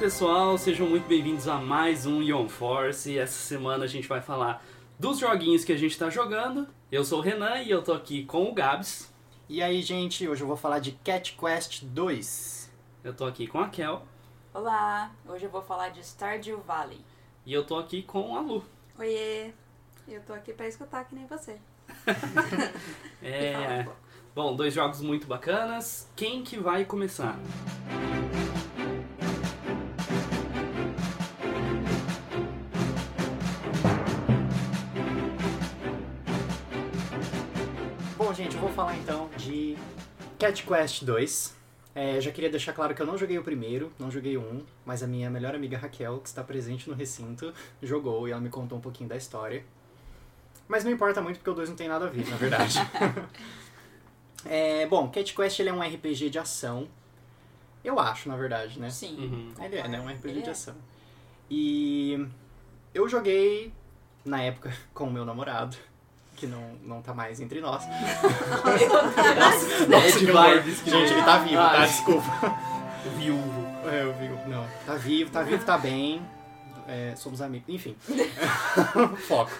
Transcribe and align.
Pessoal, 0.00 0.56
sejam 0.56 0.88
muito 0.88 1.06
bem-vindos 1.06 1.46
a 1.46 1.58
mais 1.58 2.06
um 2.06 2.22
Ion 2.22 2.48
Force. 2.48 3.18
Essa 3.18 3.38
semana 3.38 3.84
a 3.84 3.86
gente 3.86 4.08
vai 4.08 4.22
falar 4.22 4.64
dos 4.98 5.18
joguinhos 5.18 5.62
que 5.62 5.74
a 5.74 5.76
gente 5.76 5.90
está 5.90 6.08
jogando. 6.08 6.66
Eu 6.90 7.04
sou 7.04 7.18
o 7.18 7.22
Renan 7.22 7.58
e 7.58 7.70
eu 7.70 7.82
tô 7.82 7.92
aqui 7.92 8.24
com 8.24 8.48
o 8.48 8.54
Gabs. 8.54 9.12
E 9.46 9.62
aí, 9.62 9.82
gente, 9.82 10.26
hoje 10.26 10.42
eu 10.42 10.46
vou 10.46 10.56
falar 10.56 10.78
de 10.78 10.92
Cat 10.92 11.36
Quest 11.38 11.84
2. 11.84 12.72
Eu 13.04 13.12
tô 13.12 13.26
aqui 13.26 13.46
com 13.46 13.60
a 13.60 13.68
Kel. 13.68 14.02
Olá, 14.54 15.12
hoje 15.28 15.44
eu 15.44 15.50
vou 15.50 15.60
falar 15.60 15.90
de 15.90 16.00
Stardew 16.02 16.62
Valley. 16.62 17.04
E 17.44 17.52
eu 17.52 17.62
tô 17.62 17.76
aqui 17.76 18.02
com 18.02 18.34
a 18.34 18.40
Lu. 18.40 18.64
Oiê, 18.98 19.52
eu 20.08 20.22
tô 20.22 20.32
aqui 20.32 20.54
pra 20.54 20.66
escutar 20.66 21.04
que 21.04 21.14
nem 21.14 21.26
você. 21.26 21.58
É. 23.22 23.86
Bom, 24.34 24.56
dois 24.56 24.72
jogos 24.72 25.02
muito 25.02 25.26
bacanas. 25.26 26.08
Quem 26.16 26.42
que 26.42 26.58
vai 26.58 26.86
começar? 26.86 27.38
Bom, 27.86 28.49
falar 38.80 38.96
então 38.96 39.28
de 39.36 39.76
Cat 40.38 40.64
Quest 40.64 41.04
2. 41.04 41.54
É, 41.94 42.18
já 42.18 42.32
queria 42.32 42.48
deixar 42.48 42.72
claro 42.72 42.94
que 42.94 43.02
eu 43.02 43.06
não 43.06 43.18
joguei 43.18 43.36
o 43.36 43.42
primeiro, 43.42 43.92
não 43.98 44.10
joguei 44.10 44.38
o 44.38 44.40
um, 44.40 44.64
mas 44.86 45.02
a 45.02 45.06
minha 45.06 45.28
melhor 45.28 45.54
amiga 45.54 45.76
Raquel, 45.76 46.18
que 46.18 46.28
está 46.28 46.42
presente 46.42 46.88
no 46.88 46.94
recinto, 46.94 47.52
jogou 47.82 48.26
e 48.26 48.30
ela 48.30 48.40
me 48.40 48.48
contou 48.48 48.78
um 48.78 48.80
pouquinho 48.80 49.06
da 49.06 49.16
história. 49.16 49.62
Mas 50.66 50.82
não 50.82 50.90
importa 50.90 51.20
muito 51.20 51.36
porque 51.36 51.50
o 51.50 51.54
2 51.54 51.68
não 51.68 51.76
tem 51.76 51.88
nada 51.88 52.06
a 52.06 52.08
ver, 52.08 52.26
na 52.28 52.36
verdade. 52.36 52.78
É, 54.46 54.86
bom, 54.86 55.10
Cat 55.10 55.34
Quest 55.34 55.60
ele 55.60 55.68
é 55.68 55.72
um 55.74 55.82
RPG 55.82 56.30
de 56.30 56.38
ação. 56.38 56.88
Eu 57.84 58.00
acho, 58.00 58.26
na 58.26 58.36
verdade, 58.38 58.80
né? 58.80 58.88
Sim. 58.88 59.14
Uhum. 59.18 59.62
Ele 59.62 59.76
é, 59.76 59.86
né? 59.86 60.00
Um 60.00 60.08
RPG 60.08 60.28
Ele 60.30 60.40
de 60.40 60.48
é. 60.48 60.52
ação. 60.52 60.74
E 61.50 62.26
eu 62.94 63.06
joguei 63.06 63.70
na 64.24 64.40
época 64.40 64.72
com 64.94 65.04
o 65.04 65.12
meu 65.12 65.26
namorado, 65.26 65.76
que 66.40 66.46
não, 66.46 66.72
não 66.82 67.02
tá 67.02 67.12
mais 67.12 67.38
entre 67.40 67.60
nós. 67.60 67.84
Bad 69.88 70.18
que 70.18 70.30
horror. 70.30 70.62
vibes 70.62 70.80
que- 70.80 70.90
Gente, 70.90 71.12
ele 71.12 71.22
tá 71.22 71.38
vivo, 71.38 71.56
tá? 71.56 71.86
Desculpa. 71.86 72.58
Viúvo. 73.16 73.66
É, 73.88 74.02
eu 74.02 74.12
vi. 74.14 74.28
Não, 74.48 74.66
tá 74.86 74.94
vivo, 74.94 75.30
tá 75.30 75.42
vivo, 75.42 75.64
tá 75.64 75.76
bem. 75.78 76.22
É, 76.88 77.14
somos 77.16 77.40
amigos. 77.42 77.68
Enfim. 77.68 77.94
Foco. 79.28 79.52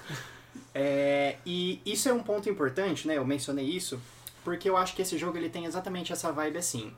É, 0.74 1.36
e 1.44 1.80
isso 1.84 2.08
é 2.08 2.12
um 2.12 2.22
ponto 2.22 2.48
importante, 2.48 3.06
né? 3.06 3.16
Eu 3.18 3.24
mencionei 3.24 3.64
isso, 3.66 4.00
porque 4.44 4.68
eu 4.68 4.76
acho 4.76 4.94
que 4.94 5.02
esse 5.02 5.18
jogo 5.18 5.36
ele 5.36 5.48
tem 5.48 5.64
exatamente 5.66 6.12
essa 6.12 6.32
vibe 6.32 6.58
assim. 6.58 6.92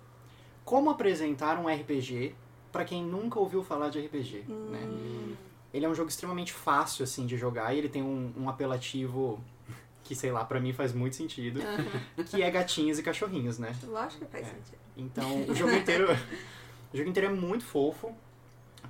Como 0.64 0.90
apresentar 0.90 1.58
um 1.58 1.66
RPG 1.68 2.34
pra 2.70 2.84
quem 2.84 3.02
nunca 3.04 3.38
ouviu 3.38 3.62
falar 3.64 3.88
de 3.88 4.00
RPG, 4.00 4.44
né? 4.48 4.88
Ele 5.74 5.86
é 5.86 5.88
um 5.88 5.94
jogo 5.94 6.08
extremamente 6.10 6.52
fácil, 6.52 7.02
assim, 7.02 7.24
de 7.26 7.36
jogar 7.36 7.74
e 7.74 7.78
ele 7.78 7.88
tem 7.88 8.02
um, 8.02 8.30
um 8.36 8.48
apelativo 8.48 9.42
que, 10.04 10.14
sei 10.14 10.30
lá, 10.32 10.44
pra 10.44 10.60
mim 10.60 10.72
faz 10.72 10.92
muito 10.92 11.16
sentido, 11.16 11.60
que 12.30 12.42
é 12.42 12.50
gatinhos 12.50 12.98
e 12.98 13.02
cachorrinhos, 13.02 13.58
né? 13.58 13.74
Lógico 13.84 14.24
que 14.24 14.30
faz 14.30 14.46
É. 14.46 14.50
sentido. 14.50 14.78
Então, 14.96 15.42
o 15.48 15.54
jogo 15.54 15.72
inteiro, 15.72 16.08
o 16.92 16.96
jogo 16.96 17.08
inteiro 17.08 17.28
é 17.28 17.32
muito 17.32 17.64
fofo 17.64 18.14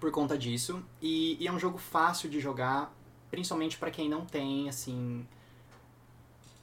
por 0.01 0.11
conta 0.11 0.37
disso 0.37 0.83
e, 1.01 1.37
e 1.43 1.47
é 1.47 1.53
um 1.53 1.59
jogo 1.59 1.79
fácil 1.79 2.29
de 2.29 2.41
jogar, 2.41 2.93
principalmente 3.31 3.77
pra 3.79 3.91
quem 3.91 4.09
não 4.09 4.25
tem 4.25 4.69
assim, 4.69 5.27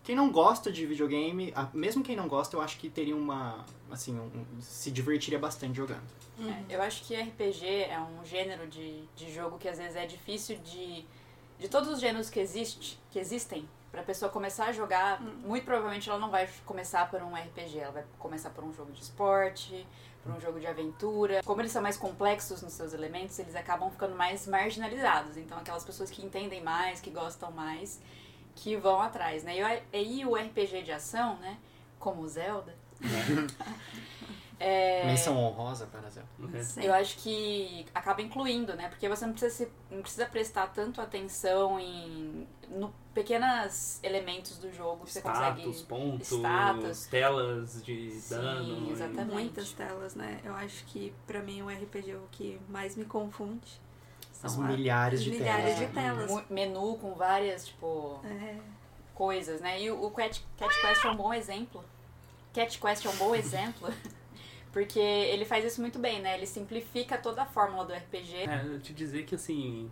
quem 0.03 0.15
não 0.15 0.31
gosta 0.31 0.71
de 0.71 0.85
videogame, 0.85 1.53
a- 1.55 1.69
mesmo 1.73 2.03
quem 2.03 2.15
não 2.15 2.27
gosta, 2.27 2.55
eu 2.57 2.61
acho 2.61 2.77
que 2.79 2.89
teria 2.89 3.15
uma, 3.15 3.63
assim, 3.91 4.17
um- 4.19 4.25
um- 4.57 4.61
se 4.61 4.89
divertiria 4.91 5.37
bastante 5.37 5.77
jogando. 5.77 6.01
É, 6.39 6.75
eu 6.75 6.81
acho 6.81 7.03
que 7.03 7.13
RPG 7.15 7.65
é 7.83 7.99
um 7.99 8.25
gênero 8.25 8.65
de, 8.67 9.03
de 9.15 9.31
jogo 9.33 9.57
que 9.57 9.67
às 9.67 9.77
vezes 9.77 9.95
é 9.95 10.05
difícil 10.05 10.57
de. 10.59 11.05
De 11.59 11.67
todos 11.67 11.89
os 11.89 11.99
gêneros 11.99 12.29
que, 12.29 12.39
existe, 12.39 12.97
que 13.11 13.19
existem, 13.19 13.67
pra 13.91 14.03
pessoa 14.03 14.31
começar 14.31 14.65
a 14.65 14.71
jogar, 14.71 15.21
muito 15.21 15.65
provavelmente 15.65 16.09
ela 16.09 16.19
não 16.19 16.29
vai 16.29 16.47
começar 16.65 17.09
por 17.09 17.21
um 17.21 17.33
RPG, 17.35 17.79
ela 17.79 17.91
vai 17.91 18.03
começar 18.17 18.49
por 18.51 18.63
um 18.63 18.73
jogo 18.73 18.91
de 18.91 19.01
esporte, 19.01 19.85
por 20.23 20.31
um 20.33 20.39
jogo 20.39 20.59
de 20.59 20.67
aventura. 20.67 21.41
Como 21.43 21.61
eles 21.61 21.71
são 21.71 21.81
mais 21.81 21.97
complexos 21.97 22.61
nos 22.61 22.73
seus 22.73 22.93
elementos, 22.93 23.37
eles 23.39 23.55
acabam 23.55 23.89
ficando 23.89 24.15
mais 24.15 24.45
marginalizados. 24.47 25.37
Então, 25.37 25.57
aquelas 25.57 25.83
pessoas 25.83 26.09
que 26.11 26.23
entendem 26.23 26.61
mais, 26.61 26.99
que 27.01 27.09
gostam 27.09 27.51
mais, 27.51 27.99
que 28.55 28.75
vão 28.75 29.01
atrás, 29.01 29.43
né? 29.43 29.57
E, 29.57 29.63
o- 29.63 29.97
e 29.97 30.25
o 30.25 30.35
RPG 30.35 30.83
de 30.83 30.91
ação, 30.91 31.37
né? 31.37 31.57
Como 31.99 32.21
o 32.21 32.27
Zelda. 32.27 32.75
é, 34.59 35.05
Menção 35.05 35.37
honrosa 35.37 35.87
para 35.87 36.09
Zelda. 36.09 36.63
Sim. 36.63 36.83
eu 36.83 36.93
acho 36.93 37.17
que 37.17 37.85
acaba 37.95 38.21
incluindo, 38.21 38.75
né? 38.75 38.89
Porque 38.89 39.07
você 39.07 39.25
não 39.25 39.33
precisa, 39.33 39.55
se- 39.65 39.71
não 39.89 40.01
precisa 40.01 40.25
prestar 40.25 40.67
tanto 40.67 40.99
atenção 41.01 41.79
em 41.79 42.45
no 42.69 42.93
pequenos 43.13 43.99
elementos 44.03 44.57
do 44.59 44.71
jogo. 44.73 45.05
Você 45.07 45.19
Status, 45.19 45.63
consegue. 45.63 45.83
pontos, 45.85 46.27
status. 46.31 47.05
telas 47.07 47.83
de 47.83 48.11
Sim, 48.11 48.35
dano. 48.35 48.91
exatamente. 48.91 49.33
Muitas 49.33 49.71
telas, 49.73 50.15
né? 50.15 50.39
Eu 50.43 50.53
acho 50.55 50.85
que 50.85 51.13
pra 51.25 51.41
mim 51.41 51.61
o 51.61 51.69
RPG 51.69 52.11
é 52.11 52.15
o 52.15 52.27
que 52.31 52.59
mais 52.69 52.95
me 52.95 53.05
confunde. 53.05 53.79
As 54.43 54.51
São 54.53 54.63
a- 54.63 54.67
milhares 54.67 55.19
as 55.19 55.25
de 55.25 55.31
milhares 55.31 55.75
telas. 55.75 55.79
de 55.79 55.87
telas. 55.93 56.31
mu- 56.31 56.43
Menu 56.49 56.97
com 56.97 57.13
várias, 57.13 57.65
tipo, 57.67 58.19
É, 58.23 58.57
coisas, 59.15 59.59
né? 59.61 59.81
E 59.81 59.89
o, 59.91 60.01
o 60.05 60.11
Cat, 60.11 60.45
Cat 60.57 60.73
Quest 60.81 61.03
é 61.05 61.09
um 61.09 61.15
bom 61.15 61.33
exemplo. 61.33 61.83
Cat 62.53 62.79
Quest 62.79 63.05
é 63.05 63.09
um 63.09 63.15
bom 63.17 63.33
exemplo. 63.35 63.89
Porque 64.71 64.99
ele 64.99 65.45
faz 65.45 65.65
isso 65.65 65.81
muito 65.81 65.97
bem, 65.97 66.21
né? 66.21 66.35
Ele 66.37 66.45
simplifica 66.45 67.17
toda 67.17 67.41
a 67.41 67.45
fórmula 67.45 67.85
do 67.85 67.93
RPG. 67.93 68.35
É, 68.47 68.61
eu 68.65 68.79
te 68.79 68.93
dizer 68.93 69.23
que 69.25 69.33
assim, 69.35 69.89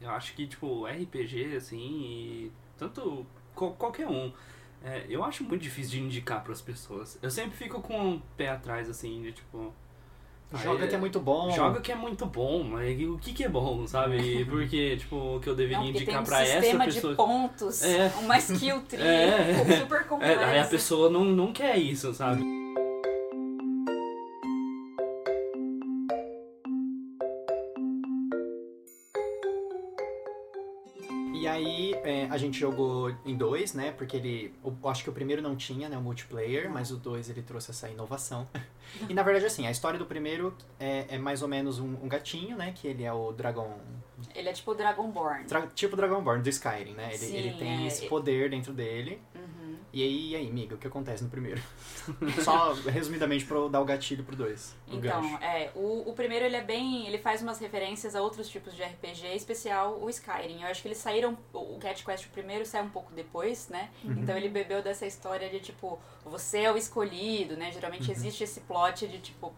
eu 0.00 0.10
acho 0.10 0.34
que 0.34 0.46
tipo, 0.46 0.86
RPG, 0.86 1.56
assim, 1.56 1.78
e 1.78 2.52
tanto 2.78 3.26
qual- 3.54 3.72
qualquer 3.72 4.06
um, 4.06 4.32
é, 4.84 5.04
eu 5.08 5.24
acho 5.24 5.42
muito 5.44 5.62
difícil 5.62 5.92
de 5.92 6.00
indicar 6.02 6.42
pras 6.44 6.60
pessoas. 6.60 7.18
Eu 7.20 7.30
sempre 7.30 7.56
fico 7.56 7.80
com 7.80 7.98
um 8.00 8.22
pé 8.36 8.48
atrás, 8.50 8.88
assim, 8.88 9.22
de 9.22 9.32
tipo. 9.32 9.72
Joga 10.54 10.82
aí, 10.84 10.88
que 10.90 10.94
é 10.94 10.98
muito 10.98 11.18
bom. 11.18 11.50
Joga 11.50 11.80
que 11.80 11.90
é 11.90 11.94
muito 11.94 12.26
bom, 12.26 12.62
mas 12.62 13.00
o 13.08 13.16
que, 13.16 13.32
que 13.32 13.42
é 13.42 13.48
bom, 13.48 13.86
sabe? 13.86 14.44
Porque, 14.44 14.98
tipo, 14.98 15.36
o 15.36 15.40
que 15.40 15.48
eu 15.48 15.54
deveria 15.56 15.78
Não, 15.78 15.86
indicar 15.86 16.20
um 16.20 16.24
pra 16.24 16.42
essa 16.42 16.60
sistema 16.60 16.84
pessoa. 16.84 17.12
de 17.14 17.16
pontos, 17.16 17.82
É. 17.82 18.12
uma 18.20 18.36
skill 18.36 18.82
tree 18.82 19.00
É. 19.02 19.80
super 19.80 20.00
É, 20.02 20.04
complexa. 20.04 20.44
aí 20.46 20.58
a 20.60 20.66
pessoa 20.66 21.08
não, 21.08 21.24
não 21.24 21.52
quer 21.54 21.78
isso, 21.78 22.12
sabe? 22.12 22.42
A 32.32 32.38
gente 32.38 32.58
jogou 32.58 33.14
em 33.26 33.36
dois, 33.36 33.74
né? 33.74 33.92
Porque 33.92 34.16
ele. 34.16 34.54
Eu 34.64 34.74
acho 34.88 35.04
que 35.04 35.10
o 35.10 35.12
primeiro 35.12 35.42
não 35.42 35.54
tinha, 35.54 35.86
né? 35.86 35.98
O 35.98 36.00
multiplayer, 36.00 36.70
mas 36.70 36.90
o 36.90 36.96
dois 36.96 37.28
ele 37.28 37.42
trouxe 37.42 37.70
essa 37.70 37.90
inovação. 37.90 38.48
e 39.06 39.12
na 39.12 39.22
verdade, 39.22 39.44
assim, 39.44 39.66
a 39.66 39.70
história 39.70 39.98
do 39.98 40.06
primeiro 40.06 40.54
é, 40.80 41.14
é 41.14 41.18
mais 41.18 41.42
ou 41.42 41.48
menos 41.48 41.78
um, 41.78 41.92
um 42.02 42.08
gatinho, 42.08 42.56
né? 42.56 42.72
Que 42.74 42.88
ele 42.88 43.04
é 43.04 43.12
o 43.12 43.32
dragão. 43.32 43.76
Ele 44.34 44.48
é 44.48 44.52
tipo 44.52 44.70
o 44.70 44.74
Dragonborn. 44.74 45.44
Dra- 45.44 45.66
tipo 45.74 45.92
o 45.94 45.96
Dragonborn 45.96 46.42
do 46.42 46.48
Skyrim, 46.48 46.94
né? 46.94 47.08
Ele, 47.08 47.18
Sim, 47.18 47.36
ele 47.36 47.58
tem 47.58 47.84
é, 47.84 47.86
esse 47.86 48.06
poder 48.08 48.48
dentro 48.48 48.72
dele. 48.72 49.20
E 49.92 50.02
aí, 50.02 50.30
e 50.30 50.36
aí, 50.36 50.48
amiga, 50.48 50.74
o 50.74 50.78
que 50.78 50.86
acontece 50.86 51.22
no 51.22 51.28
primeiro? 51.28 51.60
Só 52.42 52.72
resumidamente 52.72 53.44
pra 53.44 53.58
eu 53.58 53.68
dar 53.68 53.80
o 53.80 53.84
gatilho 53.84 54.24
pro 54.24 54.34
dois. 54.34 54.74
Então, 54.88 55.20
gancho. 55.22 55.42
é, 55.44 55.70
o, 55.74 56.08
o 56.08 56.14
primeiro 56.14 56.44
ele 56.46 56.56
é 56.56 56.62
bem. 56.62 57.06
Ele 57.06 57.18
faz 57.18 57.42
umas 57.42 57.58
referências 57.58 58.14
a 58.14 58.22
outros 58.22 58.48
tipos 58.48 58.74
de 58.74 58.82
RPG, 58.82 59.26
em 59.26 59.36
especial 59.36 59.98
o 60.00 60.08
Skyrim. 60.08 60.62
Eu 60.62 60.68
acho 60.68 60.80
que 60.80 60.88
eles 60.88 60.96
saíram. 60.98 61.36
O 61.52 61.78
Cat 61.78 62.02
Quest, 62.04 62.24
o 62.26 62.30
primeiro, 62.30 62.64
sai 62.64 62.82
um 62.82 62.88
pouco 62.88 63.12
depois, 63.12 63.68
né? 63.68 63.90
Uhum. 64.02 64.12
Então 64.22 64.34
ele 64.36 64.48
bebeu 64.48 64.82
dessa 64.82 65.04
história 65.06 65.50
de 65.50 65.60
tipo, 65.60 65.98
você 66.24 66.60
é 66.60 66.72
o 66.72 66.76
escolhido, 66.78 67.56
né? 67.56 67.70
Geralmente 67.70 68.06
Uhum. 68.06 68.12
existe 68.12 68.44
esse 68.44 68.60
plot 68.62 69.06
de 69.06 69.18
tipo, 69.18 69.52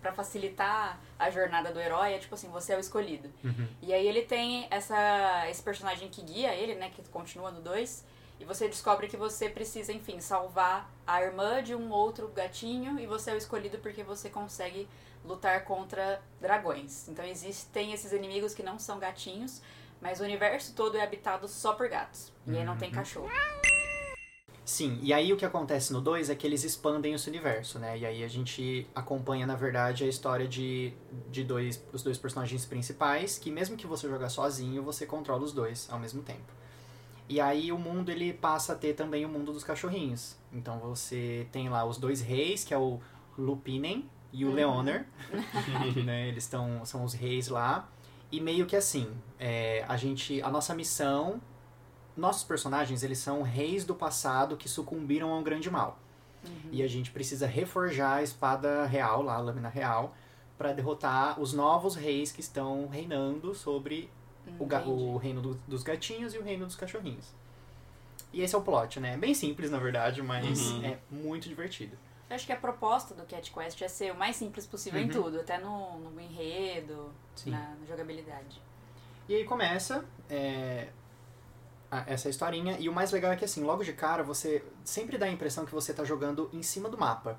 pra 0.00 0.12
facilitar 0.12 1.00
a 1.18 1.28
jornada 1.30 1.72
do 1.72 1.80
herói, 1.80 2.14
é 2.14 2.18
tipo 2.18 2.34
assim, 2.34 2.48
você 2.48 2.72
é 2.72 2.76
o 2.76 2.80
escolhido. 2.80 3.28
Uhum. 3.42 3.66
E 3.82 3.92
aí 3.92 4.06
ele 4.06 4.22
tem 4.22 4.66
essa, 4.70 5.44
esse 5.50 5.62
personagem 5.62 6.08
que 6.08 6.22
guia 6.22 6.54
ele, 6.54 6.76
né? 6.76 6.90
Que 6.94 7.02
continua 7.10 7.50
no 7.50 7.60
2. 7.60 8.11
E 8.42 8.44
você 8.44 8.66
descobre 8.66 9.06
que 9.06 9.16
você 9.16 9.48
precisa, 9.48 9.92
enfim, 9.92 10.18
salvar 10.20 10.92
a 11.06 11.22
irmã 11.22 11.62
de 11.62 11.76
um 11.76 11.92
outro 11.92 12.26
gatinho. 12.26 12.98
E 12.98 13.06
você 13.06 13.30
é 13.30 13.34
o 13.34 13.36
escolhido 13.36 13.78
porque 13.78 14.02
você 14.02 14.28
consegue 14.28 14.88
lutar 15.24 15.62
contra 15.64 16.20
dragões. 16.40 17.06
Então 17.08 17.24
existem 17.24 17.92
esses 17.92 18.10
inimigos 18.12 18.52
que 18.52 18.64
não 18.64 18.80
são 18.80 18.98
gatinhos. 18.98 19.62
Mas 20.00 20.18
o 20.18 20.24
universo 20.24 20.74
todo 20.74 20.96
é 20.96 21.02
habitado 21.04 21.46
só 21.46 21.74
por 21.74 21.88
gatos. 21.88 22.32
E 22.44 22.56
aí 22.56 22.64
não 22.64 22.76
tem 22.76 22.88
Uhum. 22.88 22.94
cachorro. 22.96 23.30
Sim, 24.64 24.98
e 25.02 25.12
aí 25.12 25.32
o 25.32 25.36
que 25.36 25.44
acontece 25.44 25.92
no 25.92 26.00
2 26.00 26.28
é 26.30 26.34
que 26.34 26.44
eles 26.46 26.64
expandem 26.64 27.14
esse 27.14 27.28
universo, 27.28 27.78
né? 27.78 27.96
E 27.98 28.06
aí 28.06 28.24
a 28.24 28.28
gente 28.28 28.86
acompanha, 28.94 29.46
na 29.46 29.54
verdade, 29.54 30.02
a 30.02 30.08
história 30.08 30.48
de, 30.48 30.92
de 31.30 31.44
dois, 31.44 31.84
os 31.92 32.02
dois 32.02 32.18
personagens 32.18 32.64
principais, 32.64 33.38
que 33.38 33.50
mesmo 33.52 33.76
que 33.76 33.86
você 33.86 34.08
jogar 34.08 34.28
sozinho, 34.28 34.82
você 34.82 35.06
controla 35.06 35.42
os 35.44 35.52
dois 35.52 35.88
ao 35.90 35.98
mesmo 36.00 36.22
tempo. 36.22 36.52
E 37.32 37.40
aí 37.40 37.72
o 37.72 37.78
mundo 37.78 38.10
ele 38.10 38.30
passa 38.30 38.74
a 38.74 38.76
ter 38.76 38.92
também 38.92 39.24
o 39.24 39.28
mundo 39.28 39.54
dos 39.54 39.64
cachorrinhos. 39.64 40.36
Então 40.52 40.78
você 40.80 41.46
tem 41.50 41.70
lá 41.70 41.82
os 41.82 41.96
dois 41.96 42.20
reis, 42.20 42.62
que 42.62 42.74
é 42.74 42.76
o 42.76 43.00
Lupinen 43.38 44.06
e 44.30 44.44
o 44.44 44.48
Uhum. 44.48 44.54
Leoner, 44.54 45.06
né? 46.04 46.28
Eles 46.28 46.44
estão 46.44 46.84
são 46.84 47.02
os 47.02 47.14
reis 47.14 47.48
lá. 47.48 47.88
E 48.30 48.38
meio 48.38 48.66
que 48.66 48.76
assim, 48.76 49.10
é, 49.40 49.82
a 49.88 49.96
gente, 49.96 50.42
a 50.42 50.50
nossa 50.50 50.74
missão, 50.74 51.40
nossos 52.14 52.44
personagens, 52.44 53.02
eles 53.02 53.16
são 53.16 53.40
reis 53.40 53.86
do 53.86 53.94
passado 53.94 54.54
que 54.54 54.68
sucumbiram 54.68 55.32
ao 55.32 55.42
grande 55.42 55.70
mal. 55.70 55.98
Uhum. 56.44 56.68
E 56.70 56.82
a 56.82 56.86
gente 56.86 57.10
precisa 57.10 57.46
reforjar 57.46 58.18
a 58.18 58.22
espada 58.22 58.84
real, 58.84 59.22
lá, 59.22 59.36
a 59.36 59.40
lâmina 59.40 59.70
real, 59.70 60.14
para 60.58 60.74
derrotar 60.74 61.40
os 61.40 61.54
novos 61.54 61.94
reis 61.96 62.30
que 62.30 62.42
estão 62.42 62.88
reinando 62.88 63.54
sobre 63.54 64.10
o, 64.58 64.66
ga- 64.66 64.82
o 64.84 65.16
reino 65.16 65.40
do- 65.40 65.54
dos 65.66 65.82
gatinhos 65.82 66.34
e 66.34 66.38
o 66.38 66.42
reino 66.42 66.66
dos 66.66 66.74
cachorrinhos. 66.76 67.26
E 68.32 68.40
esse 68.40 68.54
é 68.54 68.58
o 68.58 68.62
plot, 68.62 68.98
né? 69.00 69.16
Bem 69.16 69.34
simples, 69.34 69.70
na 69.70 69.78
verdade, 69.78 70.22
mas 70.22 70.72
Uhum. 70.72 70.84
é 70.84 70.98
muito 71.10 71.48
divertido. 71.48 71.96
Eu 72.30 72.36
acho 72.36 72.46
que 72.46 72.52
a 72.52 72.56
proposta 72.56 73.14
do 73.14 73.24
Cat 73.24 73.52
Quest 73.52 73.82
é 73.82 73.88
ser 73.88 74.10
o 74.12 74.16
mais 74.16 74.36
simples 74.36 74.66
possível 74.66 74.98
em 75.00 75.04
Uhum. 75.04 75.10
tudo, 75.10 75.40
até 75.40 75.58
no, 75.58 75.98
no 76.10 76.20
enredo, 76.20 77.12
na, 77.46 77.58
na 77.78 77.86
jogabilidade. 77.86 78.60
E 79.28 79.34
aí 79.34 79.44
começa 79.44 80.04
é, 80.30 80.88
a- 81.90 82.04
essa 82.06 82.30
historinha, 82.30 82.76
e 82.80 82.88
o 82.88 82.92
mais 82.92 83.10
legal 83.12 83.32
é 83.32 83.36
que 83.36 83.44
assim, 83.44 83.62
logo 83.62 83.84
de 83.84 83.92
cara, 83.92 84.22
você 84.22 84.64
sempre 84.82 85.18
dá 85.18 85.26
a 85.26 85.30
impressão 85.30 85.66
que 85.66 85.72
você 85.72 85.92
tá 85.92 86.04
jogando 86.04 86.48
em 86.54 86.62
cima 86.62 86.88
do 86.88 86.96
mapa. 86.96 87.38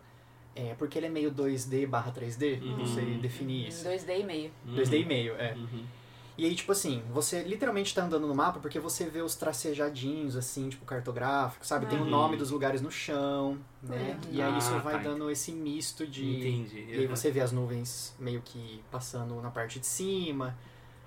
É, 0.55 0.75
porque 0.75 0.99
ele 0.99 1.07
é 1.07 1.09
meio 1.09 1.31
2D 1.31 1.87
barra 1.87 2.11
3D, 2.11 2.59
não 2.61 2.85
sei 2.85 3.15
Uhum. 3.15 3.19
definir 3.21 3.65
Em 3.65 3.67
isso. 3.69 3.83
2D 3.83 4.19
e 4.19 4.23
meio. 4.23 4.51
2D 4.67 4.99
e 5.01 5.05
meio, 5.05 5.35
é. 5.37 5.55
Uhum. 5.55 5.83
E 6.37 6.45
aí, 6.45 6.55
tipo 6.55 6.71
assim, 6.71 7.03
você 7.11 7.43
literalmente 7.43 7.93
tá 7.93 8.03
andando 8.03 8.25
no 8.27 8.33
mapa 8.33 8.59
porque 8.59 8.79
você 8.79 9.05
vê 9.05 9.21
os 9.21 9.35
tracejadinhos, 9.35 10.35
assim, 10.35 10.67
tipo, 10.69 10.83
cartográficos, 10.83 11.67
sabe? 11.67 11.85
Tem 11.85 11.99
o 11.99 12.03
Uhum. 12.03 12.09
nome 12.09 12.37
dos 12.37 12.49
lugares 12.49 12.81
no 12.81 12.89
chão, 12.89 13.59
né? 13.83 14.19
Uhum. 14.25 14.31
E 14.31 14.41
aí 14.41 14.57
isso 14.57 14.73
Ah, 14.73 14.79
vai 14.79 14.95
tá. 14.95 15.03
dando 15.09 15.29
esse 15.29 15.51
misto 15.51 16.07
de... 16.07 16.25
Entendi. 16.25 16.85
E 16.89 16.99
aí 17.01 17.07
você 17.07 17.29
vê 17.29 17.39
as 17.39 17.51
nuvens 17.51 18.15
meio 18.17 18.41
que 18.43 18.81
passando 18.89 19.39
na 19.41 19.51
parte 19.51 19.79
de 19.79 19.85
cima. 19.85 20.57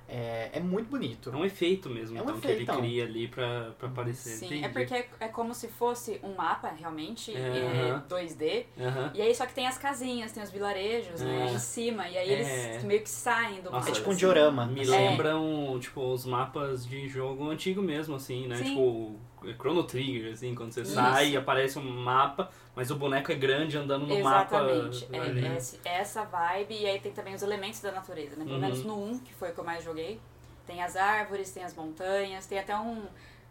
É, 0.09 0.51
é 0.55 0.61
muito 0.61 0.89
bonito. 0.89 1.31
É 1.31 1.37
um 1.37 1.45
efeito 1.45 1.91
mesmo, 1.91 2.17
É 2.17 2.21
um 2.21 2.25
então, 2.25 2.41
que 2.41 2.47
efeitão. 2.49 2.77
ele 2.79 2.87
cria 2.87 3.05
ali 3.05 3.29
pra, 3.29 3.73
pra 3.79 3.89
aparecer. 3.89 4.31
Sim, 4.37 4.47
Entendi. 4.47 4.65
é 4.65 4.69
porque 4.69 4.95
é, 4.95 5.09
é 5.21 5.29
como 5.29 5.53
se 5.53 5.69
fosse 5.69 6.21
um 6.23 6.35
mapa, 6.35 6.69
realmente, 6.69 7.35
É, 7.37 7.39
é, 7.41 7.91
aham. 7.93 8.05
2D. 8.09 8.65
Aham. 8.81 9.11
E 9.15 9.23
aí 9.23 9.35
só 9.35 9.47
que 9.47 9.55
tem 9.55 9.67
as 9.67 9.77
casinhas, 9.79 10.31
tem 10.33 10.43
os 10.43 10.51
vilarejos, 10.51 11.21
né, 11.21 11.49
É. 11.49 11.53
em 11.55 11.59
cima. 11.59 12.09
E 12.09 12.17
aí 12.19 12.31
É. 12.31 12.71
eles 12.73 12.85
meio 12.85 13.03
que 13.03 13.09
saem 13.11 13.61
do 13.63 13.71
Nossa, 13.71 13.77
É 13.77 13.81
mapa. 13.81 13.93
tipo 13.93 14.09
um 14.09 14.11
assim. 14.13 14.19
diorama. 14.21 14.67
Me 14.67 14.81
assim. 14.83 14.91
lembram, 14.91 15.79
tipo, 15.81 16.01
os 16.13 16.25
mapas 16.25 16.87
de 16.87 17.09
jogo 17.09 17.51
antigo 17.51 17.83
mesmo, 17.83 18.15
assim, 18.15 18.47
né? 18.47 18.57
Sim. 18.57 18.65
Tipo, 18.65 19.17
Chrono 19.55 19.85
Trigger, 19.85 20.33
assim, 20.33 20.55
quando 20.55 20.73
você 20.73 20.83
Isso. 20.83 20.95
sai 20.95 21.31
e 21.31 21.37
aparece 21.37 21.79
um 21.79 21.83
mapa, 22.03 22.51
mas 22.75 22.91
o 22.91 22.97
boneco 22.97 23.31
é 23.33 23.35
grande 23.35 23.77
andando 23.79 24.07
no 24.07 24.15
Exatamente. 24.15 25.05
mapa. 25.11 25.17
É, 25.17 25.21
ali. 25.21 25.47
é 25.47 25.59
é 25.89 25.99
essa 26.01 26.25
vibe, 26.25 26.75
e 26.75 26.87
aí 26.87 27.01
tem 27.01 27.13
também 27.13 27.35
os 27.35 27.43
elementos 27.43 27.81
da 27.81 27.93
natureza, 27.93 28.37
né? 28.37 28.45
Pelo 28.45 28.57
Uhum. 28.57 28.61
menos 28.61 28.85
no 28.85 29.03
1, 29.13 29.19
que 29.21 29.33
foi 29.35 29.51
o 29.51 29.55
que 29.55 29.61
eu 29.61 29.65
mais 29.65 29.83
joguei. 29.85 30.21
Tem 30.67 30.83
as 30.83 30.97
árvores, 30.97 31.53
tem 31.53 31.63
as 31.65 31.75
montanhas, 31.75 32.47
tem 32.47 32.59
até 32.59 32.77
um. 32.77 33.05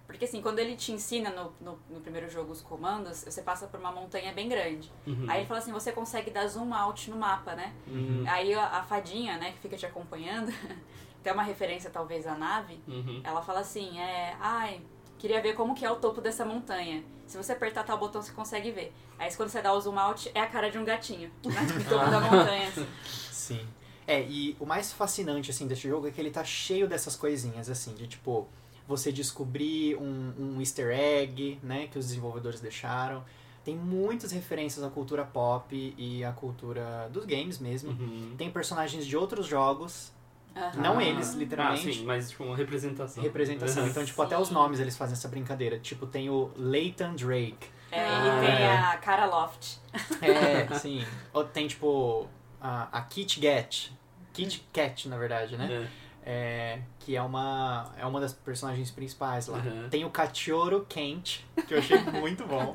Porque 0.06 0.26
assim, 0.26 0.40
quando 0.40 0.60
ele 0.60 0.76
te 0.76 0.92
ensina 0.92 1.32
no, 1.32 1.52
no, 1.60 1.80
no 1.90 2.00
primeiro 2.00 2.30
jogo 2.30 2.52
os 2.52 2.62
comandos, 2.62 3.24
você 3.24 3.42
passa 3.42 3.66
por 3.66 3.80
uma 3.80 3.92
montanha 3.92 4.32
bem 4.34 4.48
grande. 4.48 4.92
Uhum. 5.08 5.26
Aí 5.28 5.40
ele 5.40 5.48
fala 5.48 5.60
assim, 5.60 5.72
você 5.72 5.92
consegue 5.92 6.30
dar 6.30 6.46
zoom 6.48 6.72
out 6.76 7.10
no 7.10 7.18
mapa, 7.18 7.56
né? 7.56 7.74
Uhum. 7.88 8.24
Aí 8.28 8.54
a, 8.54 8.68
a 8.68 8.84
fadinha, 8.84 9.38
né, 9.38 9.54
que 9.54 9.60
fica 9.60 9.76
te 9.76 9.86
acompanhando, 9.86 10.54
tem 11.24 11.34
uma 11.34 11.42
referência 11.42 11.90
talvez 11.90 12.28
à 12.28 12.36
nave, 12.36 12.80
Uhum. 12.88 13.20
ela 13.24 13.42
fala 13.42 13.62
assim, 13.62 14.00
é, 14.00 14.36
ai, 14.40 14.80
queria 15.18 15.42
ver 15.42 15.54
como 15.54 15.76
que 15.76 15.86
é 15.86 15.92
o 15.92 15.96
topo 15.96 16.22
dessa 16.22 16.46
montanha. 16.46 17.04
Se 17.26 17.38
você 17.38 17.54
apertar 17.54 17.84
tal 17.84 17.98
botão, 17.98 18.22
você 18.22 18.32
consegue 18.32 18.72
ver. 18.72 18.94
Aí 19.18 19.34
quando 19.36 19.50
você 19.50 19.62
dá 19.62 19.74
o 19.74 19.82
zoom 19.82 19.98
out, 19.98 20.30
é 20.34 20.42
a 20.42 20.48
cara 20.48 20.70
de 20.70 20.78
um 20.78 20.86
gatinho, 20.86 21.32
né, 21.46 21.62
no 21.62 21.84
topo 21.84 22.10
da 22.10 22.20
montanha, 22.20 22.68
assim. 22.68 22.88
Sim. 23.32 23.68
É, 24.08 24.22
e 24.22 24.56
o 24.60 24.66
mais 24.66 24.94
fascinante, 24.94 25.50
assim, 25.50 25.68
desse 25.68 25.88
jogo 25.88 26.08
é 26.08 26.12
que 26.12 26.22
ele 26.22 26.30
tá 26.30 26.44
cheio 26.44 26.88
dessas 26.88 27.16
coisinhas, 27.16 27.70
assim, 27.70 27.94
de 27.96 28.08
tipo, 28.08 28.48
você 28.88 29.12
descobrir 29.12 29.96
um, 29.96 30.34
um 30.38 30.60
easter 30.60 30.92
egg, 30.92 31.60
né, 31.64 31.88
que 31.88 31.98
os 31.98 32.06
desenvolvedores 32.08 32.62
deixaram. 32.62 33.24
Tem 33.64 33.76
muitas 33.76 34.32
referências 34.32 34.86
à 34.86 34.90
cultura 34.92 35.26
pop 35.26 35.96
e 35.98 36.24
à 36.24 36.32
cultura 36.32 37.10
dos 37.12 37.26
games 37.26 37.58
mesmo. 37.58 37.92
Uhum. 37.92 38.36
Tem 38.38 38.52
personagens 38.52 39.08
de 39.08 39.18
outros 39.18 39.48
jogos, 39.48 40.12
Aham. 40.56 40.82
não 40.82 41.02
eles, 41.02 41.34
literalmente. 41.34 41.90
Ah, 41.90 41.94
sim, 41.94 42.06
mas 42.06 42.30
tipo 42.30 42.44
uma 42.46 42.56
representação. 42.56 43.22
Representação. 43.22 43.88
Então, 43.88 44.06
tipo, 44.06 44.22
até 44.22 44.36
Sim. 44.38 44.42
os 44.42 44.50
nomes 44.52 44.80
eles 44.80 44.96
fazem 44.98 45.14
essa 45.14 45.28
brincadeira. 45.28 45.78
Tipo, 45.80 46.06
tem 46.08 46.30
o 46.30 46.52
Leighton 46.56 47.14
Drake. 47.16 47.68
É, 47.92 48.02
Ah. 48.02 48.42
e 48.44 48.46
tem 48.46 48.66
a 48.68 48.98
cara 48.98 49.26
Loft. 49.26 49.78
É, 50.22 50.74
sim. 50.80 51.06
Ou 51.34 51.44
tem, 51.44 51.68
tipo, 51.68 52.28
a, 52.62 52.88
a 52.92 53.02
Kit 53.02 53.40
Kat. 53.40 53.92
Kit 54.34 54.66
Kat, 54.74 55.08
na 55.10 55.18
verdade, 55.18 55.56
né? 55.58 55.68
É. 55.72 56.05
É, 56.28 56.80
que 57.02 57.16
é 57.16 57.22
uma, 57.22 57.94
é 58.00 58.06
uma 58.06 58.20
das 58.20 58.34
personagens 58.34 58.90
principais 58.90 59.46
lá. 59.46 59.60
Uhum. 59.60 59.88
Tem 59.92 60.04
o 60.06 60.10
Cachorro 60.10 60.84
Quente, 60.90 61.46
que 61.68 61.74
eu 61.76 61.78
achei 61.78 62.00
muito 62.20 62.44
bom. 62.48 62.74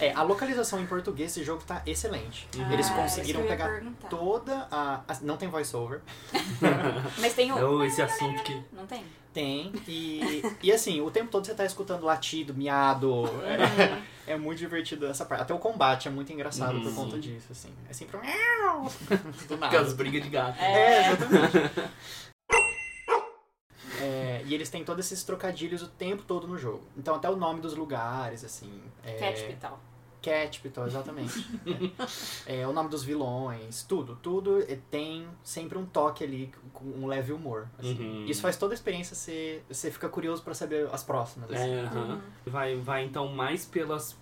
É, 0.00 0.12
a 0.12 0.22
localização 0.22 0.80
em 0.82 0.86
português 0.86 1.32
desse 1.32 1.44
jogo 1.46 1.62
tá 1.64 1.80
excelente. 1.86 2.48
Uhum. 2.56 2.72
Eles 2.72 2.90
Ah, 2.90 2.94
conseguiram 2.94 3.42
pegar 3.46 3.68
perguntar. 3.68 4.08
toda 4.08 4.66
a, 4.68 5.00
a- 5.06 5.16
Não 5.22 5.36
tem 5.36 5.48
voice-over. 5.48 6.00
Mas 7.18 7.34
tem 7.34 7.52
o... 7.52 7.58
É 7.58 7.64
o- 7.64 7.84
esse 7.84 8.02
assunto 8.02 8.42
que. 8.42 8.60
Não 8.72 8.84
tem? 8.84 9.04
Tem. 9.32 9.72
E, 9.86 10.42
e 10.62 10.72
assim, 10.72 11.00
o 11.00 11.10
tempo 11.10 11.30
todo 11.30 11.46
você 11.46 11.54
tá 11.54 11.64
escutando 11.64 12.04
latido, 12.04 12.52
miado. 12.52 13.24
É, 14.26 14.32
é 14.32 14.36
muito 14.36 14.58
divertido 14.58 15.06
essa 15.06 15.24
parte. 15.24 15.42
Até 15.42 15.54
o 15.54 15.58
combate 15.58 16.08
é 16.08 16.10
muito 16.10 16.32
engraçado 16.32 16.80
por 16.80 16.88
Uhum. 16.88 16.94
conta 16.96 17.18
disso, 17.18 17.46
assim. 17.52 17.70
É 17.88 17.92
sempre 17.92 18.16
um... 18.16 18.20
Do 19.48 19.56
nada. 19.56 19.66
Aquelas 19.68 19.92
brigas 19.94 20.22
de 20.22 20.28
gato. 20.30 20.60
É, 20.60 21.12
exatamente. 21.12 21.92
É, 24.02 24.42
e 24.46 24.54
eles 24.54 24.68
têm 24.68 24.84
todos 24.84 25.06
esses 25.06 25.22
trocadilhos 25.24 25.82
o 25.82 25.88
tempo 25.88 26.22
todo 26.22 26.46
no 26.46 26.58
jogo. 26.58 26.82
Então 26.96 27.14
até 27.14 27.28
o 27.30 27.36
nome 27.36 27.60
dos 27.60 27.74
lugares, 27.74 28.44
assim. 28.44 28.82
É, 29.04 29.14
Cat 29.14 29.44
Pital. 29.44 29.80
Catpital, 30.22 30.86
exatamente. 30.86 31.44
é. 32.46 32.60
É, 32.60 32.68
o 32.68 32.72
nome 32.72 32.88
dos 32.88 33.02
vilões, 33.02 33.82
tudo. 33.82 34.16
Tudo 34.22 34.64
tem 34.90 35.26
sempre 35.42 35.76
um 35.76 35.84
toque 35.84 36.22
ali 36.22 36.52
com 36.72 36.84
um 36.84 37.06
leve 37.06 37.32
humor. 37.32 37.68
assim. 37.78 37.98
Uhum. 37.98 38.26
Isso 38.26 38.40
faz 38.40 38.56
toda 38.56 38.72
a 38.72 38.76
experiência, 38.76 39.16
você, 39.16 39.62
você 39.68 39.90
fica 39.90 40.08
curioso 40.08 40.42
pra 40.42 40.54
saber 40.54 40.88
as 40.92 41.02
próximas. 41.02 41.50
assim. 41.50 41.70
É, 41.70 41.80
aham. 41.80 42.22
vai, 42.46 42.76
vai 42.76 43.04
então 43.04 43.26
mais 43.28 43.66
pelas 43.66 44.16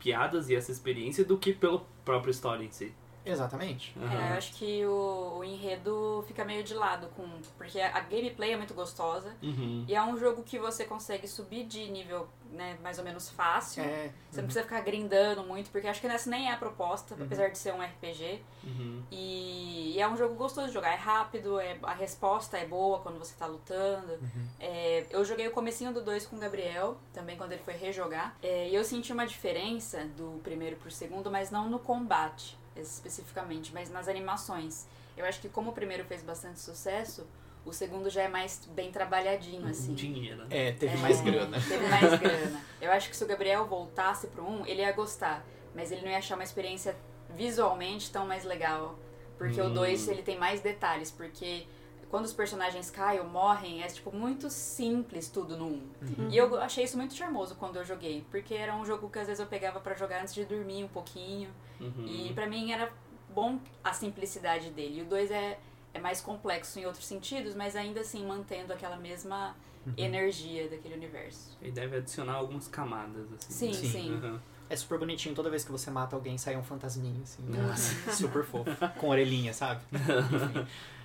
piadas 0.00 0.50
e 0.50 0.56
essa 0.56 0.72
experiência 0.72 1.24
do 1.24 1.38
que 1.38 1.52
pela 1.52 1.82
própria 2.04 2.32
história 2.32 2.64
em 2.64 2.70
si. 2.70 2.92
Exatamente. 3.24 3.94
É, 4.00 4.32
eu 4.32 4.38
acho 4.38 4.52
que 4.54 4.84
o, 4.86 5.38
o 5.38 5.44
enredo 5.44 6.24
fica 6.26 6.44
meio 6.44 6.62
de 6.64 6.74
lado, 6.74 7.08
com 7.16 7.26
porque 7.56 7.80
a 7.80 8.00
gameplay 8.00 8.52
é 8.52 8.56
muito 8.56 8.74
gostosa. 8.74 9.34
Uhum. 9.42 9.84
E 9.86 9.94
é 9.94 10.02
um 10.02 10.16
jogo 10.16 10.42
que 10.42 10.58
você 10.58 10.84
consegue 10.84 11.28
subir 11.28 11.64
de 11.64 11.90
nível 11.90 12.26
né, 12.50 12.78
mais 12.82 12.98
ou 12.98 13.04
menos 13.04 13.28
fácil. 13.30 13.82
É, 13.82 14.10
Você 14.30 14.40
não 14.40 14.44
precisa 14.48 14.64
ficar 14.64 14.80
grindando 14.80 15.42
muito, 15.42 15.70
porque 15.70 15.86
acho 15.86 16.00
que 16.00 16.06
essa 16.06 16.30
nem 16.30 16.48
é 16.48 16.52
a 16.52 16.56
proposta, 16.56 17.14
Uhum. 17.14 17.24
apesar 17.24 17.48
de 17.50 17.58
ser 17.58 17.74
um 17.74 17.82
RPG. 17.82 18.42
Uhum. 18.64 19.02
E, 19.10 19.92
e 19.96 20.00
é 20.00 20.08
um 20.08 20.16
jogo 20.16 20.34
gostoso 20.34 20.68
de 20.68 20.72
jogar, 20.72 20.92
é 20.92 20.96
rápido, 20.96 21.60
é, 21.60 21.76
a 21.82 21.92
resposta 21.92 22.56
é 22.56 22.66
boa 22.66 23.00
quando 23.00 23.18
você 23.18 23.34
tá 23.38 23.46
lutando. 23.46 24.12
Uhum. 24.14 24.48
É, 24.60 25.06
eu 25.10 25.24
joguei 25.24 25.46
o 25.46 25.50
comecinho 25.50 25.92
do 25.92 26.00
2 26.02 26.26
com 26.26 26.36
o 26.36 26.38
Gabriel, 26.38 26.96
também 27.12 27.36
quando 27.36 27.52
ele 27.52 27.62
foi 27.62 27.74
rejogar. 27.74 28.34
É, 28.42 28.68
e 28.68 28.74
eu 28.74 28.84
senti 28.84 29.12
uma 29.12 29.26
diferença 29.26 30.04
do 30.16 30.40
primeiro 30.42 30.76
pro 30.76 30.90
segundo, 30.90 31.30
mas 31.30 31.50
não 31.50 31.68
no 31.68 31.78
combate 31.78 32.56
especificamente, 32.86 33.72
mas 33.74 33.90
nas 33.90 34.08
animações. 34.08 34.86
Eu 35.16 35.24
acho 35.24 35.40
que 35.40 35.48
como 35.48 35.70
o 35.70 35.72
primeiro 35.72 36.04
fez 36.04 36.22
bastante 36.22 36.60
sucesso, 36.60 37.26
o 37.64 37.72
segundo 37.72 38.08
já 38.08 38.22
é 38.22 38.28
mais 38.28 38.64
bem 38.72 38.90
trabalhadinho, 38.92 39.66
assim. 39.68 39.92
Dinheiro. 39.94 40.38
né? 40.44 40.68
É, 40.68 40.72
teve 40.72 40.94
É, 40.94 41.00
mais 41.00 41.20
grana. 41.20 41.58
Teve 41.60 41.86
mais 41.88 42.18
grana. 42.20 42.60
Eu 42.80 42.92
acho 42.92 43.10
que 43.10 43.16
se 43.16 43.24
o 43.24 43.26
Gabriel 43.26 43.66
voltasse 43.66 44.28
pro 44.28 44.42
1, 44.46 44.66
ele 44.66 44.80
ia 44.80 44.92
gostar. 44.92 45.44
Mas 45.74 45.90
ele 45.92 46.02
não 46.02 46.10
ia 46.10 46.18
achar 46.18 46.34
uma 46.36 46.44
experiência 46.44 46.96
visualmente 47.34 48.10
tão 48.10 48.26
mais 48.26 48.44
legal. 48.44 48.98
Porque 49.36 49.60
o 49.60 49.66
Hum. 49.66 49.74
2 49.74 50.08
ele 50.08 50.22
tem 50.22 50.38
mais 50.38 50.60
detalhes. 50.60 51.10
Porque 51.10 51.66
quando 52.10 52.24
os 52.24 52.32
personagens 52.32 52.90
caem 52.90 53.20
ou 53.20 53.26
morrem, 53.28 53.82
é 53.82 53.86
tipo 53.86 54.14
muito 54.14 54.48
simples 54.50 55.28
tudo 55.28 55.56
no 55.56 55.66
1. 55.66 55.68
Uhum. 55.70 56.28
E 56.30 56.36
eu 56.36 56.60
achei 56.60 56.84
isso 56.84 56.96
muito 56.96 57.14
charmoso 57.14 57.54
quando 57.56 57.76
eu 57.76 57.84
joguei. 57.84 58.24
Porque 58.30 58.54
era 58.54 58.74
um 58.74 58.84
jogo 58.84 59.08
que 59.10 59.18
às 59.18 59.26
vezes 59.26 59.40
eu 59.40 59.46
pegava 59.46 59.78
pra 59.80 59.94
jogar 59.94 60.22
antes 60.22 60.34
de 60.34 60.44
dormir 60.44 60.84
um 60.84 60.88
pouquinho. 60.88 61.50
Uhum. 61.80 62.06
E 62.06 62.32
pra 62.32 62.46
mim 62.46 62.72
era 62.72 62.90
bom 63.34 63.58
a 63.84 63.92
simplicidade 63.92 64.70
dele. 64.70 65.00
E 65.00 65.02
o 65.02 65.04
2 65.04 65.30
é, 65.30 65.58
é 65.92 66.00
mais 66.00 66.20
complexo 66.20 66.78
em 66.78 66.86
outros 66.86 67.06
sentidos, 67.06 67.54
mas 67.54 67.76
ainda 67.76 68.00
assim 68.00 68.24
mantendo 68.26 68.72
aquela 68.72 68.96
mesma 68.96 69.54
Uhum. 69.86 69.94
energia 69.96 70.68
daquele 70.68 70.94
universo. 70.96 71.56
E 71.62 71.70
deve 71.70 71.96
adicionar 71.96 72.34
algumas 72.34 72.68
camadas, 72.68 73.26
assim. 73.32 73.72
Sim, 73.72 73.72
Sim. 73.72 73.88
sim. 73.90 74.14
Aham. 74.16 74.40
É 74.68 74.76
super 74.76 74.98
bonitinho, 74.98 75.34
toda 75.34 75.48
vez 75.48 75.64
que 75.64 75.72
você 75.72 75.90
mata 75.90 76.14
alguém 76.14 76.36
sai 76.36 76.56
um 76.56 76.62
fantasminha, 76.62 77.22
assim. 77.22 77.42
Nossa. 77.44 78.12
super 78.12 78.44
fofo. 78.44 78.70
Com 78.98 79.08
orelhinha, 79.08 79.54
sabe? 79.54 79.80
Enfim. 79.92 80.66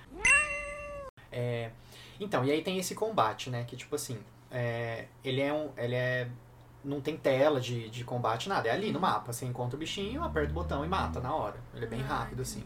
É, 1.36 1.70
então, 2.20 2.44
e 2.44 2.50
aí 2.52 2.62
tem 2.62 2.78
esse 2.78 2.94
combate, 2.94 3.50
né? 3.50 3.64
Que 3.64 3.76
tipo 3.76 3.94
assim, 3.96 4.18
é, 4.50 5.06
ele 5.24 5.40
é 5.40 5.52
um. 5.52 5.70
Ele 5.76 5.94
é. 5.96 6.28
Não 6.84 7.00
tem 7.00 7.16
tela 7.16 7.60
de, 7.60 7.88
de 7.88 8.04
combate, 8.04 8.48
nada. 8.48 8.68
É 8.68 8.72
ali 8.72 8.92
no 8.92 9.00
mapa. 9.00 9.32
Você 9.32 9.46
encontra 9.46 9.74
o 9.74 9.78
bichinho, 9.78 10.22
aperta 10.22 10.50
o 10.50 10.54
botão 10.54 10.84
e 10.84 10.88
mata 10.88 11.18
na 11.18 11.34
hora. 11.34 11.56
Ele 11.74 11.86
é 11.86 11.88
bem 11.88 12.02
Ah, 12.02 12.18
rápido, 12.18 12.42
assim. 12.42 12.62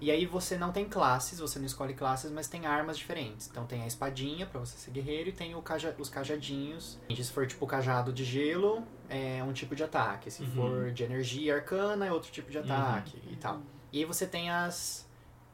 E 0.00 0.12
aí 0.12 0.24
você 0.26 0.56
não 0.56 0.70
tem 0.70 0.84
classes, 0.88 1.40
você 1.40 1.58
não 1.58 1.66
escolhe 1.66 1.92
classes, 1.92 2.30
mas 2.30 2.46
tem 2.46 2.66
armas 2.66 2.96
diferentes. 2.96 3.48
Então 3.50 3.66
tem 3.66 3.82
a 3.82 3.86
espadinha 3.88 4.46
pra 4.46 4.60
você 4.60 4.78
ser 4.78 4.92
guerreiro 4.92 5.30
e 5.30 5.32
tem 5.32 5.56
o 5.56 5.60
caja, 5.60 5.92
os 5.98 6.08
cajadinhos. 6.08 7.00
Se 7.12 7.32
for 7.32 7.48
tipo 7.48 7.66
cajado 7.66 8.12
de 8.12 8.24
gelo, 8.24 8.84
é 9.10 9.42
um 9.42 9.52
tipo 9.52 9.74
de 9.74 9.82
ataque. 9.82 10.30
Se 10.30 10.44
Uhum. 10.44 10.50
for 10.52 10.92
de 10.92 11.02
energia 11.02 11.56
arcana, 11.56 12.06
é 12.06 12.12
outro 12.12 12.30
tipo 12.30 12.48
de 12.52 12.58
ataque 12.58 13.20
e 13.28 13.34
tal. 13.34 13.60
E 13.92 13.98
aí 13.98 14.04
você 14.04 14.24
tem 14.24 14.48
as 14.50 15.04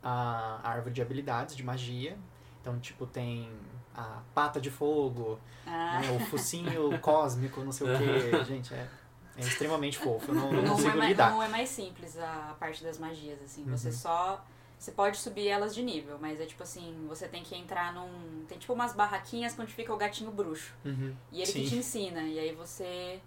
a 0.02 0.60
árvore 0.62 0.92
de 0.92 1.00
habilidades 1.00 1.56
de 1.56 1.62
magia. 1.62 2.18
Então, 2.64 2.78
tipo, 2.80 3.04
tem 3.06 3.50
a 3.94 4.22
pata 4.34 4.58
de 4.58 4.70
fogo, 4.70 5.38
Ah, 5.66 6.00
né, 6.00 6.10
o 6.12 6.20
focinho 6.30 6.98
cósmico, 7.00 7.60
não 7.60 7.70
sei 7.70 7.86
o 7.86 7.98
quê. 7.98 8.42
Gente, 8.44 8.72
é, 8.72 8.88
é 9.36 9.40
extremamente 9.40 9.98
fofo. 9.98 10.30
Eu 10.30 10.34
não, 10.34 10.50
não 10.50 10.62
não, 10.62 10.64
é 10.64 10.70
consigo 10.70 10.96
mais, 10.96 11.10
lidar. 11.10 11.30
não 11.30 11.42
é 11.42 11.48
mais 11.48 11.68
simples 11.68 12.18
a 12.18 12.56
parte 12.58 12.82
das 12.82 12.96
magias, 12.98 13.38
assim. 13.42 13.64
Você 13.66 13.88
Uhum. 13.88 13.92
só. 13.92 14.44
Você 14.78 14.92
pode 14.92 15.18
subir 15.18 15.46
elas 15.48 15.74
de 15.74 15.82
nível, 15.82 16.18
mas 16.20 16.40
é 16.40 16.46
tipo 16.46 16.62
assim, 16.62 17.04
você 17.06 17.28
tem 17.28 17.42
que 17.42 17.54
entrar 17.54 17.92
num. 17.92 18.44
Tem 18.48 18.56
tipo 18.58 18.72
umas 18.72 18.94
barraquinhas 18.94 19.54
onde 19.58 19.72
fica 19.74 19.92
o 19.92 19.96
gatinho 19.98 20.30
bruxo. 20.30 20.72
Uhum. 20.86 21.14
E 21.30 21.42
ele 21.42 21.46
Sim. 21.52 21.62
que 21.64 21.68
te 21.68 21.76
ensina. 21.76 22.22
E 22.22 22.38
aí 22.38 22.52
você 22.54 23.20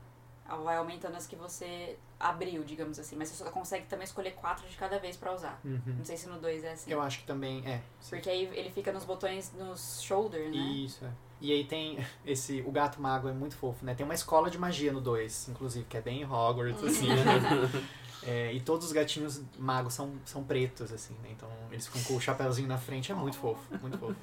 vai 0.63 0.77
aumentando 0.77 1.15
as 1.15 1.27
que 1.27 1.35
você 1.35 1.97
abriu, 2.19 2.63
digamos 2.63 2.97
assim. 2.99 3.15
Mas 3.15 3.29
você 3.29 3.43
só 3.43 3.51
consegue 3.51 3.85
também 3.87 4.05
escolher 4.05 4.31
quatro 4.31 4.67
de 4.67 4.75
cada 4.77 4.97
vez 4.99 5.17
pra 5.17 5.33
usar. 5.33 5.59
Uhum. 5.63 5.81
Não 5.85 6.05
sei 6.05 6.17
se 6.17 6.27
no 6.27 6.39
2 6.39 6.63
é 6.63 6.71
assim. 6.71 6.91
Eu 6.91 7.01
acho 7.01 7.19
que 7.19 7.25
também 7.25 7.65
é. 7.65 7.81
Porque 8.09 8.29
aí 8.29 8.49
ele 8.53 8.69
fica 8.69 8.91
nos 8.91 9.03
botões, 9.03 9.51
nos 9.53 10.01
shoulder, 10.01 10.49
né? 10.49 10.57
Isso, 10.57 11.03
é. 11.05 11.09
E 11.39 11.51
aí 11.51 11.65
tem 11.65 11.97
esse. 12.25 12.61
O 12.61 12.71
gato 12.71 13.01
mago 13.01 13.27
é 13.27 13.33
muito 13.33 13.55
fofo, 13.55 13.85
né? 13.85 13.93
Tem 13.93 14.03
uma 14.03 14.15
escola 14.15 14.49
de 14.49 14.57
magia 14.57 14.91
no 14.91 15.01
2, 15.01 15.49
inclusive, 15.49 15.85
que 15.85 15.97
é 15.97 16.01
bem 16.01 16.23
Hogwarts, 16.25 16.83
assim. 16.83 17.07
É, 18.23 18.51
e 18.51 18.59
todos 18.59 18.87
os 18.87 18.91
gatinhos 18.91 19.41
magos 19.57 19.93
são, 19.93 20.13
são 20.25 20.43
pretos, 20.43 20.91
assim, 20.91 21.13
né? 21.23 21.29
Então 21.31 21.49
eles 21.71 21.85
ficam 21.87 22.01
com 22.03 22.15
o 22.15 22.21
chapéuzinho 22.21 22.67
na 22.67 22.77
frente, 22.77 23.11
é 23.11 23.15
muito 23.15 23.37
fofo, 23.37 23.61
muito 23.81 23.97
fofo. 23.97 24.15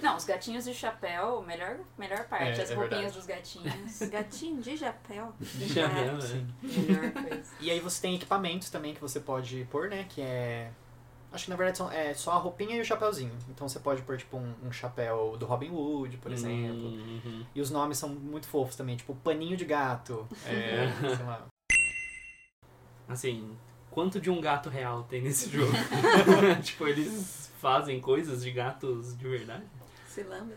Não, 0.00 0.16
os 0.16 0.24
gatinhos 0.24 0.64
de 0.64 0.72
chapéu, 0.74 1.42
melhor, 1.42 1.78
melhor 1.98 2.26
parte. 2.28 2.60
É, 2.60 2.62
as 2.62 2.70
é 2.70 2.74
roupinhas 2.74 3.14
verdade. 3.14 3.16
dos 3.16 3.26
gatinhos. 3.26 3.98
Gatinho 4.08 4.62
de 4.62 4.76
chapéu. 4.78 5.32
Já 5.40 5.82
É. 5.82 5.84
é, 6.06 6.12
né? 6.12 6.20
Sim. 6.20 6.46
melhor 6.62 7.12
coisa. 7.12 7.52
E 7.60 7.70
aí 7.70 7.80
você 7.80 8.00
tem 8.00 8.14
equipamentos 8.14 8.70
também 8.70 8.94
que 8.94 9.00
você 9.00 9.20
pode 9.20 9.66
pôr, 9.70 9.88
né? 9.88 10.06
Que 10.08 10.20
é. 10.20 10.70
Acho 11.32 11.44
que 11.44 11.50
na 11.50 11.56
verdade 11.56 11.76
são, 11.76 11.90
é 11.90 12.14
só 12.14 12.32
a 12.32 12.36
roupinha 12.36 12.76
e 12.76 12.80
o 12.80 12.84
chapéuzinho. 12.84 13.32
Então 13.50 13.68
você 13.68 13.78
pode 13.80 14.00
pôr, 14.02 14.16
tipo, 14.16 14.36
um, 14.38 14.54
um 14.62 14.72
chapéu 14.72 15.36
do 15.36 15.44
Robin 15.44 15.70
Hood, 15.70 16.16
por 16.18 16.32
exemplo. 16.32 16.86
Uhum. 16.86 17.44
E 17.54 17.60
os 17.60 17.70
nomes 17.70 17.98
são 17.98 18.08
muito 18.08 18.46
fofos 18.46 18.76
também, 18.76 18.96
tipo 18.96 19.14
paninho 19.16 19.56
de 19.56 19.64
gato. 19.64 20.26
É, 20.46 20.86
sei 21.16 21.26
lá. 21.26 21.46
Assim, 23.08 23.56
quanto 23.90 24.20
de 24.20 24.30
um 24.30 24.40
gato 24.40 24.68
real 24.68 25.04
tem 25.04 25.22
nesse 25.22 25.48
jogo? 25.50 25.72
tipo, 26.62 26.86
eles 26.86 27.50
fazem 27.60 28.00
coisas 28.00 28.42
de 28.42 28.50
gatos 28.50 29.16
de 29.16 29.28
verdade? 29.28 29.64
Se 30.06 30.22
lembra? 30.22 30.56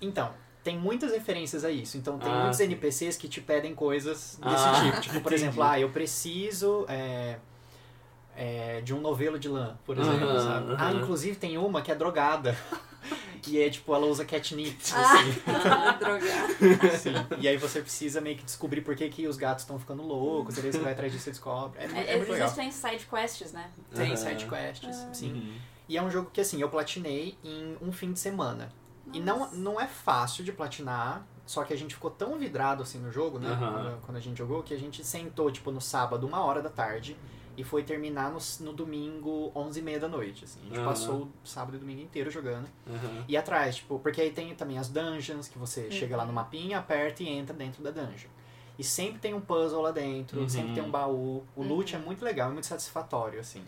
Então, 0.00 0.32
tem 0.62 0.76
muitas 0.78 1.12
referências 1.12 1.64
a 1.64 1.70
isso. 1.70 1.96
Então, 1.96 2.18
tem 2.18 2.30
Ah, 2.32 2.40
muitos 2.40 2.58
sim. 2.58 2.64
NPCs 2.64 3.16
que 3.16 3.28
te 3.28 3.40
pedem 3.40 3.74
coisas 3.74 4.38
desse 4.42 4.66
Ah, 4.66 4.82
tipo. 4.84 5.00
Tipo, 5.00 5.20
por 5.20 5.32
entendi. 5.32 5.34
exemplo, 5.34 5.62
ah, 5.62 5.78
eu 5.80 5.88
preciso 5.90 6.84
é, 6.88 7.38
é, 8.36 8.80
de 8.80 8.92
um 8.94 9.00
novelo 9.00 9.38
de 9.38 9.48
lã, 9.48 9.78
por 9.84 9.96
exemplo? 9.98 10.28
Ah, 10.78 10.92
inclusive 10.92 11.36
tem 11.36 11.56
uma 11.58 11.80
que 11.82 11.90
é 11.90 11.94
drogada. 11.94 12.56
E 13.46 13.60
é 13.62 13.70
tipo, 13.70 13.94
ela 13.94 14.06
usa 14.06 14.24
catnip, 14.24 14.76
Ah. 14.94 15.12
assim. 15.14 15.42
Ah, 15.46 15.92
drogar. 15.92 16.98
Sim. 16.98 17.12
E 17.40 17.46
aí 17.48 17.56
você 17.56 17.80
precisa 17.80 18.20
meio 18.20 18.36
que 18.36 18.44
descobrir 18.44 18.80
por 18.80 18.94
que, 18.96 19.08
que 19.08 19.26
os 19.26 19.36
gatos 19.36 19.62
estão 19.64 19.78
ficando 19.78 20.02
loucos, 20.02 20.56
e 20.56 20.60
aí 20.60 20.72
você 20.72 20.78
vai 20.78 20.92
atrás 20.92 21.12
disso 21.12 21.28
e 21.28 21.32
descobre. 21.32 21.78
É, 21.80 21.84
é 21.84 22.12
É, 22.12 22.16
muito 22.16 22.30
legal. 22.32 22.46
existem 22.48 22.70
side 22.72 23.06
quests, 23.06 23.52
né? 23.52 23.70
Tem 23.94 24.06
Aham. 24.08 24.16
side 24.16 24.46
quests, 24.46 25.06
sim. 25.12 25.32
Uhum. 25.32 25.54
E 25.88 25.96
é 25.96 26.02
um 26.02 26.10
jogo 26.10 26.30
que, 26.30 26.40
assim, 26.40 26.60
eu 26.60 26.68
platinei 26.68 27.38
em 27.42 27.76
um 27.80 27.90
fim 27.92 28.12
de 28.12 28.18
semana. 28.18 28.70
E 29.12 29.20
não, 29.20 29.50
não 29.52 29.80
é 29.80 29.86
fácil 29.86 30.44
de 30.44 30.52
platinar, 30.52 31.26
só 31.46 31.64
que 31.64 31.72
a 31.72 31.76
gente 31.76 31.94
ficou 31.94 32.10
tão 32.10 32.38
vidrado, 32.38 32.82
assim, 32.82 32.98
no 32.98 33.10
jogo, 33.10 33.38
né? 33.38 33.56
Quando, 33.58 34.00
quando 34.02 34.16
a 34.18 34.20
gente 34.20 34.36
jogou, 34.36 34.62
que 34.62 34.74
a 34.74 34.78
gente 34.78 35.02
sentou, 35.02 35.50
tipo, 35.50 35.70
no 35.70 35.80
sábado, 35.80 36.26
uma 36.26 36.42
hora 36.44 36.60
da 36.60 36.68
tarde, 36.68 37.16
e 37.58 37.64
foi 37.64 37.82
terminar 37.82 38.30
no, 38.30 38.38
no 38.60 38.72
domingo, 38.72 39.50
onze 39.54 39.80
e 39.80 39.82
meia 39.82 39.98
da 39.98 40.08
noite, 40.08 40.44
assim. 40.44 40.60
A 40.60 40.64
gente 40.66 40.76
Aham. 40.78 40.84
passou 40.88 41.22
o 41.22 41.46
sábado 41.46 41.76
e 41.76 41.80
domingo 41.80 42.00
inteiro 42.00 42.30
jogando. 42.30 42.68
Uhum. 42.86 43.24
E 43.26 43.36
atrás, 43.36 43.76
tipo, 43.76 43.98
porque 43.98 44.20
aí 44.20 44.30
tem 44.30 44.54
também 44.54 44.78
as 44.78 44.88
dungeons, 44.88 45.48
que 45.48 45.58
você 45.58 45.90
chega 45.90 46.16
lá 46.16 46.24
no 46.24 46.32
mapinha, 46.32 46.78
aperta 46.78 47.22
e 47.22 47.28
entra 47.28 47.54
dentro 47.54 47.82
da 47.82 47.90
dungeon. 47.90 48.30
E 48.78 48.84
sempre 48.84 49.18
tem 49.18 49.34
um 49.34 49.40
puzzle 49.40 49.82
lá 49.82 49.90
dentro, 49.90 50.40
Uhum. 50.40 50.48
sempre 50.48 50.72
tem 50.72 50.82
um 50.84 50.90
baú. 50.90 51.42
O 51.56 51.62
loot 51.64 51.94
é 51.96 51.98
muito 51.98 52.24
legal, 52.24 52.48
é 52.50 52.52
muito 52.52 52.66
satisfatório, 52.66 53.40
assim. 53.40 53.64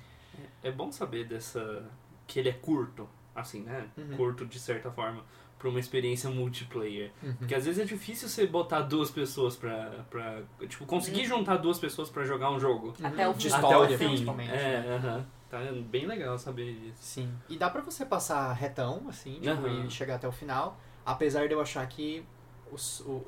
É 0.62 0.70
bom 0.70 0.92
saber 0.92 1.24
dessa. 1.26 1.84
que 2.28 2.38
ele 2.38 2.48
é 2.48 2.52
curto, 2.52 3.08
assim, 3.34 3.62
né? 3.62 3.88
Uhum. 3.98 4.16
Curto 4.16 4.46
de 4.46 4.60
certa 4.60 4.88
forma, 4.88 5.24
pra 5.60 5.68
uma 5.68 5.78
experiência 5.78 6.28
multiplayer. 6.30 7.12
Uhum. 7.22 7.34
Porque 7.34 7.54
às 7.54 7.66
vezes 7.66 7.78
é 7.80 7.84
difícil 7.84 8.28
você 8.28 8.46
botar 8.46 8.80
duas 8.80 9.10
pessoas 9.10 9.54
pra. 9.54 10.04
pra 10.10 10.40
tipo, 10.66 10.84
conseguir 10.86 11.26
juntar 11.26 11.58
duas 11.58 11.78
pessoas 11.78 12.08
pra 12.10 12.24
jogar 12.24 12.50
um 12.50 12.58
jogo. 12.58 12.94
Até 13.02 13.28
o 13.28 13.34
de 13.34 13.48
fim. 13.48 13.54
história, 13.54 13.84
Até 13.84 13.94
o 13.94 13.98
fim. 13.98 14.06
principalmente. 14.08 14.50
É, 14.50 14.80
né? 14.80 14.96
aham. 14.96 15.26
Tá 15.50 15.58
bem 15.88 16.06
legal 16.06 16.38
saber 16.38 16.72
disso. 16.74 16.98
Sim. 17.02 17.32
E 17.48 17.56
dá 17.58 17.68
pra 17.68 17.82
você 17.82 18.06
passar 18.06 18.52
retão, 18.52 19.02
assim, 19.08 19.38
tipo, 19.40 19.66
e 19.68 19.90
chegar 19.90 20.14
até 20.14 20.26
o 20.26 20.32
final. 20.32 20.78
Apesar 21.04 21.46
de 21.48 21.54
eu 21.54 21.60
achar 21.60 21.84
que 21.88 22.24
o, 22.70 22.76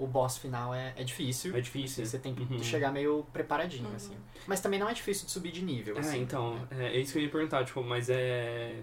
o 0.05 0.07
boss 0.07 0.39
final 0.39 0.73
é, 0.73 0.93
é 0.97 1.03
difícil. 1.03 1.55
É 1.57 1.61
difícil. 1.61 2.07
Você 2.07 2.19
tem 2.19 2.33
que 2.33 2.43
Uhum. 2.45 2.63
chegar 2.63 2.93
meio 2.93 3.27
preparadinho, 3.33 3.89
Uhum. 3.89 3.97
assim. 3.97 4.17
Mas 4.47 4.61
também 4.61 4.79
não 4.79 4.89
é 4.89 4.95
difícil 4.95 5.27
de 5.27 5.33
subir 5.33 5.51
de 5.51 5.63
nível, 5.65 5.97
É, 5.97 6.01
assim. 6.01 6.21
então, 6.23 6.57
é, 6.71 6.97
é 6.97 7.01
isso 7.01 7.13
que 7.13 7.19
eu 7.19 7.23
ia 7.25 7.29
perguntar, 7.29 7.65
tipo, 7.65 7.83
mas 7.83 8.09
é. 8.09 8.83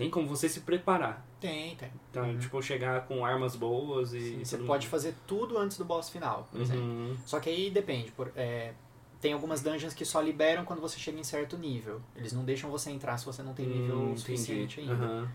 Tem 0.00 0.10
como 0.10 0.26
você 0.26 0.48
se 0.48 0.60
preparar. 0.60 1.24
Tem, 1.40 1.76
tem. 1.76 1.90
Então, 2.10 2.24
Uhum. 2.24 2.38
tipo, 2.38 2.60
chegar 2.62 3.06
com 3.06 3.24
armas 3.24 3.54
boas 3.54 4.12
e. 4.14 4.20
Sim, 4.20 4.44
você 4.44 4.56
tudo 4.56 4.66
pode 4.66 4.88
fazer 4.88 5.14
tudo 5.26 5.58
antes 5.58 5.76
do 5.78 5.84
boss 5.84 6.08
final, 6.10 6.48
por 6.50 6.60
exemplo. 6.60 6.82
Uhum. 6.82 7.16
Só 7.26 7.38
que 7.38 7.48
aí 7.50 7.70
depende. 7.70 8.10
Por, 8.12 8.32
é, 8.34 8.72
tem 9.20 9.32
algumas 9.34 9.60
dungeons 9.62 9.92
que 9.94 10.04
só 10.04 10.20
liberam 10.20 10.64
quando 10.64 10.80
você 10.80 10.98
chega 10.98 11.18
em 11.20 11.24
certo 11.24 11.58
nível. 11.58 12.00
Eles 12.16 12.32
não 12.32 12.44
deixam 12.44 12.70
você 12.70 12.90
entrar 12.90 13.18
se 13.18 13.26
você 13.26 13.42
não 13.42 13.52
tem 13.54 13.66
nível 13.66 13.96
Hum, 14.12 14.16
suficiente 14.16 14.80
entendi. 14.80 14.92
ainda. 14.92 15.04
Aham. 15.06 15.28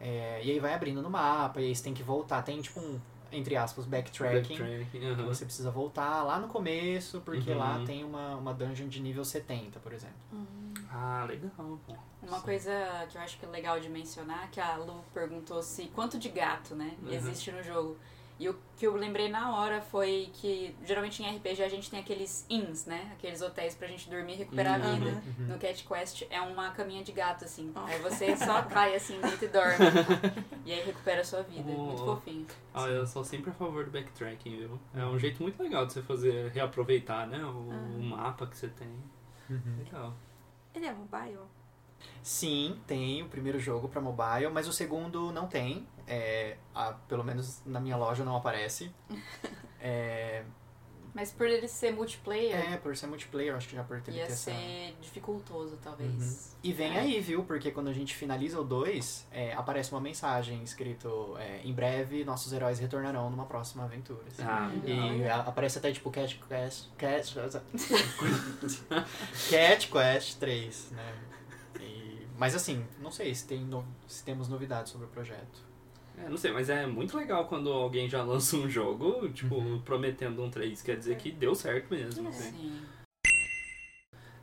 É, 0.00 0.40
e 0.44 0.50
aí 0.50 0.58
vai 0.58 0.74
abrindo 0.74 1.00
no 1.02 1.08
mapa, 1.10 1.60
e 1.60 1.66
aí 1.66 1.74
você 1.74 1.82
tem 1.84 1.94
que 1.94 2.02
voltar. 2.02 2.42
Tem 2.42 2.60
tipo 2.60 2.80
um, 2.80 3.00
entre 3.30 3.56
aspas, 3.56 3.84
backtracking. 3.86 4.56
Backtracking. 4.58 5.24
Você 5.26 5.44
precisa 5.44 5.70
voltar 5.70 6.22
lá 6.24 6.38
no 6.40 6.48
começo, 6.48 7.20
porque 7.20 7.50
Uhum. 7.52 7.58
lá 7.58 7.80
tem 7.84 8.04
uma, 8.04 8.36
uma 8.36 8.52
dungeon 8.54 8.88
de 8.88 9.00
nível 9.00 9.24
70, 9.24 9.78
por 9.80 9.92
exemplo. 9.92 10.16
Ah, 10.94 11.24
legal, 11.26 11.50
pô. 11.86 11.94
Uma 12.22 12.40
coisa 12.40 12.70
que 13.10 13.16
eu 13.16 13.22
acho 13.22 13.38
que 13.38 13.46
é 13.46 13.48
legal 13.48 13.80
de 13.80 13.88
mencionar, 13.88 14.50
que 14.50 14.60
a 14.60 14.76
Lu 14.76 15.02
perguntou 15.14 15.62
se 15.62 15.86
quanto 15.88 16.18
de 16.18 16.28
gato, 16.28 16.74
né, 16.74 16.94
Uhum. 17.02 17.10
existe 17.10 17.50
no 17.50 17.62
jogo. 17.62 17.96
E 18.38 18.48
o 18.48 18.58
que 18.76 18.86
eu 18.86 18.96
lembrei 18.96 19.28
na 19.28 19.56
hora 19.56 19.80
foi 19.80 20.28
que 20.34 20.74
geralmente 20.84 21.22
em 21.22 21.36
RPG 21.36 21.62
a 21.62 21.68
gente 21.68 21.88
tem 21.88 22.00
aqueles 22.00 22.44
inns, 22.50 22.86
né? 22.86 23.10
Aqueles 23.12 23.40
hotéis 23.40 23.74
pra 23.74 23.86
gente 23.86 24.10
dormir 24.10 24.32
e 24.32 24.36
recuperar 24.36 24.80
a 24.82 24.84
Uhum. 24.84 24.94
vida. 24.96 25.22
Uhum. 25.38 25.46
No 25.46 25.58
Cat 25.58 25.86
Quest 25.86 26.22
é 26.28 26.40
uma 26.40 26.70
caminha 26.70 27.04
de 27.04 27.12
gato, 27.12 27.44
assim. 27.44 27.72
Oh. 27.76 27.78
Aí 27.80 27.98
você 28.00 28.36
só 28.36 28.62
cai 28.64 28.96
assim 28.96 29.20
dentro 29.20 29.44
e 29.44 29.48
dorme. 29.48 29.76
e 30.64 30.72
aí 30.72 30.82
recupera 30.84 31.20
a 31.20 31.24
sua 31.24 31.42
vida. 31.42 31.62
Muito 31.70 32.02
Oh. 32.02 32.16
fofinho. 32.16 32.46
Ah, 32.74 32.86
eu 32.88 33.06
sou 33.06 33.22
sempre 33.22 33.50
a 33.50 33.54
favor 33.54 33.84
do 33.84 33.90
backtracking, 33.92 34.56
viu? 34.56 34.80
É 34.94 35.04
um 35.04 35.18
jeito 35.18 35.40
muito 35.42 35.62
legal 35.62 35.86
de 35.86 35.92
você 35.92 36.02
fazer, 36.02 36.50
reaproveitar, 36.50 37.26
né? 37.28 37.38
O, 37.44 37.68
Ah. 37.70 37.96
o 37.96 38.02
mapa 38.02 38.46
que 38.46 38.56
você 38.56 38.68
tem. 38.68 38.88
Uhum. 39.50 39.76
Legal. 39.84 40.14
Ele 40.74 40.86
é 40.86 40.92
mobile? 40.92 41.38
Sim, 42.22 42.80
tem 42.86 43.22
o 43.22 43.28
primeiro 43.28 43.58
jogo 43.58 43.88
pra 43.88 44.00
mobile, 44.00 44.48
mas 44.52 44.68
o 44.68 44.72
segundo 44.72 45.32
não 45.32 45.46
tem. 45.48 45.86
É, 46.06 46.56
a- 46.74 46.92
pelo 47.08 47.24
menos 47.24 47.62
na 47.64 47.80
minha 47.80 47.96
loja 47.96 48.24
não 48.24 48.36
aparece. 48.36 48.92
É, 49.84 50.44
Mas 51.14 51.30
por 51.30 51.46
ele 51.46 51.68
ser 51.68 51.92
multiplayer, 51.92 52.72
é, 52.72 52.76
por 52.78 52.96
ser 52.96 53.06
multiplayer, 53.06 53.54
acho 53.54 53.68
que 53.68 53.76
já 53.76 53.84
por 53.84 54.00
ter 54.00 54.12
ia 54.12 54.24
ter 54.26 54.32
essa... 54.32 54.50
ser 54.50 54.96
dificultoso, 55.02 55.76
talvez. 55.82 56.56
E 56.62 56.72
vem 56.72 56.96
É. 56.96 57.00
aí, 57.00 57.20
viu? 57.20 57.44
Porque 57.44 57.70
quando 57.70 57.88
a 57.88 57.92
gente 57.92 58.14
finaliza 58.14 58.58
o 58.58 58.64
2, 58.64 59.26
aparece 59.54 59.92
uma 59.92 60.00
mensagem 60.00 60.62
escrito 60.64 61.36
é, 61.38 61.60
em 61.64 61.72
breve 61.74 62.24
nossos 62.24 62.50
heróis 62.52 62.78
retornarão 62.78 63.28
numa 63.28 63.44
próxima 63.44 63.84
aventura. 63.84 64.22
assim. 64.26 64.42
Ah, 64.42 64.70
E 64.86 65.28
a- 65.28 65.40
aparece 65.40 65.76
até 65.78 65.92
tipo 65.92 66.10
Cat 66.10 66.40
Quest. 66.48 66.86
Cat, 66.96 67.34
Cat 69.50 69.88
Quest 69.90 70.38
3, 70.38 70.90
né? 70.92 71.14
E- 71.80 72.26
mas 72.38 72.54
assim, 72.54 72.84
não 73.00 73.10
sei 73.10 73.34
se, 73.34 73.46
tem 73.46 73.60
no- 73.60 73.84
se 74.08 74.24
temos 74.24 74.48
novidades 74.48 74.92
sobre 74.92 75.06
o 75.06 75.10
projeto. 75.10 75.60
É, 76.18 76.28
não 76.28 76.36
sei, 76.36 76.52
mas 76.52 76.68
é 76.68 76.86
muito 76.86 77.16
legal 77.16 77.46
quando 77.46 77.70
alguém 77.72 78.08
já 78.08 78.22
lança 78.24 78.56
um 78.56 78.68
jogo, 78.68 79.28
tipo, 79.30 79.54
Uhum. 79.56 79.80
prometendo 79.80 80.42
um 80.42 80.50
3. 80.50 80.82
Quer 80.82 80.96
dizer 80.96 81.16
que 81.16 81.30
deu 81.32 81.54
certo 81.54 81.90
mesmo. 81.92 82.26
É. 82.26 82.28
assim. 82.30 82.50
Sim. 82.52 82.82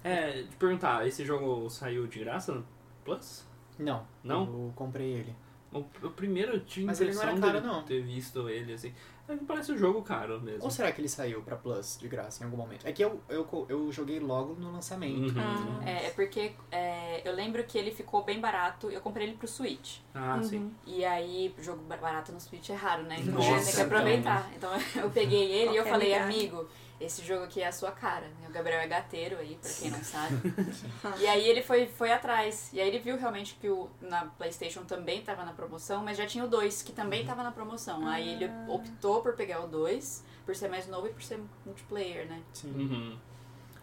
É, 0.03 0.41
de 0.43 0.55
perguntar, 0.55 1.05
esse 1.07 1.25
jogo 1.25 1.69
saiu 1.69 2.07
de 2.07 2.19
graça 2.19 2.53
no 2.53 2.65
Plus? 3.03 3.45
Não, 3.77 4.05
Não? 4.23 4.43
eu 4.45 4.73
comprei 4.75 5.07
ele. 5.13 5.35
O, 5.71 5.79
o 5.79 6.09
primeiro 6.11 6.53
eu 6.53 6.59
tinha 6.61 6.85
Mas 6.88 6.99
ele 6.99 7.13
não 7.13 7.21
era 7.21 7.31
impressão 7.33 7.51
caro, 7.59 7.61
de 7.61 7.67
não. 7.67 7.83
ter 7.83 8.01
visto 8.01 8.49
ele, 8.49 8.73
assim. 8.73 8.93
É 9.29 9.36
parece 9.48 9.71
um 9.71 9.77
jogo 9.77 10.01
caro 10.01 10.41
mesmo. 10.41 10.63
Ou 10.63 10.71
será 10.71 10.91
que 10.91 11.00
ele 11.00 11.07
saiu 11.07 11.43
pra 11.43 11.55
Plus 11.55 11.98
de 12.00 12.07
graça 12.07 12.41
em 12.41 12.45
algum 12.45 12.57
momento? 12.57 12.88
É 12.88 12.91
que 12.91 13.03
eu, 13.03 13.21
eu, 13.29 13.65
eu 13.69 13.91
joguei 13.91 14.19
logo 14.19 14.55
no 14.55 14.71
lançamento. 14.71 15.38
Uhum. 15.38 15.39
Ah. 15.39 15.88
É, 15.88 16.07
é 16.07 16.09
porque 16.09 16.53
é, 16.71 17.21
eu 17.24 17.33
lembro 17.33 17.63
que 17.63 17.77
ele 17.77 17.91
ficou 17.91 18.24
bem 18.24 18.39
barato. 18.39 18.89
Eu 18.89 19.01
comprei 19.01 19.27
ele 19.27 19.38
pro 19.38 19.48
Switch. 19.48 20.00
Ah, 20.15 20.36
Uhum. 20.38 20.43
sim. 20.43 20.71
E 20.88 21.05
aí, 21.05 21.53
jogo 21.59 21.83
ba- 21.83 21.98
barato 21.98 22.31
no 22.31 22.39
Switch 22.39 22.69
é 22.71 22.74
raro, 22.74 23.03
né? 23.03 23.17
Então 23.19 23.36
Nossa, 23.36 23.59
você 23.59 23.65
tem 23.65 23.75
que 23.75 23.81
aproveitar. 23.81 24.50
Então 24.55 24.71
eu 24.95 25.09
peguei 25.12 25.51
ele 25.51 25.74
e 25.74 25.75
eu 25.75 25.86
falei, 25.86 26.13
amigo, 26.15 26.67
esse 26.99 27.23
jogo 27.23 27.45
aqui 27.45 27.61
é 27.61 27.67
a 27.67 27.71
sua 27.71 27.91
cara. 27.91 28.29
O 28.47 28.51
Gabriel 28.51 28.79
é 28.81 28.87
gateiro 28.87 29.37
aí, 29.37 29.57
pra 29.61 29.71
quem 29.71 29.89
não 29.89 30.03
sabe. 30.03 30.35
e 31.19 31.27
aí 31.27 31.47
ele 31.47 31.61
foi, 31.61 31.87
foi 31.87 32.11
atrás. 32.11 32.69
E 32.73 32.81
aí 32.81 32.87
ele 32.87 32.99
viu 32.99 33.17
realmente 33.17 33.55
que 33.55 33.69
o, 33.69 33.89
na 34.01 34.25
Playstation 34.25 34.83
também 34.83 35.21
tava 35.21 35.45
na 35.45 35.53
promoção, 35.53 36.03
mas 36.03 36.17
já 36.17 36.25
tinha 36.25 36.43
o 36.43 36.47
2, 36.47 36.81
que 36.81 36.91
também 36.91 37.25
tava 37.25 37.41
na 37.41 37.51
promoção. 37.51 38.05
Aí 38.07 38.33
ele 38.33 38.51
optou 38.67 39.21
por 39.21 39.33
pegar 39.35 39.61
o 39.61 39.67
2, 39.67 40.25
por 40.45 40.55
ser 40.55 40.67
mais 40.67 40.87
novo 40.87 41.07
e 41.07 41.13
por 41.13 41.23
ser 41.23 41.39
multiplayer, 41.65 42.27
né? 42.27 42.41
Sim. 42.53 42.71
Uhum. 42.71 43.17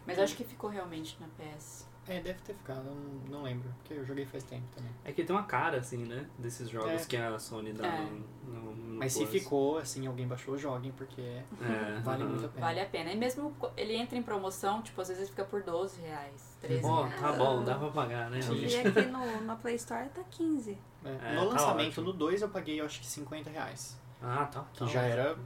Mas 0.05 0.19
acho 0.19 0.35
que 0.35 0.43
ficou 0.43 0.69
realmente 0.69 1.17
na 1.19 1.27
PS. 1.27 1.86
É, 2.07 2.21
deve 2.21 2.39
ter 2.41 2.53
ficado, 2.53 2.85
eu 2.87 2.95
não, 2.95 3.37
não 3.37 3.43
lembro. 3.43 3.69
Porque 3.79 3.93
eu 3.93 4.05
joguei 4.05 4.25
faz 4.25 4.43
tempo 4.43 4.63
também. 4.75 4.91
É 5.03 5.11
que 5.11 5.23
tem 5.23 5.35
uma 5.35 5.43
cara, 5.43 5.77
assim, 5.77 6.05
né? 6.05 6.25
Desses 6.37 6.69
jogos 6.69 6.89
É. 7.03 7.05
que 7.05 7.17
a 7.17 7.37
Sony 7.37 7.73
dá 7.73 7.85
É. 7.87 8.01
no, 8.01 8.51
no, 8.53 8.75
no 8.75 8.97
Mas 8.99 9.13
se 9.13 9.25
ficou, 9.25 9.77
assim, 9.77 10.07
alguém 10.07 10.27
baixou, 10.27 10.57
joguem, 10.57 10.91
porque 10.93 11.21
É. 11.21 11.43
vale 12.03 12.23
uhum. 12.23 12.29
muito 12.29 12.45
a 12.45 12.49
pena. 12.49 12.65
Vale 12.65 12.79
a 12.81 12.85
pena. 12.85 13.11
E 13.11 13.15
mesmo 13.17 13.53
ele 13.75 13.95
entra 13.95 14.17
em 14.17 14.23
promoção, 14.23 14.81
tipo, 14.81 14.99
às 15.01 15.07
vezes 15.09 15.23
ele 15.23 15.29
fica 15.31 15.43
por 15.45 15.61
12 15.63 15.99
reais, 16.01 16.57
13 16.61 16.85
Ó, 16.85 17.03
reais. 17.03 17.19
tá 17.21 17.31
bom, 17.33 17.63
dá 17.63 17.75
pra 17.75 17.89
pagar, 17.89 18.29
né? 18.29 18.41
Sim. 18.41 18.55
E 18.55 18.75
aqui 18.77 19.01
no, 19.07 19.41
na 19.41 19.55
Play 19.55 19.75
Store 19.75 20.07
tá 20.09 20.23
15. 20.31 20.77
É, 21.03 21.09
É, 21.09 21.35
no 21.35 21.41
tá 21.41 21.53
lançamento, 21.53 21.89
ótimo. 21.89 22.05
no 22.07 22.13
2, 22.13 22.41
eu 22.41 22.49
paguei, 22.49 22.79
eu 22.79 22.85
acho 22.85 22.99
que 22.99 23.05
50 23.05 23.49
reais. 23.49 23.97
Ah, 24.21 24.45
tá. 24.45 24.65
Que 24.73 24.79
tá 24.79 24.85
já 24.85 24.99
ótimo. 25.01 25.13
era... 25.13 25.37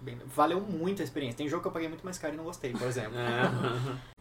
Bem, 0.00 0.18
valeu 0.26 0.60
muito 0.60 1.00
a 1.00 1.04
experiência. 1.04 1.38
Tem 1.38 1.48
jogo 1.48 1.62
que 1.62 1.68
eu 1.68 1.72
paguei 1.72 1.88
muito 1.88 2.02
mais 2.04 2.18
caro 2.18 2.34
e 2.34 2.36
não 2.36 2.42
gostei, 2.42 2.72
por 2.72 2.88
exemplo. 2.88 3.16
É. 3.18 4.02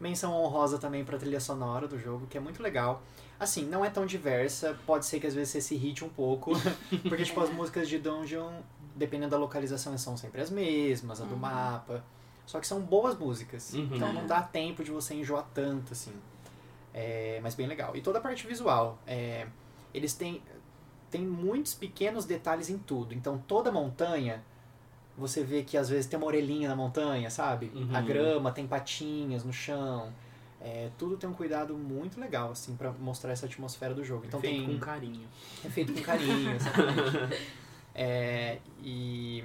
Menção 0.00 0.32
honrosa 0.32 0.78
também 0.78 1.04
pra 1.04 1.18
trilha 1.18 1.40
sonora 1.40 1.88
do 1.88 1.98
jogo, 1.98 2.26
que 2.28 2.36
é 2.38 2.40
muito 2.40 2.62
legal. 2.62 3.02
Assim, 3.38 3.64
não 3.66 3.84
é 3.84 3.90
tão 3.90 4.06
diversa, 4.06 4.78
pode 4.86 5.04
ser 5.06 5.18
que 5.20 5.26
às 5.26 5.34
vezes 5.34 5.50
você 5.50 5.60
se 5.60 5.74
irrite 5.74 6.04
um 6.04 6.08
pouco, 6.08 6.52
porque 7.08 7.24
tipo, 7.24 7.40
as 7.40 7.50
músicas 7.50 7.88
de 7.88 7.98
Dungeon, 7.98 8.60
dependendo 8.94 9.30
da 9.30 9.36
localização, 9.38 9.96
são 9.98 10.16
sempre 10.16 10.40
as 10.40 10.50
mesmas, 10.50 11.20
a 11.20 11.24
do 11.24 11.34
Uhum. 11.34 11.40
mapa. 11.40 12.04
Só 12.46 12.58
que 12.60 12.66
são 12.66 12.80
boas 12.80 13.18
músicas, 13.18 13.74
Uhum. 13.74 13.90
então 13.94 14.12
não 14.12 14.26
dá 14.26 14.40
tempo 14.42 14.82
de 14.84 14.90
você 14.90 15.14
enjoar 15.14 15.44
tanto, 15.52 15.92
assim. 15.92 16.12
É, 16.94 17.38
mas 17.42 17.54
bem 17.54 17.66
legal. 17.66 17.94
E 17.96 18.00
toda 18.00 18.18
a 18.18 18.22
parte 18.22 18.46
visual, 18.46 18.98
é, 19.06 19.46
eles 19.92 20.14
têm, 20.14 20.42
têm 21.10 21.22
muitos 21.26 21.74
pequenos 21.74 22.24
detalhes 22.24 22.70
em 22.70 22.78
tudo. 22.78 23.14
Então 23.14 23.38
toda 23.46 23.70
montanha, 23.70 24.42
você 25.18 25.42
vê 25.42 25.62
que 25.62 25.76
às 25.76 25.88
vezes 25.88 26.06
tem 26.06 26.16
uma 26.16 26.26
orelhinha 26.26 26.68
na 26.68 26.76
montanha, 26.76 27.28
sabe? 27.28 27.72
Uhum. 27.74 27.94
A 27.94 28.00
grama 28.00 28.52
tem 28.52 28.66
patinhas 28.66 29.44
no 29.44 29.52
chão. 29.52 30.12
É, 30.60 30.90
tudo 30.98 31.16
tem 31.16 31.28
um 31.28 31.34
cuidado 31.34 31.76
muito 31.76 32.20
legal, 32.20 32.50
assim, 32.50 32.74
pra 32.76 32.90
mostrar 32.92 33.32
essa 33.32 33.46
atmosfera 33.46 33.94
do 33.94 34.04
jogo. 34.04 34.24
Então 34.26 34.40
Feito 34.40 34.64
tem. 34.64 34.74
com 34.74 34.78
carinho. 34.78 35.28
É 35.64 35.68
feito 35.68 35.92
com 35.92 36.00
carinho, 36.00 36.54
exatamente. 36.54 37.36
É, 38.00 38.58
e, 38.80 39.42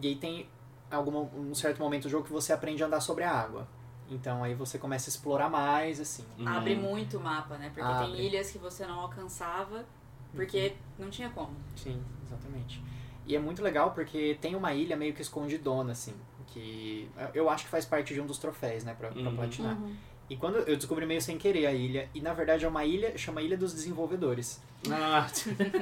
e 0.00 0.06
aí 0.06 0.14
tem 0.14 0.46
alguma, 0.88 1.22
um 1.22 1.52
certo 1.56 1.80
momento 1.80 2.04
do 2.04 2.08
jogo 2.08 2.24
que 2.24 2.32
você 2.32 2.52
aprende 2.52 2.80
a 2.84 2.86
andar 2.86 3.00
sobre 3.00 3.24
a 3.24 3.32
água. 3.32 3.66
Então 4.08 4.44
aí 4.44 4.54
você 4.54 4.78
começa 4.78 5.08
a 5.08 5.10
explorar 5.10 5.48
mais, 5.48 5.98
assim. 5.98 6.24
Uhum. 6.38 6.46
Abre 6.46 6.76
muito 6.76 7.18
o 7.18 7.20
mapa, 7.20 7.56
né? 7.58 7.72
Porque 7.74 7.80
Abre. 7.80 8.12
tem 8.12 8.26
ilhas 8.26 8.52
que 8.52 8.58
você 8.58 8.86
não 8.86 9.00
alcançava, 9.00 9.84
porque 10.32 10.76
não 10.96 11.10
tinha 11.10 11.30
como. 11.30 11.56
Sim, 11.74 12.00
exatamente. 12.24 12.80
E 13.26 13.34
é 13.34 13.38
muito 13.38 13.62
legal 13.62 13.92
porque 13.92 14.36
tem 14.40 14.54
uma 14.54 14.72
ilha 14.74 14.96
meio 14.96 15.14
que 15.14 15.22
escondidona, 15.22 15.92
assim. 15.92 16.14
Que 16.48 17.08
eu 17.32 17.48
acho 17.50 17.64
que 17.64 17.70
faz 17.70 17.84
parte 17.84 18.14
de 18.14 18.20
um 18.20 18.26
dos 18.26 18.38
troféus, 18.38 18.84
né, 18.84 18.94
pra, 18.98 19.08
pra 19.10 19.20
Uhum. 19.20 19.34
platinar. 19.36 19.74
Uhum. 19.80 19.94
E 20.30 20.36
quando 20.36 20.56
eu 20.58 20.76
descobri 20.76 21.04
meio 21.04 21.20
sem 21.20 21.36
querer 21.36 21.66
a 21.66 21.72
ilha, 21.72 22.08
e 22.14 22.20
na 22.20 22.32
verdade 22.32 22.64
é 22.64 22.68
uma 22.68 22.84
ilha, 22.84 23.16
chama 23.18 23.42
Ilha 23.42 23.58
dos 23.58 23.74
Desenvolvedores. 23.74 24.62
Ah, 24.90 25.26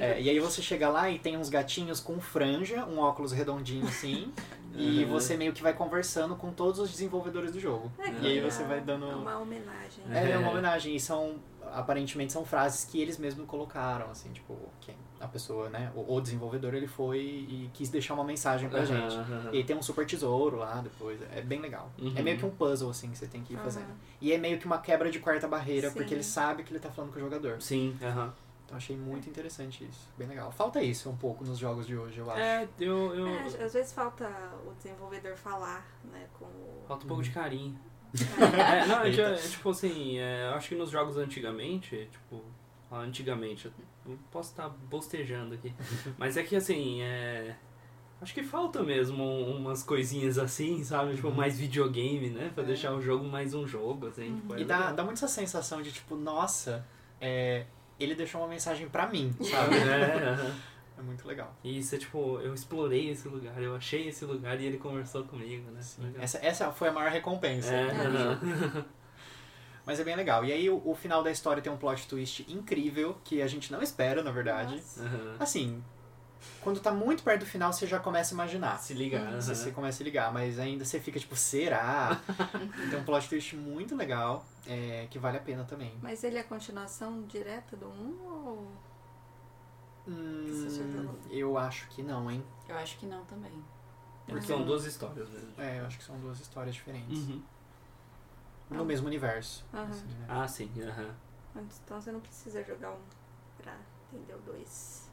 É, 0.00 0.20
e 0.20 0.28
aí 0.30 0.38
você 0.40 0.60
chega 0.62 0.88
lá 0.88 1.08
e 1.10 1.18
tem 1.18 1.36
uns 1.36 1.48
gatinhos 1.48 2.00
com 2.00 2.20
franja, 2.20 2.84
um 2.86 2.98
óculos 2.98 3.30
redondinho 3.32 3.86
assim, 3.86 4.32
e 4.74 5.04
Uhum. 5.04 5.10
você 5.10 5.36
meio 5.36 5.52
que 5.52 5.62
vai 5.62 5.72
conversando 5.72 6.34
com 6.34 6.50
todos 6.52 6.80
os 6.80 6.90
desenvolvedores 6.90 7.52
do 7.52 7.60
jogo. 7.60 7.92
É, 7.98 8.10
E 8.20 8.26
aí 8.26 8.40
você 8.40 8.62
é 8.62 8.66
vai 8.66 8.80
dando- 8.80 9.06
uma 9.06 9.38
homenagem. 9.38 10.04
É, 10.10 10.24
é 10.24 10.30
É. 10.32 10.38
uma 10.38 10.50
homenagem, 10.50 10.96
e 10.96 11.00
são, 11.00 11.36
aparentemente 11.72 12.32
são 12.32 12.44
frases 12.44 12.84
que 12.84 13.00
eles 13.00 13.18
mesmos 13.18 13.46
colocaram, 13.46 14.10
assim, 14.10 14.32
tipo, 14.32 14.56
quem, 14.80 14.96
a 15.22 15.28
pessoa, 15.28 15.70
né, 15.70 15.92
o, 15.94 16.16
o 16.16 16.20
desenvolvedor, 16.20 16.74
ele 16.74 16.88
foi 16.88 17.18
e 17.20 17.70
quis 17.72 17.88
deixar 17.88 18.14
uma 18.14 18.24
mensagem 18.24 18.68
pra 18.68 18.84
gente. 18.84 19.14
Aham, 19.14 19.50
E 19.52 19.62
tem 19.62 19.76
um 19.76 19.82
super 19.82 20.04
tesouro 20.04 20.56
lá 20.56 20.80
depois, 20.82 21.20
é 21.32 21.40
bem 21.40 21.60
legal. 21.60 21.90
Uhum. 21.98 22.12
É 22.16 22.22
meio 22.22 22.36
que 22.36 22.44
um 22.44 22.50
puzzle, 22.50 22.90
assim, 22.90 23.10
que 23.10 23.16
você 23.16 23.26
tem 23.26 23.42
que 23.42 23.54
ir 23.54 23.56
fazendo. 23.58 23.92
E 24.20 24.32
é 24.32 24.38
meio 24.38 24.58
que 24.58 24.66
uma 24.66 24.78
quebra 24.78 25.10
de 25.10 25.20
quarta 25.20 25.46
barreira, 25.46 25.88
Sim. 25.88 25.94
porque 25.94 26.12
ele 26.12 26.24
sabe 26.24 26.64
que 26.64 26.72
ele 26.72 26.80
tá 26.80 26.90
falando 26.90 27.12
com 27.12 27.18
o 27.18 27.22
jogador. 27.22 27.62
Sim, 27.62 27.96
aham. 28.02 28.32
Então 28.64 28.76
achei 28.76 28.96
muito 28.96 29.28
interessante 29.28 29.84
isso. 29.84 30.08
Bem 30.16 30.26
legal. 30.26 30.50
Falta 30.50 30.82
isso 30.82 31.08
um 31.08 31.16
pouco 31.16 31.44
nos 31.44 31.58
jogos 31.58 31.86
de 31.86 31.96
hoje, 31.96 32.18
eu 32.18 32.30
acho. 32.30 32.40
É, 32.40 32.68
eu. 32.80 33.14
eu... 33.14 33.28
É, 33.28 33.64
às 33.64 33.74
vezes 33.74 33.92
falta 33.92 34.28
o 34.66 34.72
desenvolvedor 34.74 35.36
falar, 35.36 35.86
né, 36.04 36.26
com 36.38 36.46
o... 36.46 36.84
Falta 36.88 37.04
um 37.04 37.08
pouco 37.08 37.22
de 37.22 37.30
carinho. 37.30 37.78
É, 38.38 38.86
não, 38.86 39.02
é, 39.02 39.10
que, 39.10 39.20
é, 39.20 39.34
tipo 39.34 39.70
assim, 39.70 40.18
é, 40.18 40.48
eu 40.48 40.54
acho 40.54 40.70
que 40.70 40.74
nos 40.74 40.90
jogos 40.90 41.16
antigamente, 41.16 42.08
tipo, 42.10 42.42
antigamente, 42.90 43.72
posso 44.30 44.50
estar 44.50 44.68
bostejando 44.68 45.54
aqui, 45.54 45.72
mas 46.18 46.36
é 46.36 46.42
que 46.42 46.56
assim, 46.56 47.02
é, 47.02 47.56
acho 48.20 48.34
que 48.34 48.42
falta 48.42 48.82
mesmo 48.82 49.22
umas 49.24 49.82
coisinhas 49.82 50.38
assim, 50.38 50.82
sabe, 50.84 51.14
tipo, 51.14 51.30
mais 51.30 51.58
videogame, 51.58 52.30
né, 52.30 52.50
pra 52.54 52.62
É. 52.64 52.66
deixar 52.66 52.92
o 52.94 53.00
jogo 53.00 53.24
mais 53.24 53.54
um 53.54 53.66
jogo, 53.66 54.06
assim, 54.08 54.36
tipo, 54.36 54.54
é 54.54 54.60
E 54.60 54.64
dá, 54.64 54.78
legal. 54.78 54.94
dá 54.96 55.04
muito 55.04 55.16
essa 55.18 55.28
sensação 55.28 55.80
de 55.82 55.92
tipo, 55.92 56.16
nossa, 56.16 56.86
é, 57.20 57.66
ele 57.98 58.14
deixou 58.14 58.40
uma 58.40 58.48
mensagem 58.48 58.88
pra 58.88 59.06
mim, 59.06 59.32
sabe? 59.42 59.76
É, 59.76 60.54
é 60.98 61.02
muito 61.02 61.26
legal. 61.26 61.54
E 61.62 61.78
isso 61.78 61.94
é 61.94 61.98
tipo, 61.98 62.38
eu 62.40 62.52
explorei 62.54 63.10
esse 63.10 63.28
lugar, 63.28 63.60
eu 63.62 63.74
achei 63.76 64.08
esse 64.08 64.24
lugar 64.24 64.60
e 64.60 64.66
ele 64.66 64.78
conversou 64.78 65.24
comigo, 65.24 65.70
né? 65.70 65.80
Essa, 66.18 66.38
essa 66.44 66.72
foi 66.72 66.88
a 66.88 66.92
maior 66.92 67.10
recompensa. 67.10 67.72
É, 67.72 67.90
aham. 67.90 68.84
Mas 69.84 69.98
é 69.98 70.04
bem 70.04 70.14
legal. 70.14 70.44
E 70.44 70.52
aí 70.52 70.70
o, 70.70 70.80
o 70.84 70.94
final 70.94 71.22
da 71.22 71.30
história 71.30 71.62
tem 71.62 71.72
um 71.72 71.76
plot 71.76 72.06
twist 72.06 72.46
incrível, 72.48 73.18
que 73.24 73.42
a 73.42 73.46
gente 73.46 73.72
não 73.72 73.82
espera, 73.82 74.22
na 74.22 74.30
verdade. 74.30 74.82
Aham. 74.98 75.36
Assim, 75.40 75.82
quando 76.60 76.80
tá 76.80 76.92
muito 76.92 77.22
perto 77.22 77.40
do 77.40 77.46
final, 77.46 77.72
você 77.72 77.86
já 77.86 77.98
começa 77.98 78.32
a 78.32 78.36
imaginar. 78.36 78.78
Se 78.78 78.94
ligar. 78.94 79.22
aham. 79.22 79.40
Você, 79.40 79.54
você 79.54 79.70
começa 79.72 80.02
a 80.02 80.04
ligar, 80.04 80.32
mas 80.32 80.58
ainda 80.58 80.84
você 80.84 81.00
fica 81.00 81.18
tipo, 81.18 81.34
será? 81.34 82.20
tem 82.90 82.98
um 82.98 83.04
plot 83.04 83.28
twist 83.28 83.56
muito 83.56 83.96
legal, 83.96 84.44
é, 84.66 85.06
que 85.10 85.18
vale 85.18 85.38
a 85.38 85.40
pena 85.40 85.64
também. 85.64 85.92
Mas 86.00 86.22
ele 86.22 86.38
é 86.38 86.40
a 86.40 86.44
continuação 86.44 87.22
direta 87.22 87.76
do 87.76 87.88
1 87.88 88.24
ou... 88.24 88.72
Você 90.04 90.68
já 90.70 90.84
Hum, 90.84 91.14
eu 91.30 91.56
acho 91.56 91.86
que 91.88 92.02
não, 92.02 92.28
hein? 92.28 92.44
Eu 92.68 92.76
acho 92.76 92.98
que 92.98 93.06
não 93.06 93.24
também. 93.24 93.52
Porque 94.26 94.46
são 94.46 94.64
duas 94.64 94.84
histórias 94.84 95.28
mesmo. 95.28 95.52
É, 95.58 95.80
eu 95.80 95.86
acho 95.86 95.98
que 95.98 96.04
são 96.04 96.18
duas 96.18 96.40
histórias 96.40 96.74
diferentes. 96.74 97.18
Uhum. 97.18 97.42
No 98.72 98.84
mesmo 98.84 99.06
universo. 99.06 99.64
Aham. 99.72 99.88
assim, 99.90 100.06
né? 100.06 100.26
Ah, 100.28 100.48
sim. 100.48 100.70
aham. 100.82 101.14
Então 101.84 102.00
você 102.00 102.10
não 102.12 102.20
precisa 102.20 102.62
jogar 102.64 102.90
um 102.92 103.00
pra 103.58 103.76
entender 104.12 104.34
o 104.34 104.38
2. 104.38 105.10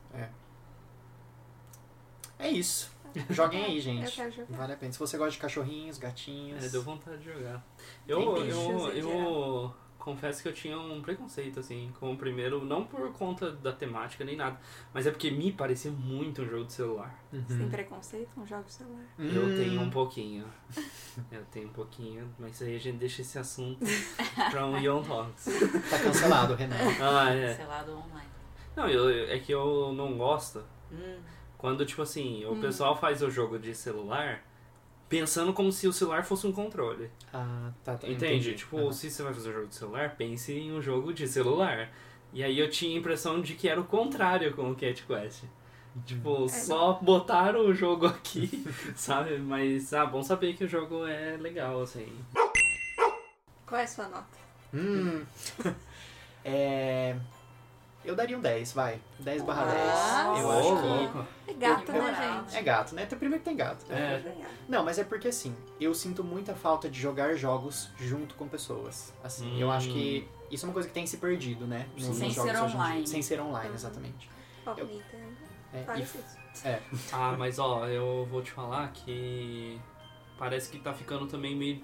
É 2.39 2.49
isso. 2.49 2.89
Joguem 3.29 3.65
aí, 3.65 3.75
Eu 3.77 3.81
gente. 3.81 4.11
quero 4.15 4.31
jogar. 4.31 4.57
Vale 4.57 4.73
a 4.73 4.77
pena. 4.77 4.93
Se 4.93 4.99
você 4.99 5.17
gosta 5.17 5.31
de 5.31 5.39
cachorrinhos, 5.39 5.97
gatinhos. 5.97 6.63
É, 6.63 6.69
deu 6.69 6.81
vontade 6.81 7.17
de 7.17 7.25
jogar. 7.25 7.61
Eu, 8.07 8.37
eu, 8.37 8.89
eu 8.93 9.73
confesso 9.99 10.41
que 10.41 10.47
eu 10.49 10.53
tinha 10.53 10.79
um 10.79 11.01
preconceito, 11.01 11.59
assim, 11.59 11.91
com 11.99 12.11
o 12.13 12.17
primeiro, 12.17 12.63
não 12.65 12.85
por 12.85 13.11
conta 13.13 13.51
da 13.51 13.71
temática 13.71 14.23
nem 14.23 14.35
nada, 14.35 14.59
mas 14.93 15.05
é 15.05 15.11
porque 15.11 15.29
me 15.29 15.51
parecia 15.51 15.91
muito 15.91 16.41
um 16.41 16.47
jogo 16.49 16.65
de 16.65 16.73
celular. 16.73 17.13
Uhum. 17.31 17.43
Você 17.47 17.57
tem 17.57 17.69
preconceito 17.69 18.29
com 18.33 18.45
jogos 18.47 18.67
de 18.67 18.71
celular? 18.73 19.03
Eu 19.19 19.45
Hum. 19.45 19.55
tenho 19.55 19.81
um 19.81 19.89
pouquinho. 19.89 20.45
Eu 21.31 21.43
tenho 21.51 21.67
um 21.67 21.73
pouquinho, 21.73 22.33
mas 22.39 22.61
aí 22.61 22.75
a 22.75 22.79
gente 22.79 22.97
deixa 22.97 23.21
esse 23.21 23.37
assunto 23.37 23.85
pra 24.49 24.65
um 24.65 24.77
Young 24.79 25.03
Talks. 25.03 25.45
Tá 25.89 25.99
cancelado, 25.99 26.55
Renan. 26.55 26.75
Ah, 27.01 27.29
é. 27.33 27.53
Selado 27.55 27.91
online. 27.91 28.29
Não, 28.75 28.87
eu, 28.87 29.09
é 29.29 29.37
que 29.39 29.51
eu 29.53 29.91
não 29.93 30.17
gosto 30.17 30.63
Hum. 30.91 31.17
quando, 31.57 31.85
tipo 31.85 32.01
assim, 32.01 32.45
o 32.45 32.55
pessoal 32.61 32.95
faz 32.95 33.21
o 33.21 33.29
jogo 33.29 33.59
de 33.59 33.75
celular 33.75 34.43
pensando 35.09 35.51
como 35.51 35.71
se 35.71 35.87
o 35.87 35.91
celular 35.91 36.23
fosse 36.23 36.45
um 36.45 36.51
controle. 36.51 37.09
Ah, 37.33 37.71
tá. 37.83 37.97
tá 37.97 38.07
Entende? 38.07 38.25
entendi. 38.25 38.53
Tipo, 38.53 38.77
Aham. 38.77 38.93
se 38.93 39.09
você 39.09 39.23
vai 39.23 39.33
fazer 39.33 39.49
um 39.49 39.53
jogo 39.53 39.67
de 39.67 39.75
celular, 39.75 40.15
pense 40.15 40.53
em 40.53 40.71
um 40.71 40.81
jogo 40.81 41.11
de 41.11 41.27
celular. 41.27 41.89
E 42.31 42.43
aí 42.43 42.59
eu 42.59 42.69
tinha 42.69 42.95
a 42.95 42.99
impressão 42.99 43.41
de 43.41 43.55
que 43.55 43.67
era 43.67 43.81
o 43.81 43.83
contrário 43.83 44.53
com 44.53 44.69
o 44.69 44.75
Cat 44.75 45.03
Quest. 45.03 45.43
Tipo, 46.05 46.47
só 46.47 46.93
botaram 47.01 47.65
o 47.65 47.73
jogo 47.73 48.05
aqui, 48.05 48.63
sabe? 48.95 49.39
Mas, 49.39 49.91
ah, 49.91 50.05
bom 50.05 50.21
saber 50.21 50.53
que 50.55 50.63
o 50.63 50.67
jogo 50.67 51.05
é 51.07 51.35
legal, 51.35 51.81
assim. 51.81 52.07
Qual 53.65 53.81
é 53.81 53.83
a 53.83 53.87
sua 53.87 54.07
nota? 54.07 54.37
Hum. 54.73 55.25
é. 56.45 57.15
Eu 58.05 58.15
daria 58.15 58.37
um 58.37 58.41
10, 58.41 58.71
vai. 58.71 58.99
10 59.19 59.41
barra 59.43 59.65
10. 59.65 59.81
Ah, 59.93 60.35
eu 60.39 60.51
acho 60.51 60.75
que. 60.81 60.87
louco. 60.87 61.27
É 61.47 61.53
gato, 61.53 61.91
Eu- 61.91 62.01
né, 62.03 62.41
gente? 62.45 62.57
É 62.57 62.61
gato, 62.61 62.95
né? 62.95 63.03
Até 63.03 63.15
primeiro 63.17 63.43
que 63.43 63.49
tem 63.49 63.57
gato. 63.57 63.85
É. 63.91 64.23
Não, 64.69 64.83
mas 64.85 64.97
é 64.97 65.03
porque 65.03 65.27
assim, 65.27 65.53
eu 65.81 65.93
sinto 65.93 66.23
muita 66.23 66.55
falta 66.55 66.89
de 66.89 66.99
jogar 66.99 67.35
jogos 67.35 67.89
junto 67.97 68.35
com 68.35 68.47
pessoas. 68.47 69.13
Assim, 69.23 69.59
eu 69.59 69.67
Hum. 69.67 69.71
acho 69.71 69.89
que 69.89 70.27
isso 70.49 70.65
é 70.65 70.67
uma 70.69 70.73
coisa 70.73 70.87
que 70.87 70.93
tem 70.93 71.05
se 71.05 71.17
perdido, 71.17 71.67
né? 71.67 71.87
Nos, 71.93 72.15
Sem 72.17 72.29
jogos 72.31 72.33
ser 72.35 72.41
hoje 72.41 72.49
em 72.51 72.53
dia. 72.67 72.75
online. 72.77 73.07
Sem 73.07 73.21
ser 73.21 73.41
online, 73.41 73.69
Uhum. 73.69 73.75
exatamente. 73.75 74.29
Palmita. 74.63 75.17
É, 75.73 75.83
Faz 75.83 75.99
e- 75.99 76.03
isso. 76.03 76.67
é, 76.67 76.81
Ah, 77.11 77.35
mas 77.37 77.59
ó, 77.59 77.85
eu 77.85 78.25
vou 78.31 78.41
te 78.41 78.51
falar 78.51 78.91
que 78.91 79.79
parece 80.37 80.69
que 80.71 80.79
tá 80.79 80.93
ficando 80.93 81.27
também 81.27 81.55
meio 81.55 81.81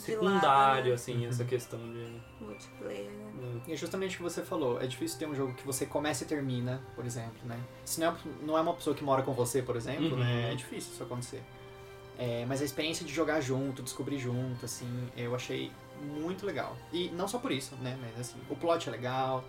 secundário, 0.00 0.88
né? 0.88 0.94
assim, 0.94 1.26
essa 1.26 1.44
questão 1.44 1.78
de. 1.78 2.20
Multiplayer, 2.40 3.10
né? 3.10 3.32
hum, 3.42 3.60
E 3.66 3.72
é 3.72 3.76
justamente 3.76 4.14
o 4.14 4.16
que 4.18 4.22
você 4.22 4.42
falou, 4.42 4.80
é 4.80 4.86
difícil 4.86 5.18
ter 5.18 5.26
um 5.26 5.34
jogo 5.34 5.54
que 5.54 5.64
você 5.66 5.86
começa 5.86 6.24
e 6.24 6.26
termina, 6.26 6.82
por 6.96 7.04
exemplo, 7.06 7.40
né? 7.44 7.58
Se 7.84 8.00
não 8.00 8.08
é, 8.08 8.14
não 8.42 8.58
é 8.58 8.60
uma 8.60 8.74
pessoa 8.74 8.94
que 8.96 9.04
mora 9.04 9.22
com 9.22 9.32
você, 9.32 9.62
por 9.62 9.76
exemplo, 9.76 10.10
Uhum. 10.12 10.16
né? 10.18 10.52
É 10.52 10.54
difícil 10.54 10.92
isso 10.92 11.02
acontecer. 11.02 11.42
É, 12.18 12.44
mas 12.46 12.60
a 12.60 12.64
experiência 12.64 13.04
de 13.06 13.12
jogar 13.14 13.40
junto, 13.40 13.82
descobrir 13.82 14.18
junto, 14.18 14.64
assim, 14.64 15.08
eu 15.16 15.34
achei 15.34 15.72
muito 16.02 16.44
legal. 16.44 16.76
E 16.92 17.08
não 17.10 17.26
só 17.26 17.38
por 17.38 17.50
isso, 17.52 17.74
né? 17.76 17.96
Mas 18.00 18.18
assim, 18.20 18.38
o 18.50 18.56
plot 18.56 18.88
é 18.88 18.92
legal, 18.92 19.42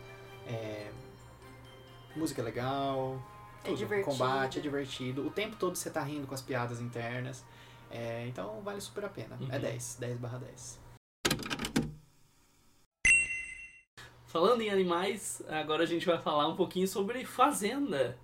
é, 0.48 0.90
música 2.16 2.42
é 2.42 2.46
legal, 2.46 3.22
É 3.64 3.68
tudo. 3.68 3.78
divertido. 3.78 4.12
combate 4.12 4.60
é 4.60 4.62
divertido. 4.62 5.26
O 5.28 5.30
tempo 5.30 5.56
todo 5.58 5.76
você 5.76 5.90
tá 5.90 6.02
rindo 6.02 6.26
com 6.28 6.34
as 6.34 6.42
piadas 6.42 6.80
internas. 6.80 7.44
É, 7.92 8.26
então 8.28 8.62
vale 8.62 8.80
super 8.82 9.06
a 9.06 9.10
pena. 9.10 9.38
É 9.50 9.56
Uhum. 9.56 9.62
10, 9.62 9.98
10 10.00 10.18
barra 10.18 10.40
10. 10.40 10.80
Falando 14.26 14.62
em 14.62 14.70
animais, 14.70 15.42
agora 15.50 15.84
a 15.84 15.86
gente 15.86 16.06
vai 16.06 16.18
falar 16.18 16.48
um 16.48 16.56
pouquinho 16.56 16.88
sobre 16.88 17.26
Fazenda. 17.26 18.18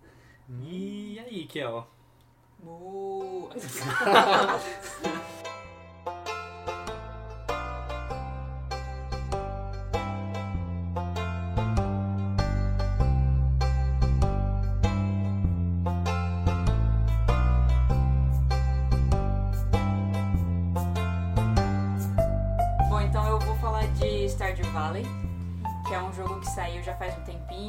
Hum. 0.49 0.63
E 0.63 1.19
aí, 1.19 1.45
Kel? 1.45 1.86
Mu. 2.63 3.49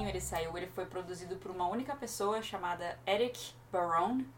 Ele 0.07 0.21
saiu, 0.21 0.57
ele 0.57 0.67
foi 0.67 0.87
produzido 0.87 1.37
por 1.37 1.51
uma 1.51 1.67
única 1.69 1.95
pessoa 1.97 2.43
chamada 2.43 2.99
Eric 3.07 3.53
Barone. 3.73 4.29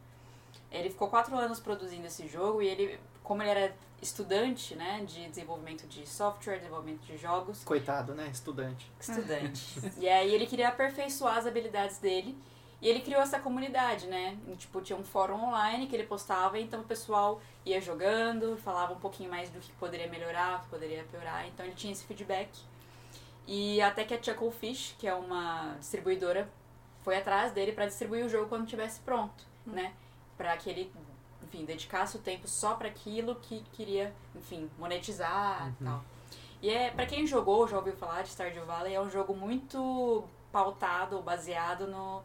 Ele 0.71 0.91
ficou 0.91 1.09
quatro 1.09 1.37
anos 1.37 1.59
produzindo 1.59 2.07
esse 2.07 2.27
jogo 2.29 2.63
e 2.63 2.69
ele, 2.69 3.01
como 3.23 3.43
ele 3.43 3.51
era 3.51 3.77
estudante, 4.01 4.75
né, 4.75 5.05
de 5.05 5.29
desenvolvimento 5.29 5.87
de 5.87 6.09
software, 6.09 6.57
desenvolvimento 6.59 7.03
de 7.03 7.17
jogos, 7.19 7.63
Coitado, 7.65 8.15
né? 8.15 8.29
Estudante. 8.29 8.91
estudante. 8.99 9.93
e 9.99 10.09
aí 10.09 10.35
ele 10.35 10.47
queria 10.47 10.69
aperfeiçoar 10.69 11.37
as 11.37 11.47
habilidades 11.47 11.99
dele. 11.99 12.37
E 12.81 12.89
ele 12.89 13.01
criou 13.01 13.21
essa 13.21 13.39
comunidade, 13.39 14.07
né? 14.07 14.39
E, 14.49 14.57
Tipo, 14.57 14.81
tinha 14.81 14.99
um 14.99 15.05
fórum 15.05 15.45
online 15.49 15.87
que 15.87 15.95
ele 15.95 16.07
postava, 16.07 16.59
então 16.59 16.81
o 16.81 16.85
pessoal 16.85 17.41
ia 17.65 17.79
jogando, 17.79 18.57
falava 18.57 18.95
um 18.95 18.99
pouquinho 18.99 19.29
mais 19.29 19.51
do 19.51 19.61
que 19.61 19.71
poderia 19.73 20.09
melhorar, 20.09 20.59
o 20.59 20.63
que 20.63 20.69
poderia 20.71 21.05
piorar. 21.05 21.47
Então 21.47 21.67
ele 21.67 21.75
tinha 21.75 21.93
esse 21.93 22.05
feedback. 22.05 22.49
E 23.53 23.83
até 23.83 24.05
que 24.05 24.15
a 24.15 24.23
Chucklefish, 24.23 24.95
que 24.97 25.09
é 25.09 25.13
uma 25.15 25.75
distribuidora, 25.81 26.49
foi 27.03 27.17
atrás 27.17 27.51
dele 27.51 27.73
para 27.73 27.87
distribuir 27.87 28.25
o 28.25 28.29
jogo 28.29 28.49
quando 28.49 28.63
estivesse 28.63 29.01
pronto, 29.01 29.45
né? 29.67 29.93
Para 30.39 30.57
que 30.57 30.71
ele, 30.71 30.93
enfim, 31.43 31.65
dedicasse 31.65 32.17
o 32.17 32.21
tempo 32.21 32.47
só 32.47 32.75
para 32.75 32.87
aquilo 32.87 33.35
que 33.35 33.65
queria, 33.73 34.15
enfim, 34.37 34.71
monetizar 34.79 35.69
e 35.81 35.85
tal. 35.85 36.05
E 36.63 36.71
é, 36.71 36.91
para 36.93 37.07
quem 37.07 37.27
jogou, 37.27 37.67
já 37.67 37.77
ouviu 37.77 37.95
falar 37.97 38.23
de 38.23 38.29
Stardew 38.29 38.65
Valley, 38.67 38.95
é 38.95 39.01
um 39.01 39.11
jogo 39.11 39.35
muito 39.35 40.23
pautado, 40.53 41.21
baseado 41.21 41.89
no 41.89 42.23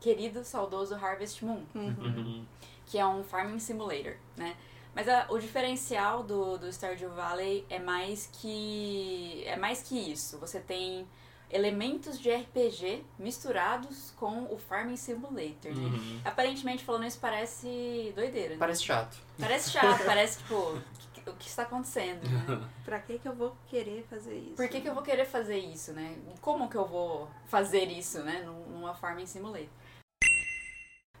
querido, 0.00 0.42
saudoso 0.42 0.96
Harvest 0.96 1.44
Moon, 1.44 1.62
Uhum. 1.76 2.44
que 2.86 2.98
é 2.98 3.06
um 3.06 3.22
farming 3.22 3.60
simulator, 3.60 4.16
né? 4.36 4.56
Mas 4.96 5.08
a- 5.10 5.26
o 5.28 5.38
diferencial 5.38 6.22
do, 6.22 6.56
do 6.56 6.72
Stardew 6.72 7.10
Valley 7.10 7.66
é 7.68 7.78
mais 7.78 8.28
que 8.32 9.44
é 9.46 9.54
mais 9.54 9.82
que 9.82 9.94
isso. 10.10 10.38
Você 10.38 10.58
tem 10.58 11.06
elementos 11.50 12.18
de 12.18 12.30
RPG 12.30 13.04
misturados 13.18 14.10
com 14.16 14.44
o 14.52 14.56
farming 14.58 14.96
simulator, 14.96 15.70
né? 15.72 15.84
Uhum. 15.84 16.20
Aparentemente 16.24 16.82
falando 16.82 17.04
isso 17.04 17.18
parece 17.20 18.10
doideira, 18.16 18.54
né? 18.54 18.56
Parece 18.58 18.82
chato. 18.84 19.18
Parece 19.38 19.70
chato, 19.70 20.02
parece 20.06 20.38
tipo 20.38 20.54
o 20.54 20.82
que, 21.12 21.30
o 21.30 21.34
que 21.34 21.46
está 21.46 21.62
acontecendo, 21.64 22.22
né? 22.28 22.66
Pra 22.82 22.98
que 22.98 23.18
que 23.18 23.28
eu 23.28 23.34
vou 23.34 23.54
querer 23.68 24.02
fazer 24.08 24.34
isso? 24.38 24.54
Por 24.56 24.66
que, 24.68 24.80
que 24.80 24.88
eu 24.88 24.94
vou 24.94 25.02
querer 25.02 25.26
fazer 25.26 25.58
isso, 25.58 25.92
né? 25.92 26.16
Como 26.40 26.70
que 26.70 26.76
eu 26.76 26.86
vou 26.86 27.28
fazer 27.48 27.84
isso, 27.84 28.20
né? 28.22 28.42
num- 28.46 28.66
Numa 28.78 28.94
farming 28.94 29.26
simulator. 29.26 29.68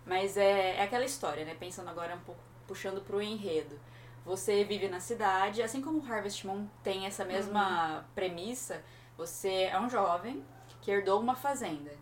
Mas 0.06 0.36
é, 0.36 0.76
é 0.76 0.82
aquela 0.82 1.04
história, 1.04 1.44
né? 1.44 1.54
Pensando 1.58 1.88
agora 1.90 2.14
um 2.14 2.20
pouco, 2.20 2.40
puxando 2.66 3.00
pro 3.00 3.22
enredo. 3.22 3.78
Você 4.24 4.64
vive 4.64 4.88
na 4.88 4.98
cidade, 5.00 5.62
assim 5.62 5.80
como 5.80 6.00
o 6.00 6.12
Harvest 6.12 6.46
Moon 6.46 6.66
tem 6.82 7.06
essa 7.06 7.24
mesma 7.24 8.04
premissa, 8.14 8.82
você 9.16 9.64
é 9.64 9.78
um 9.78 9.88
jovem 9.88 10.44
que 10.82 10.90
herdou 10.90 11.20
uma 11.20 11.36
fazenda. 11.36 11.92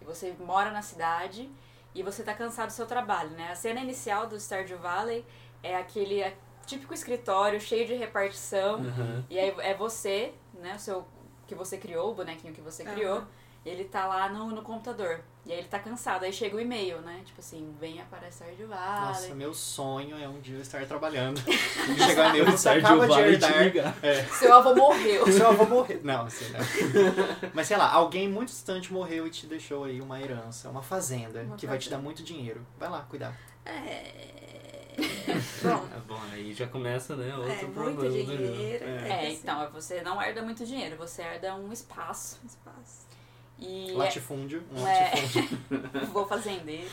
E 0.00 0.04
você 0.04 0.34
mora 0.40 0.70
na 0.70 0.82
cidade 0.82 1.48
e 1.94 2.02
você 2.02 2.22
tá 2.22 2.34
cansado 2.34 2.68
do 2.68 2.72
seu 2.72 2.86
trabalho, 2.86 3.30
né? 3.30 3.50
A 3.50 3.54
cena 3.54 3.80
inicial 3.80 4.26
do 4.26 4.38
Stardew 4.38 4.78
Valley 4.78 5.24
é 5.62 5.76
aquele 5.76 6.24
típico 6.66 6.92
escritório 6.92 7.60
cheio 7.60 7.86
de 7.86 7.94
repartição. 7.94 8.80
Uhum. 8.80 9.24
E 9.30 9.38
aí 9.38 9.54
é 9.58 9.74
você, 9.74 10.34
né, 10.54 10.74
o 10.74 10.78
seu 10.78 11.06
que 11.46 11.54
você 11.54 11.78
criou, 11.78 12.10
o 12.10 12.14
bonequinho 12.14 12.52
que 12.52 12.60
você 12.60 12.84
criou, 12.84 13.24
ele 13.64 13.84
tá 13.84 14.06
lá 14.06 14.28
no, 14.28 14.46
no 14.50 14.62
computador. 14.62 15.20
E 15.46 15.52
aí 15.52 15.60
ele 15.60 15.68
tá 15.68 15.78
cansado, 15.78 16.24
aí 16.24 16.32
chega 16.32 16.56
o 16.56 16.60
e-mail, 16.60 17.00
né? 17.00 17.22
Tipo 17.24 17.40
assim, 17.40 17.74
venha 17.80 18.04
para 18.10 18.30
Stardew 18.30 18.68
Nossa, 18.68 19.20
Valley. 19.22 19.34
meu 19.34 19.54
sonho 19.54 20.18
é 20.22 20.28
um 20.28 20.38
dia 20.40 20.56
eu 20.56 20.60
estar 20.60 20.84
trabalhando. 20.86 21.40
E 21.48 22.02
chegar 22.02 22.26
o 22.26 22.28
e-mail, 22.36 22.44
você 22.44 22.56
Stardew 22.80 23.02
acaba 23.02 23.06
de 23.06 23.20
herdar. 23.54 23.96
É, 24.02 24.24
Seu 24.24 24.52
avô 24.54 24.74
morreu. 24.74 25.32
seu 25.32 25.48
avô 25.48 25.64
morreu. 25.64 26.00
Não, 26.04 26.26
assim, 26.26 26.44
né? 26.52 26.58
Mas 27.54 27.66
sei 27.66 27.78
lá, 27.78 27.90
alguém 27.90 28.28
muito 28.28 28.48
distante 28.50 28.92
morreu 28.92 29.26
e 29.26 29.30
te 29.30 29.46
deixou 29.46 29.84
aí 29.84 30.02
uma 30.02 30.20
herança, 30.20 30.68
uma 30.68 30.82
fazenda, 30.82 31.40
Uma 31.42 31.56
que 31.56 31.66
vai 31.66 31.78
te 31.78 31.84
fazenda. 31.84 31.96
dar 31.96 32.02
muito 32.02 32.22
dinheiro. 32.22 32.66
Vai 32.78 32.90
lá, 32.90 33.00
cuidar. 33.08 33.34
É... 33.64 34.26
Bom, 35.62 35.86
É 35.96 36.00
bom, 36.08 36.20
aí 36.32 36.52
já 36.52 36.66
começa, 36.66 37.14
né? 37.16 37.34
Outro 37.36 37.52
é 37.52 37.56
problema 37.58 37.84
muito 37.92 38.00
do 38.00 38.18
jogo. 38.18 38.36
dinheiro. 38.36 38.84
É. 38.84 39.08
É, 39.08 39.26
assim, 39.28 39.38
então, 39.42 39.70
você 39.70 40.02
não 40.02 40.20
herda 40.20 40.42
muito 40.42 40.66
dinheiro, 40.66 40.96
você 40.96 41.22
herda 41.22 41.54
um 41.54 41.72
espaço. 41.72 42.38
espaço. 42.44 43.06
E 43.58 43.92
Latifúndio, 43.92 44.62
um 44.72 44.86
É. 44.86 45.10
latifúndio. 45.10 45.58
vou 46.12 46.26
fazendeiro. 46.26 46.88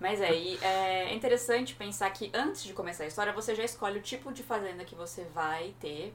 Mas 0.00 0.20
aí 0.20 0.58
é 0.60 1.14
interessante 1.14 1.74
pensar 1.74 2.10
que 2.10 2.30
antes 2.34 2.62
de 2.62 2.72
começar 2.74 3.04
a 3.04 3.06
história, 3.06 3.32
você 3.32 3.54
já 3.54 3.64
escolhe 3.64 3.98
o 3.98 4.02
tipo 4.02 4.32
de 4.32 4.42
fazenda 4.42 4.84
que 4.84 4.94
você 4.94 5.24
vai 5.34 5.74
ter. 5.80 6.14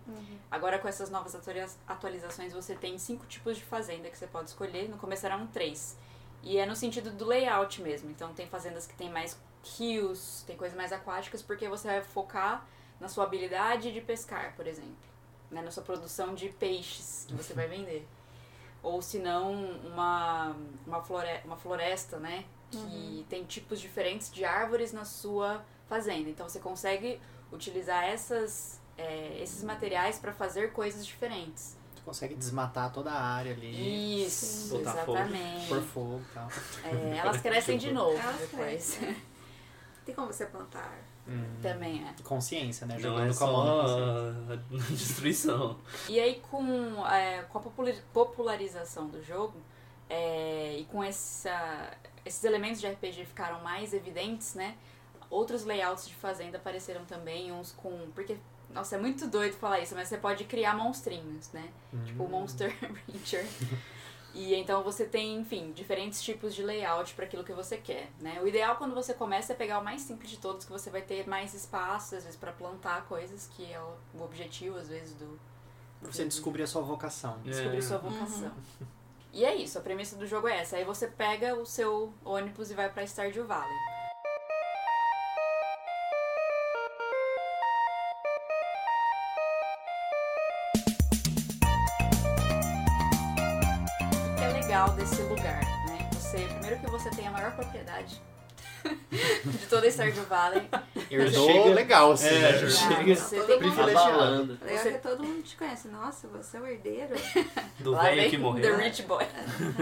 Agora 0.52 0.78
com 0.78 0.88
essas 0.88 1.10
novas 1.10 1.34
atualiza- 1.34 1.78
atualizações, 1.88 2.54
você 2.54 2.76
tem 2.76 2.98
cinco 3.00 3.26
tipos 3.26 3.58
de 3.58 3.64
fazenda 3.64 4.10
que 4.10 4.18
você 4.18 4.28
pode 4.28 4.50
escolher. 4.50 4.88
No 4.90 4.98
começo 4.98 5.26
eram 5.26 5.48
três. 5.48 5.98
E 6.44 6.58
é 6.58 6.66
no 6.66 6.76
sentido 6.76 7.10
do 7.12 7.26
layout 7.26 7.82
mesmo. 7.82 8.12
Então 8.12 8.32
tem 8.34 8.48
fazendas 8.48 8.86
que 8.86 8.94
tem 8.96 9.10
mais 9.10 9.38
rios, 9.78 10.44
tem 10.46 10.56
coisas 10.56 10.78
mais 10.78 10.92
aquáticas, 10.94 11.42
porque 11.42 11.68
você 11.68 11.88
vai 11.88 12.02
focar 12.02 12.66
na 13.00 13.08
sua 13.10 13.24
habilidade 13.24 13.92
de 13.92 14.02
pescar, 14.02 14.54
por 14.56 14.68
exemplo. 14.68 14.96
Né? 15.50 15.62
Na 15.62 15.72
sua 15.72 15.84
produção 15.84 16.36
de 16.36 16.50
peixes 16.50 17.26
que 17.28 17.34
você 17.34 17.54
vai 17.54 17.68
vender. 17.68 18.08
Ou 18.82 19.02
se 19.02 19.20
não, 19.20 19.54
uma, 19.86 20.56
uma, 20.88 21.02
flore 21.02 21.42
uma 21.46 21.58
floresta, 21.58 22.18
né? 22.18 22.46
Que 22.72 23.26
tem 23.30 23.44
tipos 23.46 23.80
diferentes 23.82 24.32
de 24.32 24.46
árvores 24.46 24.94
na 24.94 25.04
sua 25.04 25.64
fazenda. 25.88 26.30
Então 26.30 26.48
você 26.48 26.60
consegue 26.60 27.20
utilizar 27.52 28.04
essas, 28.04 28.80
é, 28.98 29.40
esses 29.42 29.64
materiais 29.64 30.20
para 30.20 30.32
fazer 30.32 30.72
coisas 30.72 31.06
diferentes. 31.06 31.76
Tu 31.96 32.02
consegue 32.04 32.36
desmatar 32.36 32.92
toda 32.94 33.12
a 33.12 33.22
área 33.22 33.52
ali, 33.54 34.24
Isso, 34.24 34.78
Botar 34.78 34.94
fogo. 35.04 35.18
exatamente. 35.18 35.68
pôr 35.68 35.82
fogo 35.82 36.22
e 36.30 36.34
tal. 36.34 36.48
É, 36.86 37.18
elas 37.18 37.42
crescem 37.42 37.78
de 37.78 37.92
novo 37.92 38.18
Elas 38.18 38.40
depois. 38.42 38.96
crescem. 38.96 39.18
Tem 40.06 40.16
como 40.16 40.28
você 40.28 40.46
plantar. 40.46 40.98
Hum. 41.30 41.46
Também 41.62 42.04
é. 42.08 42.24
Consciência, 42.24 42.88
né? 42.88 42.96
Não 42.96 43.02
Jogando 43.02 43.32
é 43.32 43.36
com 43.38 43.44
a 43.44 43.48
mão. 43.52 43.88
só 43.88 43.96
consciência. 43.96 44.54
a 44.54 44.90
destruição. 44.94 45.78
E 46.08 46.20
aí 46.20 46.42
com, 46.50 47.06
é, 47.08 47.44
com 47.44 47.58
a 47.58 47.62
popula- 47.62 47.94
popularização 48.14 49.08
do 49.08 49.24
jogo 49.24 49.54
é, 50.10 50.78
e 50.80 50.86
com 50.86 51.04
essa, 51.04 51.92
esses 52.26 52.44
elementos 52.44 52.82
de 52.82 52.88
RPG 52.88 53.26
ficaram 53.26 53.62
mais 53.62 53.94
evidentes, 53.94 54.56
né? 54.56 54.76
Outros 55.30 55.64
layouts 55.66 56.08
de 56.08 56.16
fazenda 56.16 56.58
apareceram 56.58 57.06
também, 57.06 57.52
uns 57.52 57.72
com. 57.74 58.08
Porque, 58.16 58.36
nossa, 58.74 58.96
é 58.96 59.00
muito 59.00 59.28
doido 59.28 59.54
falar 59.54 59.80
isso, 59.80 59.94
mas 59.94 60.08
você 60.08 60.18
pode 60.18 60.46
criar 60.46 60.76
monstrinhos, 60.76 61.52
né? 61.52 61.70
Tipo 62.06 62.24
o 62.24 62.26
Hum. 62.26 62.30
Monster 62.30 62.76
Rancher. 63.08 63.46
E 64.34 64.54
então 64.56 64.84
você 64.84 65.06
tem, 65.06 65.38
enfim, 65.38 65.72
diferentes 65.72 66.22
tipos 66.22 66.54
de 66.54 66.62
layout 66.64 67.14
para 67.14 67.26
aquilo 67.26 67.44
que 67.44 67.52
você 67.52 67.78
quer, 67.78 68.10
né? 68.20 68.40
O 68.42 68.48
ideal 68.48 68.76
quando 68.76 68.94
você 68.94 69.14
começa 69.14 69.54
é 69.54 69.56
pegar 69.56 69.80
o 69.80 69.84
mais 69.84 70.02
simples 70.02 70.30
de 70.30 70.38
todos, 70.38 70.66
que 70.66 70.72
você 70.72 70.90
vai 70.90 71.02
ter 71.02 71.28
mais 71.28 71.54
espaço, 71.54 72.16
às 72.16 72.24
vezes, 72.24 72.38
para 72.40 72.52
plantar 72.52 73.06
coisas, 73.08 73.50
que 73.56 73.72
é 73.72 73.80
o 73.80 74.24
objetivo, 74.24 74.78
às 74.78 74.88
vezes, 74.88 75.16
do... 75.16 75.40
Pra 76.00 76.12
você 76.12 76.26
descobrir 76.26 76.64
a 76.64 76.68
sua 76.68 76.82
vocação. 76.82 77.40
descobrir 77.44 77.80
É. 77.80 77.82
sua 77.82 77.98
vocação. 77.98 78.52
E 79.34 79.46
é 79.46 79.56
isso, 79.56 79.78
a 79.78 79.82
premissa 79.82 80.16
do 80.16 80.26
jogo 80.26 80.48
é 80.48 80.60
essa. 80.60 80.78
Aí 80.78 80.84
você 80.84 81.08
pega 81.08 81.56
o 81.56 81.66
seu 81.66 82.14
ônibus 82.24 82.72
e 82.72 82.74
vai 82.74 82.90
pra 82.90 83.06
Stardew 83.06 83.46
Valley. 83.46 83.78
Legal 94.80 94.96
desse 94.96 95.22
lugar, 95.24 95.60
né? 95.88 96.10
Você, 96.14 96.38
primeiro 96.38 96.80
que 96.80 96.88
você 96.90 97.10
tem 97.10 97.28
a 97.28 97.32
maior 97.32 97.52
propriedade 97.54 98.22
de 99.44 99.68
toda 99.70 99.88
Stardew 99.92 100.24
Valley. 100.24 100.70
Herdou 101.12 101.48
Chega- 101.48 101.70
legal, 101.74 102.12
assim. 102.14 102.28
É, 102.28 102.40
né? 102.40 102.58
já 102.60 102.66
Ah, 102.68 102.70
chega 102.96 103.16
você 103.16 103.36
todo 103.36 103.48
tem 103.48 103.56
mundo- 103.62 103.74
privilegiado. 103.76 104.58
Legal 104.64 104.78
Você- 104.84 104.92
que 104.94 104.98
todo 105.00 105.24
mundo 105.24 105.44
te 105.44 105.58
conhece. 105.58 105.88
Nossa, 105.90 106.28
você 106.30 106.56
é 106.58 106.62
o 106.62 106.66
herdeiro. 106.68 107.14
Do 107.80 107.92
Lá 107.92 108.04
velho 108.04 108.24
que 108.30 108.38
The 108.38 108.38
morreu. 108.38 108.78
Rich 108.78 109.02
Boy. 109.04 109.26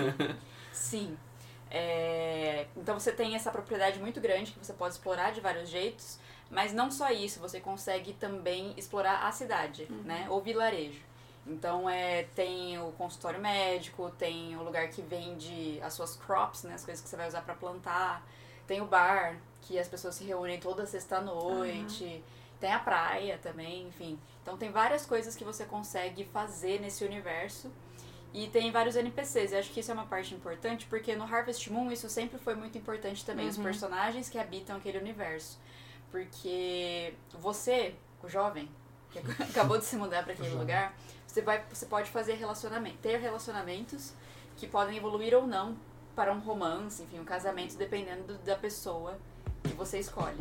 Sim. 0.74 1.16
É, 1.70 2.66
Então 2.76 3.00
você 3.00 3.12
tem 3.12 3.36
essa 3.36 3.52
propriedade 3.52 4.00
muito 4.00 4.20
grande 4.20 4.52
que 4.52 4.58
você 4.66 4.74
pode 4.74 4.96
explorar 4.96 5.32
de 5.32 5.42
vários 5.42 5.70
jeitos, 5.70 6.18
mas 6.50 6.74
não 6.74 6.90
só 6.90 7.12
isso, 7.12 7.40
você 7.40 7.60
consegue 7.60 8.14
também 8.14 8.74
explorar 8.78 9.28
a 9.28 9.32
cidade, 9.32 9.86
né? 10.06 10.26
O 10.30 10.40
vilarejo. 10.42 11.02
Então 11.48 11.90
é, 11.90 12.24
tem 12.36 12.78
o 12.80 12.92
consultório 12.94 13.40
médico, 13.40 14.12
tem 14.18 14.56
o 14.58 14.64
lugar 14.64 14.88
que 14.90 15.02
vende 15.02 15.80
as 15.82 15.94
suas 15.94 16.16
crops, 16.16 16.64
né? 16.64 16.74
As 16.74 16.84
coisas 16.84 17.02
que 17.04 17.10
você 17.10 17.16
vai 17.16 17.28
usar 17.28 17.42
para 17.42 17.54
plantar. 17.54 18.26
Tem 18.68 18.82
o 18.82 18.86
bar, 18.86 19.38
que 19.62 19.80
as 19.80 19.88
pessoas 19.88 20.16
se 20.16 20.26
reúnem 20.26 20.60
toda 20.60 20.86
sexta-noite. 20.86 22.24
Tem 22.60 22.74
a 22.74 22.80
praia 22.80 23.38
também, 23.42 23.88
enfim. 23.88 24.20
Então 24.42 24.58
tem 24.58 24.72
várias 24.72 25.06
coisas 25.06 25.36
que 25.36 25.44
você 25.44 25.64
consegue 25.66 26.26
fazer 26.26 26.82
nesse 26.82 27.06
universo. 27.06 27.72
E 28.34 28.48
tem 28.48 28.72
vários 28.72 28.96
NPCs. 28.96 29.54
Eu 29.54 29.60
acho 29.60 29.72
que 29.72 29.80
isso 29.80 29.90
é 29.90 29.94
uma 29.94 30.06
parte 30.06 30.34
importante, 30.36 30.86
porque 30.88 31.16
no 31.16 31.24
Harvest 31.24 31.72
Moon 31.72 31.90
isso 31.92 32.10
sempre 32.10 32.38
foi 32.38 32.56
muito 32.56 32.78
importante 32.78 33.24
também. 33.26 33.48
Os 33.48 33.58
Uhum. 33.58 33.64
personagens 33.64 34.28
que 34.28 34.38
habitam 34.38 34.76
aquele 34.76 34.98
universo. 34.98 35.58
Porque 36.12 37.14
você, 37.40 37.96
o 38.22 38.28
jovem, 38.28 38.70
que 39.12 39.20
acabou 39.44 39.78
de 39.78 39.86
se 39.86 39.96
mudar 39.96 40.24
para 40.24 40.34
aquele 40.34 40.54
lugar, 40.56 40.94
você, 41.38 41.42
vai, 41.44 41.64
você 41.70 41.86
pode 41.86 42.10
fazer 42.10 42.34
relacionamento, 42.34 42.98
ter 42.98 43.18
relacionamentos 43.20 44.14
que 44.56 44.66
podem 44.66 44.98
evoluir 44.98 45.36
ou 45.36 45.46
não 45.46 45.78
para 46.16 46.34
um 46.34 46.40
romance, 46.40 47.04
enfim, 47.04 47.20
um 47.20 47.26
casamento, 47.26 47.78
dependendo 47.78 48.24
do- 48.24 48.38
da 48.40 48.56
pessoa 48.56 49.20
que 49.64 49.74
você 49.74 50.00
escolhe. 50.00 50.36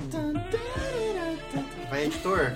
Vai, 1.90 2.04
editor. 2.04 2.52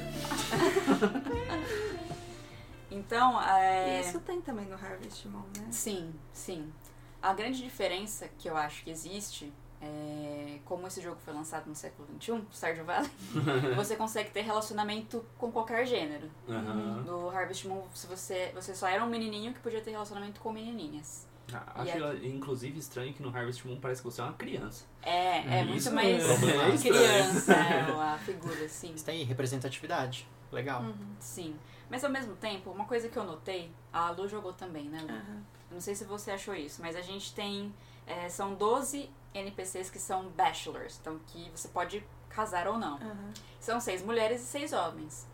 Então, 2.90 3.40
é... 3.42 3.98
E 3.98 4.08
isso 4.08 4.18
tem 4.20 4.40
também 4.40 4.64
no 4.66 4.74
Harvest 4.74 5.28
Moon, 5.28 5.44
né? 5.58 5.68
Sim, 5.70 6.14
sim. 6.32 6.72
A 7.22 7.34
grande 7.34 7.62
diferença 7.62 8.28
que 8.38 8.48
eu 8.48 8.56
acho 8.56 8.82
que 8.84 8.90
existe 8.90 9.52
é 9.80 10.58
como 10.64 10.86
esse 10.86 11.00
jogo 11.00 11.18
foi 11.24 11.34
lançado 11.34 11.66
no 11.66 11.74
século 11.74 12.06
XXI, 12.20 12.44
Stardew 12.52 12.84
Valley, 12.84 13.10
você 13.74 13.96
consegue 13.96 14.30
ter 14.30 14.42
relacionamento 14.42 15.24
com 15.38 15.50
qualquer 15.50 15.86
gênero. 15.86 16.30
Aham. 16.48 17.02
No 17.06 17.28
Harvest 17.30 17.66
Moon, 17.66 17.82
se 17.94 18.06
você, 18.06 18.52
você 18.54 18.74
só 18.74 18.86
era 18.86 19.04
um 19.04 19.08
menininho 19.08 19.52
que 19.52 19.60
podia 19.60 19.80
ter 19.80 19.90
relacionamento 19.90 20.40
com 20.40 20.52
menininhas. 20.52 21.28
Ah, 21.52 21.82
Acho 21.82 22.24
inclusive 22.24 22.78
estranho 22.78 23.12
que 23.12 23.20
no 23.22 23.36
Harvest 23.36 23.66
Moon 23.66 23.80
parece 23.80 24.00
que 24.00 24.08
você 24.08 24.20
é 24.20 24.24
uma 24.24 24.34
criança. 24.34 24.84
É, 25.02 25.58
é 25.60 25.64
muito 25.64 25.78
Isso 25.78 25.92
mais 25.92 26.22
é 26.24 26.76
criança 26.78 27.52
é, 27.54 27.90
a 27.90 28.18
figura, 28.18 28.68
sim. 28.68 28.92
Isso 28.94 29.04
tem 29.04 29.24
representatividade. 29.24 30.28
Legal. 30.52 30.82
Uhum. 30.82 30.94
Sim. 31.18 31.56
Mas 31.88 32.04
ao 32.04 32.10
mesmo 32.10 32.36
tempo, 32.36 32.70
uma 32.70 32.84
coisa 32.84 33.08
que 33.08 33.16
eu 33.16 33.24
notei, 33.24 33.72
a 33.92 34.10
Lu 34.10 34.28
jogou 34.28 34.52
também, 34.52 34.84
né, 34.84 35.00
Lu? 35.02 35.08
Eu 35.10 35.74
Não 35.74 35.80
sei 35.80 35.94
se 35.96 36.04
você 36.04 36.30
achou 36.30 36.54
isso, 36.54 36.80
mas 36.80 36.94
a 36.94 37.00
gente 37.02 37.34
tem. 37.34 37.74
é, 38.06 38.28
são 38.28 38.54
12 38.54 39.10
NPCs 39.34 39.90
que 39.90 39.98
são 39.98 40.28
bachelors, 40.30 40.98
então 41.00 41.18
que 41.26 41.50
você 41.54 41.68
pode 41.68 42.04
casar 42.28 42.66
ou 42.66 42.78
não. 42.78 42.96
Aham. 42.96 43.32
São 43.60 43.80
seis 43.80 44.02
mulheres 44.02 44.42
e 44.42 44.44
seis 44.44 44.72
homens. 44.72 45.26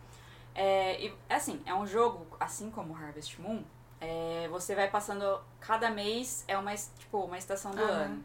É, 0.54 1.00
e 1.04 1.14
assim, 1.28 1.62
é 1.66 1.74
um 1.74 1.86
jogo, 1.86 2.26
assim 2.40 2.70
como 2.70 2.96
Harvest 2.96 3.40
Moon, 3.40 3.62
é, 4.00 4.48
você 4.48 4.74
vai 4.74 4.90
passando. 4.90 5.40
Cada 5.60 5.90
mês 5.90 6.44
é 6.48 6.56
uma, 6.56 6.74
tipo, 6.74 7.18
uma 7.18 7.38
estação 7.38 7.72
do 7.72 7.82
Aham. 7.82 7.90
ano. 7.90 8.24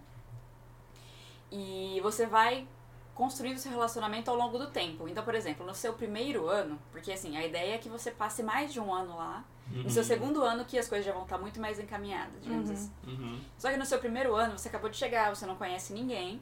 E 1.52 2.00
você 2.02 2.26
vai 2.26 2.68
construindo 3.16 3.58
seu 3.58 3.72
relacionamento 3.72 4.30
ao 4.32 4.38
longo 4.38 4.58
do 4.58 4.68
tempo. 4.68 5.08
Então, 5.08 5.24
por 5.24 5.36
exemplo, 5.36 5.66
no 5.66 5.74
seu 5.76 5.94
primeiro 5.94 6.48
ano, 6.48 6.80
porque 6.92 7.12
assim, 7.12 7.38
a 7.38 7.46
ideia 7.46 7.76
é 7.76 7.78
que 7.78 7.90
você 7.90 8.12
passe 8.12 8.42
mais 8.44 8.72
de 8.74 8.80
um 8.80 8.94
ano 8.94 9.16
lá. 9.16 9.44
No 9.68 9.90
seu 9.90 10.02
Uhum. 10.02 10.08
segundo 10.08 10.44
ano 10.44 10.66
que 10.66 10.78
as 10.78 10.88
coisas 10.90 11.06
já 11.06 11.14
vão 11.14 11.24
estar 11.24 11.38
muito 11.38 11.60
mais 11.62 11.80
encaminhadas, 11.80 12.42
digamos 12.44 12.68
Uhum. 12.68 12.74
assim. 12.74 12.92
Uhum. 13.08 13.40
Só 13.58 13.70
que 13.72 13.78
no 13.78 13.86
seu 13.86 14.00
primeiro 14.00 14.36
ano, 14.36 14.58
você 14.58 14.68
acabou 14.68 14.90
de 14.90 14.98
chegar, 14.98 15.34
você 15.34 15.46
não 15.46 15.56
conhece 15.56 15.94
ninguém. 15.94 16.42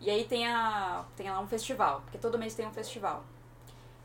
E 0.00 0.10
aí 0.10 0.24
tem, 0.24 0.46
a, 0.48 1.04
tem 1.16 1.30
lá 1.30 1.38
um 1.40 1.46
festival, 1.46 2.00
porque 2.00 2.18
todo 2.18 2.36
mês 2.38 2.54
tem 2.54 2.66
um 2.66 2.72
festival. 2.72 3.24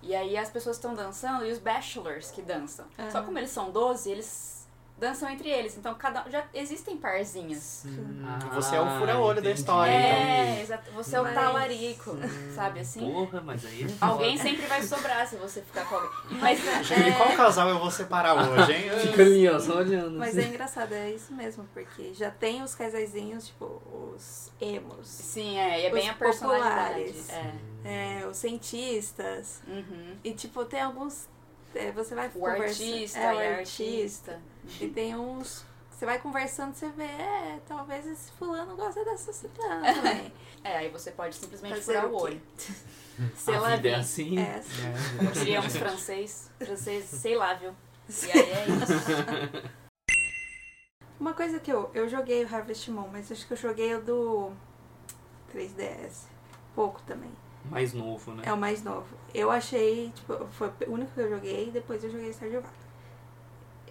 E 0.03 0.13
aí 0.15 0.37
as 0.37 0.49
pessoas 0.49 0.75
estão 0.75 0.93
dançando 0.93 1.45
e 1.45 1.51
os 1.51 1.57
bachelors 1.57 2.29
que 2.31 2.41
dançam. 2.43 2.85
Só 3.11 3.23
como 3.23 3.37
eles 3.39 3.49
são 3.49 3.71
12, 3.71 4.09
eles 4.11 4.58
dançam 4.99 5.29
entre 5.29 5.49
eles. 5.49 5.77
Então 5.77 5.95
cada 5.95 6.29
já 6.29 6.43
existem 6.53 6.97
parzinhos. 6.97 7.83
Ah, 8.25 8.39
Você 8.55 8.75
é 8.75 8.81
o 8.81 8.99
fura-olho 8.99 9.41
da 9.41 9.51
história, 9.51 9.91
então. 9.91 10.09
É, 10.19 10.61
exato. 10.61 10.91
Você 10.91 11.15
é 11.15 11.21
o 11.21 11.23
Mas- 11.23 11.33
talarico, 11.33 12.17
sabe 12.53 12.81
assim? 12.81 12.99
Porra, 13.11 13.41
mas 13.41 13.65
aí. 13.65 13.83
é 13.83 13.87
Alguém 14.05 14.37
sempre 14.37 14.65
vai 14.67 14.83
sobrar 14.83 15.25
se 15.27 15.35
você 15.37 15.61
ficar 15.61 15.85
com 15.85 15.95
alguém. 15.95 16.09
Mas 16.39 16.59
Gente, 16.85 17.09
é, 17.09 17.11
qual 17.13 17.29
casal 17.35 17.69
eu 17.69 17.79
vou 17.79 17.89
separar 17.91 18.35
hoje, 18.35 18.73
hein? 18.73 18.89
Fica 18.99 19.21
ali, 19.21 19.47
ó, 19.49 19.59
só 19.59 19.77
olhando. 19.77 20.17
Mas 20.19 20.37
assim. 20.37 20.47
é 20.47 20.49
engraçado, 20.49 20.93
é 20.93 21.11
isso 21.11 21.33
mesmo, 21.33 21.65
porque 21.73 22.13
já 22.13 22.29
tem 22.29 22.61
os 22.61 22.75
casaizinhos, 22.75 23.47
tipo, 23.47 23.81
os 24.15 24.51
emos, 24.59 25.07
Sim, 25.07 25.57
é, 25.57 25.81
e 25.81 25.85
é 25.85 25.89
bem 25.91 26.09
a 26.09 26.13
personalidade. 26.13 27.03
populares. 27.13 27.29
É. 27.29 28.19
é, 28.21 28.27
os 28.27 28.37
cientistas, 28.37 29.61
Uhum. 29.67 30.15
e 30.23 30.31
tipo, 30.33 30.65
tem 30.65 30.81
alguns. 30.81 31.27
é, 31.75 31.91
você 31.91 32.15
vai 32.15 32.27
O 32.27 32.31
conversa- 32.31 32.63
artista, 32.83 33.19
é, 33.19 33.23
o 33.23 33.37
artista. 33.59 33.59
artista. 33.59 34.39
E 34.81 34.87
tem 34.87 35.15
uns. 35.15 35.65
Você 35.91 36.05
vai 36.05 36.17
conversando, 36.19 36.73
você 36.73 36.87
vê, 36.89 37.03
é, 37.03 37.59
talvez 37.67 38.07
esse 38.07 38.31
fulano 38.31 38.75
gosta 38.75 39.03
dessa 39.03 39.33
ciclana 39.33 39.91
também. 39.93 40.31
É, 40.63 40.77
aí 40.77 40.89
você 40.89 41.11
pode 41.11 41.35
simplesmente 41.35 41.75
Fazer 41.75 41.85
furar 41.85 42.05
o 42.07 42.13
o 42.15 42.21
olho. 42.21 42.41
Sei 43.35 43.53
A 43.53 43.59
lá, 43.59 43.75
vida 43.75 43.89
é 43.89 43.95
assim. 43.95 44.39
É, 44.39 44.61
Como 45.17 45.31
diríamos 45.31 45.75
francês. 45.77 46.49
Francês, 46.57 47.03
sei 47.03 47.35
lá, 47.35 47.53
viu? 47.53 47.75
E 48.09 48.31
aí 48.31 48.49
é 48.51 48.65
isso. 48.65 49.69
Uma 51.19 51.33
coisa 51.33 51.59
que 51.59 51.69
eu, 51.69 51.91
eu 51.93 52.07
joguei 52.07 52.45
o 52.45 52.55
Harvest 52.55 52.89
Moon, 52.89 53.09
mas 53.11 53.29
acho 53.29 53.45
que 53.45 53.51
eu 53.51 53.57
joguei 53.57 53.93
o 53.93 54.01
do 54.01 54.51
3DS. 55.53 56.27
Pouco 56.73 57.01
também. 57.01 57.29
Mais 57.65 57.93
novo, 57.93 58.33
né? 58.33 58.43
É 58.45 58.53
o 58.53 58.57
mais 58.57 58.81
novo. 58.83 59.07
Eu 59.33 59.51
achei, 59.51 60.11
tipo, 60.15 60.47
foi 60.51 60.71
o 60.87 60.91
único 60.93 61.11
que 61.11 61.19
eu 61.19 61.29
joguei 61.29 61.67
e 61.67 61.71
depois 61.71 62.01
eu 62.05 62.09
joguei 62.09 62.31
Stardew 62.31 62.61
Valley. 62.61 62.78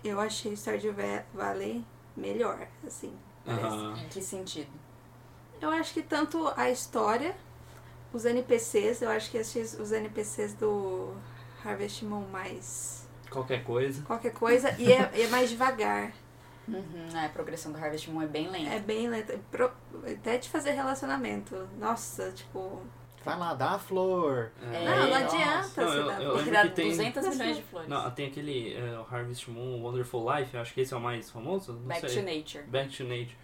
Eu 0.04 0.20
achei 0.20 0.52
Stardew 0.54 0.92
Va- 0.92 1.24
Valley 1.34 1.84
melhor, 2.16 2.66
assim. 2.86 3.12
Aham. 3.46 3.96
Em 3.98 4.08
que 4.08 4.20
sentido? 4.20 4.70
Eu 5.60 5.70
acho 5.70 5.92
que 5.94 6.02
tanto 6.02 6.52
a 6.56 6.70
história, 6.70 7.34
os 8.12 8.24
NPCs, 8.24 9.02
eu 9.02 9.10
acho 9.10 9.30
que 9.30 9.38
achei 9.38 9.62
os 9.62 9.90
NPCs 9.92 10.54
do 10.54 11.14
Harvest 11.64 12.04
Moon 12.04 12.26
mais 12.30 13.06
Qualquer 13.30 13.64
coisa. 13.64 14.02
qualquer 14.02 14.32
coisa 14.32 14.74
e 14.78 14.92
é, 14.92 15.10
é 15.22 15.26
mais 15.28 15.50
devagar. 15.50 16.12
Uhum, 16.68 17.08
a 17.24 17.28
progressão 17.30 17.72
do 17.72 17.78
Harvest 17.78 18.10
Moon 18.10 18.22
é 18.22 18.26
bem 18.26 18.48
lenta. 18.48 18.74
É 18.74 18.78
bem 18.78 19.08
lento. 19.08 19.38
Pro- 19.50 19.72
Até 20.06 20.36
de 20.38 20.48
fazer 20.48 20.72
relacionamento. 20.72 21.68
Nossa, 21.78 22.30
tipo. 22.32 22.82
Vai 23.30 23.38
lá, 23.38 23.54
dá 23.54 23.70
a 23.72 23.78
flor. 23.78 24.50
É, 24.72 24.84
não, 24.84 25.06
não 25.10 25.14
adianta 25.16 25.82
Não, 25.82 25.88
você 25.92 25.98
eu- 25.98 26.06
dar 26.06 26.22
eu 26.22 26.34
lembro 26.36 26.62
que 26.62 26.68
tem- 26.70 26.88
200 26.88 27.28
milhões 27.36 27.56
de 27.56 27.62
flores. 27.62 27.88
Não, 27.88 28.10
tem 28.10 28.26
aquele 28.26 28.76
o 28.96 29.14
Harvest 29.14 29.50
Moon 29.50 29.82
Wonderful 29.82 30.34
Life, 30.34 30.54
eu 30.54 30.60
acho 30.60 30.72
que 30.74 30.80
esse 30.80 30.94
é 30.94 30.96
o 30.96 31.00
mais 31.00 31.30
famoso. 31.30 31.72
Não 31.74 31.80
Back 31.82 32.08
sei. 32.10 32.22
to 32.22 32.30
Nature. 32.36 32.64
Back 32.64 32.96
to 32.96 33.04
Nature. 33.04 33.36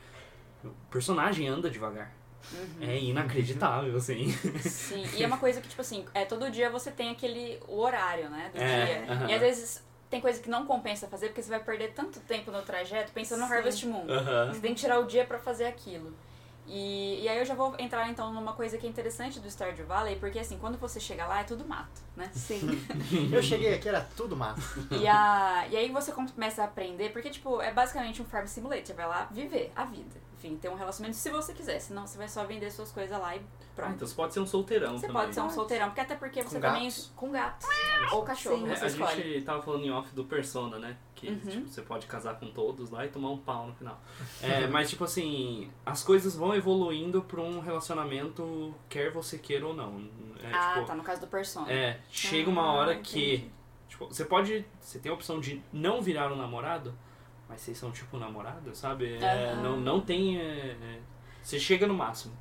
O 0.64 0.70
personagem 0.90 1.46
anda 1.48 1.68
devagar. 1.70 2.12
Uhum. 2.52 2.88
É 2.88 2.98
inacreditável, 2.98 3.96
assim. 3.96 4.30
Sim, 4.60 5.04
e 5.16 5.22
é 5.22 5.26
uma 5.26 5.38
coisa 5.38 5.60
que, 5.62 5.68
tipo 5.68 5.80
assim, 5.80 6.04
é, 6.12 6.24
todo 6.26 6.50
dia 6.50 6.68
você 6.70 6.90
tem 6.90 7.10
aquele 7.10 7.58
o 7.68 7.78
horário, 7.78 8.28
né, 8.28 8.50
do 8.54 8.60
É, 8.60 8.84
dia. 8.84 9.12
aham. 9.12 9.28
E 9.30 9.34
às 9.34 9.40
vezes 9.40 9.84
tem 10.10 10.20
coisa 10.20 10.40
que 10.40 10.48
não 10.50 10.66
compensa 10.66 11.08
fazer, 11.08 11.28
porque 11.28 11.42
você 11.42 11.48
vai 11.50 11.60
perder 11.60 11.92
tanto 11.94 12.20
tempo 12.20 12.50
no 12.50 12.60
trajeto 12.62 13.12
pensando 13.12 13.40
no 13.40 13.46
Sim. 13.48 13.52
Harvest 13.54 13.86
Moon. 13.86 14.06
Aham. 14.10 14.52
Você 14.52 14.60
tem 14.60 14.74
que 14.74 14.80
tirar 14.80 14.98
o 15.00 15.04
dia 15.06 15.24
pra 15.24 15.38
fazer 15.38 15.64
aquilo. 15.64 16.14
E, 16.66 17.20
e 17.22 17.28
aí 17.28 17.38
eu 17.38 17.44
já 17.44 17.54
vou 17.54 17.74
entrar 17.78 18.08
então 18.08 18.32
numa 18.32 18.54
coisa 18.54 18.78
que 18.78 18.86
é 18.86 18.88
interessante 18.90 19.38
do 19.38 19.50
Stardew 19.50 19.84
Valley, 19.86 20.16
porque 20.16 20.38
assim, 20.38 20.58
quando 20.58 20.78
você 20.78 20.98
chega 20.98 21.26
lá 21.26 21.40
é 21.40 21.44
tudo 21.44 21.64
mato, 21.66 22.00
né? 22.16 22.30
Sim. 22.34 22.60
Eu 23.30 23.42
cheguei 23.42 23.74
aqui, 23.74 23.88
era 23.88 24.00
tudo 24.16 24.34
mato. 24.36 24.60
E, 24.90 25.06
a, 25.06 25.66
e 25.70 25.76
aí 25.76 25.90
você 25.90 26.10
começa 26.12 26.62
a 26.62 26.64
aprender, 26.64 27.10
porque 27.12 27.28
tipo, 27.30 27.60
é 27.60 27.72
basicamente 27.72 28.22
um 28.22 28.24
farm 28.24 28.46
simulator, 28.46 28.86
você 28.86 28.92
vai 28.94 29.06
lá 29.06 29.28
viver 29.30 29.72
a 29.76 29.84
vida. 29.84 30.24
Enfim, 30.38 30.56
ter 30.56 30.68
um 30.68 30.74
relacionamento 30.74 31.16
se 31.18 31.30
você 31.30 31.52
quiser, 31.54 31.78
senão 31.80 32.06
você 32.06 32.18
vai 32.18 32.28
só 32.28 32.44
vender 32.44 32.70
suas 32.70 32.90
coisas 32.92 33.18
lá 33.18 33.34
e 33.34 33.38
Ah, 33.38 33.42
pronto. 33.74 33.94
então 33.94 34.08
você 34.08 34.14
pode 34.14 34.34
ser 34.34 34.40
um 34.40 34.46
solteirão 34.46 34.98
Você 34.98 35.06
também. 35.06 35.22
pode 35.22 35.34
ser 35.34 35.40
um 35.40 35.48
solteirão, 35.50 35.86
porque 35.88 36.00
até 36.02 36.14
porque 36.16 36.42
Com 36.42 36.50
você 36.50 36.60
também 36.60 36.82
gatos? 36.84 37.12
com 37.16 37.30
gatos 37.30 37.66
ou 38.12 38.22
cachorro, 38.22 38.58
Sim. 38.66 38.70
É, 38.72 38.76
você 38.76 38.84
a 38.84 38.88
escolhe. 38.88 39.22
gente 39.34 39.44
tava 39.44 39.62
falando 39.62 39.84
em 39.84 39.90
off 39.90 40.14
do 40.14 40.24
Persona, 40.24 40.78
né? 40.78 40.96
Que 41.24 41.30
Uhum. 41.32 41.50
tipo, 41.50 41.68
você 41.68 41.82
pode 41.82 42.06
casar 42.06 42.38
com 42.38 42.46
todos 42.50 42.90
lá 42.90 43.04
e 43.04 43.08
tomar 43.08 43.30
um 43.30 43.38
pau 43.38 43.66
no 43.66 43.74
final. 43.74 44.00
É, 44.42 44.66
mas, 44.66 44.90
tipo 44.90 45.04
assim, 45.04 45.70
as 45.84 46.02
coisas 46.02 46.36
vão 46.36 46.54
evoluindo 46.54 47.22
pra 47.22 47.40
um 47.40 47.60
relacionamento, 47.60 48.74
quer 48.88 49.10
você 49.12 49.38
queira 49.38 49.66
ou 49.66 49.74
não. 49.74 50.06
É, 50.42 50.52
ah, 50.52 50.74
tipo, 50.74 50.86
tá, 50.86 50.94
no 50.94 51.02
caso 51.02 51.20
do 51.22 51.26
Persona. 51.26 51.70
é, 51.72 52.00
chega 52.10 52.50
uma 52.50 52.62
Ah, 52.62 52.72
hora 52.72 52.92
entendi. 52.94 53.08
que. 53.38 53.50
Tipo, 53.88 54.06
você 54.06 54.24
pode. 54.24 54.64
Você 54.80 54.98
tem 54.98 55.10
a 55.10 55.14
opção 55.14 55.40
de 55.40 55.62
não 55.72 56.02
virar 56.02 56.32
um 56.32 56.36
namorado, 56.36 56.94
mas 57.48 57.60
vocês 57.60 57.78
são 57.78 57.90
tipo 57.92 58.18
namorado, 58.18 58.74
sabe? 58.74 59.14
É, 59.22 59.52
Aham. 59.52 59.62
não, 59.62 59.76
não 59.80 60.00
tem. 60.00 60.38
é, 60.38 60.76
é, 60.80 60.98
você 61.42 61.58
chega 61.60 61.86
no 61.86 61.94
máximo. 61.94 62.36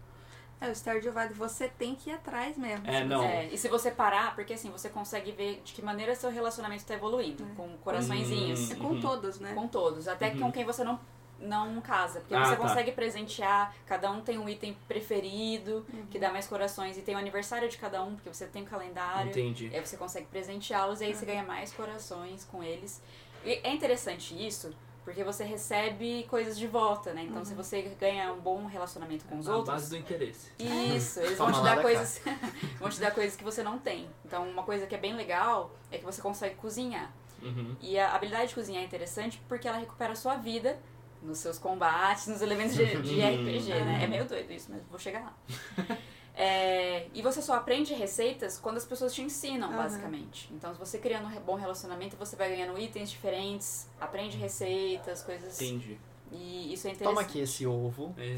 É, 0.62 0.70
o 0.70 0.76
Stardew 0.76 1.12
Valley 1.12 1.34
você 1.34 1.68
tem 1.68 1.94
que 1.94 2.10
ir 2.10 2.13
atrás 2.13 2.58
mesmo. 2.58 2.88
É, 2.89 3.04
não. 3.04 3.24
É, 3.24 3.48
e 3.48 3.58
se 3.58 3.68
você 3.68 3.92
parar, 3.92 4.34
porque 4.34 4.54
assim, 4.54 4.70
você 4.72 4.89
consegue 4.89 5.32
ver 5.34 5.62
de 5.66 5.74
que 5.74 5.82
maneira 5.82 6.16
seu 6.16 6.30
relacionamento 6.32 6.86
tá 6.86 6.94
evoluindo, 6.94 7.44
É. 7.44 7.56
com 7.56 7.68
coraçõezinhos. 7.78 8.72
É 8.72 8.76
com 8.76 8.88
Uhum. 8.88 9.02
todos, 9.02 9.39
né? 9.39 9.54
Com 9.54 9.68
todos, 9.68 10.08
até 10.08 10.30
Uhum. 10.30 10.39
com 10.39 10.52
quem 10.54 10.63
você 10.63 10.84
não, 10.86 10.98
não 11.39 11.82
casa. 11.82 12.22
Porque 12.22 12.34
Ah, 12.34 12.46
você 12.46 12.56
tá. 12.56 12.62
consegue 12.62 12.92
presentear, 12.94 13.76
cada 13.86 14.10
um 14.10 14.22
tem 14.22 14.38
um 14.38 14.48
item 14.48 14.78
preferido, 14.88 15.86
que 16.10 16.18
dá 16.18 16.32
mais 16.32 16.48
corações, 16.48 16.98
e 16.98 17.02
tem 17.02 17.16
o 17.16 17.18
aniversário 17.18 17.68
de 17.68 17.78
cada 17.78 18.02
um, 18.02 18.16
porque 18.16 18.30
você 18.34 18.46
tem 18.46 18.63
o 18.63 18.66
calendário. 18.66 19.32
Entendi. 19.32 19.68
E 19.68 19.76
aí 19.76 19.86
você 19.86 19.98
consegue 19.98 20.28
presenteá-los 20.28 21.02
e 21.02 21.06
aí 21.06 21.13
você 21.13 21.26
ganha 21.26 21.44
mais 21.44 21.74
corações 21.74 22.46
com 22.46 22.63
eles. 22.63 23.02
E 23.44 23.60
é 23.63 23.74
interessante 23.74 24.34
isso, 24.48 24.74
porque 25.04 25.24
você 25.24 25.44
recebe 25.44 26.26
coisas 26.30 26.58
de 26.58 26.66
volta, 26.68 27.13
né? 27.13 27.24
Então 27.24 27.44
se 27.44 27.54
você 27.54 27.82
ganha 28.00 28.32
um 28.32 28.39
bom 28.39 28.66
relacionamento 28.66 29.26
com 29.26 29.38
os 29.38 29.48
Na 29.48 29.58
outros. 29.58 29.74
base 29.74 29.89
do 29.89 29.98
interesse. 29.98 30.52
Isso, 30.58 31.20
eles 31.20 31.38
vão 31.38 31.52
te 31.52 31.62
dar 31.62 31.76
da 31.76 31.82
coisas. 31.82 32.22
vão 32.80 32.89
te 32.89 33.00
dar 33.00 33.12
coisas 33.12 33.36
que 33.36 33.44
você 33.44 33.62
não 33.63 33.78
tem. 33.78 34.10
Então 34.26 34.48
uma 34.50 34.63
coisa 34.63 34.88
que 34.88 34.96
é 34.96 34.98
bem 34.98 35.16
legal 35.16 35.72
é 35.92 35.98
que 35.98 36.06
você 36.06 36.22
consegue 36.22 36.56
cozinhar. 36.56 37.12
Uhum. 37.42 37.76
E 37.82 38.00
a 38.00 38.16
habilidade 38.16 38.50
de 38.50 38.56
cozinhar 38.56 38.82
é 38.82 38.86
interessante 38.86 39.42
porque 39.50 39.68
ela 39.68 39.78
recupera 39.78 40.13
a 40.13 40.16
sua 40.16 40.36
vida 40.36 40.80
nos 41.22 41.38
seus 41.39 41.58
combates, 41.58 42.28
nos 42.28 42.42
elementos 42.42 42.76
de, 42.76 42.86
de 42.86 43.22
RPG, 43.22 43.70
né? 43.70 44.04
É 44.04 44.08
meio 44.08 44.26
doido 44.26 44.52
isso, 44.52 44.72
mas 44.72 44.82
vou 44.89 45.00
chegar 45.00 45.22
lá. 45.22 45.98
É, 46.36 47.08
e 47.13 47.22
você 47.22 47.41
só 47.41 47.54
aprende 47.56 47.93
receitas 47.93 48.58
quando 48.58 48.78
as 48.78 48.86
pessoas 48.86 49.13
te 49.13 49.22
ensinam, 49.22 49.69
Aham. 49.69 49.78
basicamente. 49.78 50.50
Então, 50.52 50.74
se 50.74 50.80
você 50.80 50.98
criando 50.98 51.28
um 51.28 51.39
bom 51.41 51.56
relacionamento, 51.56 52.15
você 52.17 52.36
vai 52.36 52.50
ganhando 52.50 52.78
itens 52.80 53.12
diferentes, 53.12 53.88
aprende 54.02 54.36
receitas, 54.38 55.22
coisas. 55.22 55.62
Entendi. 55.62 55.98
E 56.32 56.74
isso 56.74 56.88
é 56.88 56.96
Toma 56.96 57.12
interessante. 57.12 57.30
aqui 57.30 57.39
esse 57.41 57.67
ovo. 57.67 58.15
É. 58.17 58.36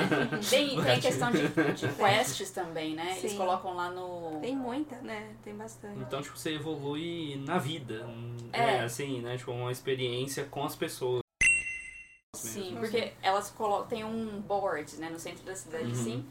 Tem, 0.48 0.82
tem 0.82 1.00
questão 1.00 1.30
de, 1.30 1.46
de 1.48 1.88
quests 1.94 2.50
também, 2.50 2.94
né? 2.94 3.18
Eles 3.18 3.32
Sim. 3.32 3.36
colocam 3.36 3.74
lá 3.74 3.90
no. 3.90 4.40
Tem 4.40 4.56
muita, 4.56 4.96
né? 5.02 5.34
Tem 5.44 5.54
bastante. 5.54 5.98
Então, 6.00 6.22
tipo, 6.22 6.38
você 6.38 6.54
evolui 6.54 7.36
na 7.46 7.58
vida. 7.58 8.08
É. 8.54 8.76
É, 8.76 8.80
assim, 8.84 9.20
né? 9.20 9.36
Tipo, 9.36 9.52
uma 9.52 9.70
experiência 9.70 10.44
com 10.44 10.64
as 10.64 10.74
pessoas. 10.74 11.20
Sim, 12.34 12.72
mesmo. 12.74 12.78
porque 12.80 13.12
elas 13.22 13.50
colocam. 13.50 13.86
Tem 13.88 14.02
um 14.04 14.40
board, 14.40 14.96
né, 14.96 15.10
no 15.10 15.18
centro 15.18 15.44
da 15.44 15.54
cidade, 15.54 15.88
Uhum. 15.88 15.94
sim. 15.94 16.26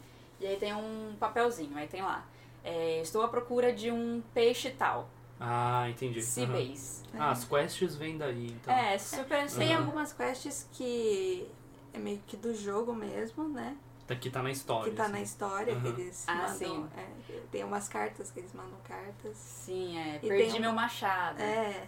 E 0.46 0.48
aí 0.50 0.58
tem 0.58 0.74
um 0.76 1.16
papelzinho, 1.20 1.76
aí 1.76 1.88
tem 1.88 2.04
lá. 2.04 2.24
é, 2.64 3.02
estou 3.02 3.24
à 3.24 3.28
procura 3.28 3.74
de 3.74 3.90
um 3.90 4.22
peixe 4.32 4.70
tal. 4.70 5.10
Ah, 5.40 5.90
entendi. 5.90 6.22
Seabase. 6.22 7.04
Ah, 7.18 7.32
as 7.32 7.44
quests 7.46 7.96
vêm 7.96 8.16
daí, 8.18 8.48
então. 8.52 8.72
É, 8.74 8.96
super 8.98 9.50
Tem 9.50 9.74
algumas 9.74 10.14
quests 10.14 10.70
que 10.72 11.48
é 11.94 11.98
meio 11.98 12.22
que 12.28 12.38
do 12.38 12.54
jogo 12.56 12.94
mesmo, 12.94 13.50
né? 13.50 13.76
Daqui 14.08 14.30
tá 14.30 14.44
na 14.44 14.52
história. 14.52 14.92
Que 14.92 14.96
tá 14.96 15.04
assim. 15.06 15.12
na 15.14 15.22
história, 15.22 15.76
que 15.76 15.88
Aham. 15.88 16.00
eles 16.00 16.24
Ah, 16.28 16.36
mandam. 16.36 16.54
sim. 16.54 16.88
é, 16.96 17.40
tem 17.52 17.64
umas 17.64 17.88
cartas 17.90 18.30
que 18.30 18.40
eles 18.40 18.54
mandam 18.54 18.78
cartas. 18.88 19.36
Sim, 19.36 19.98
é. 19.98 20.20
E 20.22 20.28
Perdi 20.28 20.44
tem 20.52 20.56
um- 20.58 20.62
meu 20.62 20.74
machado. 20.74 21.42
É. 21.42 21.88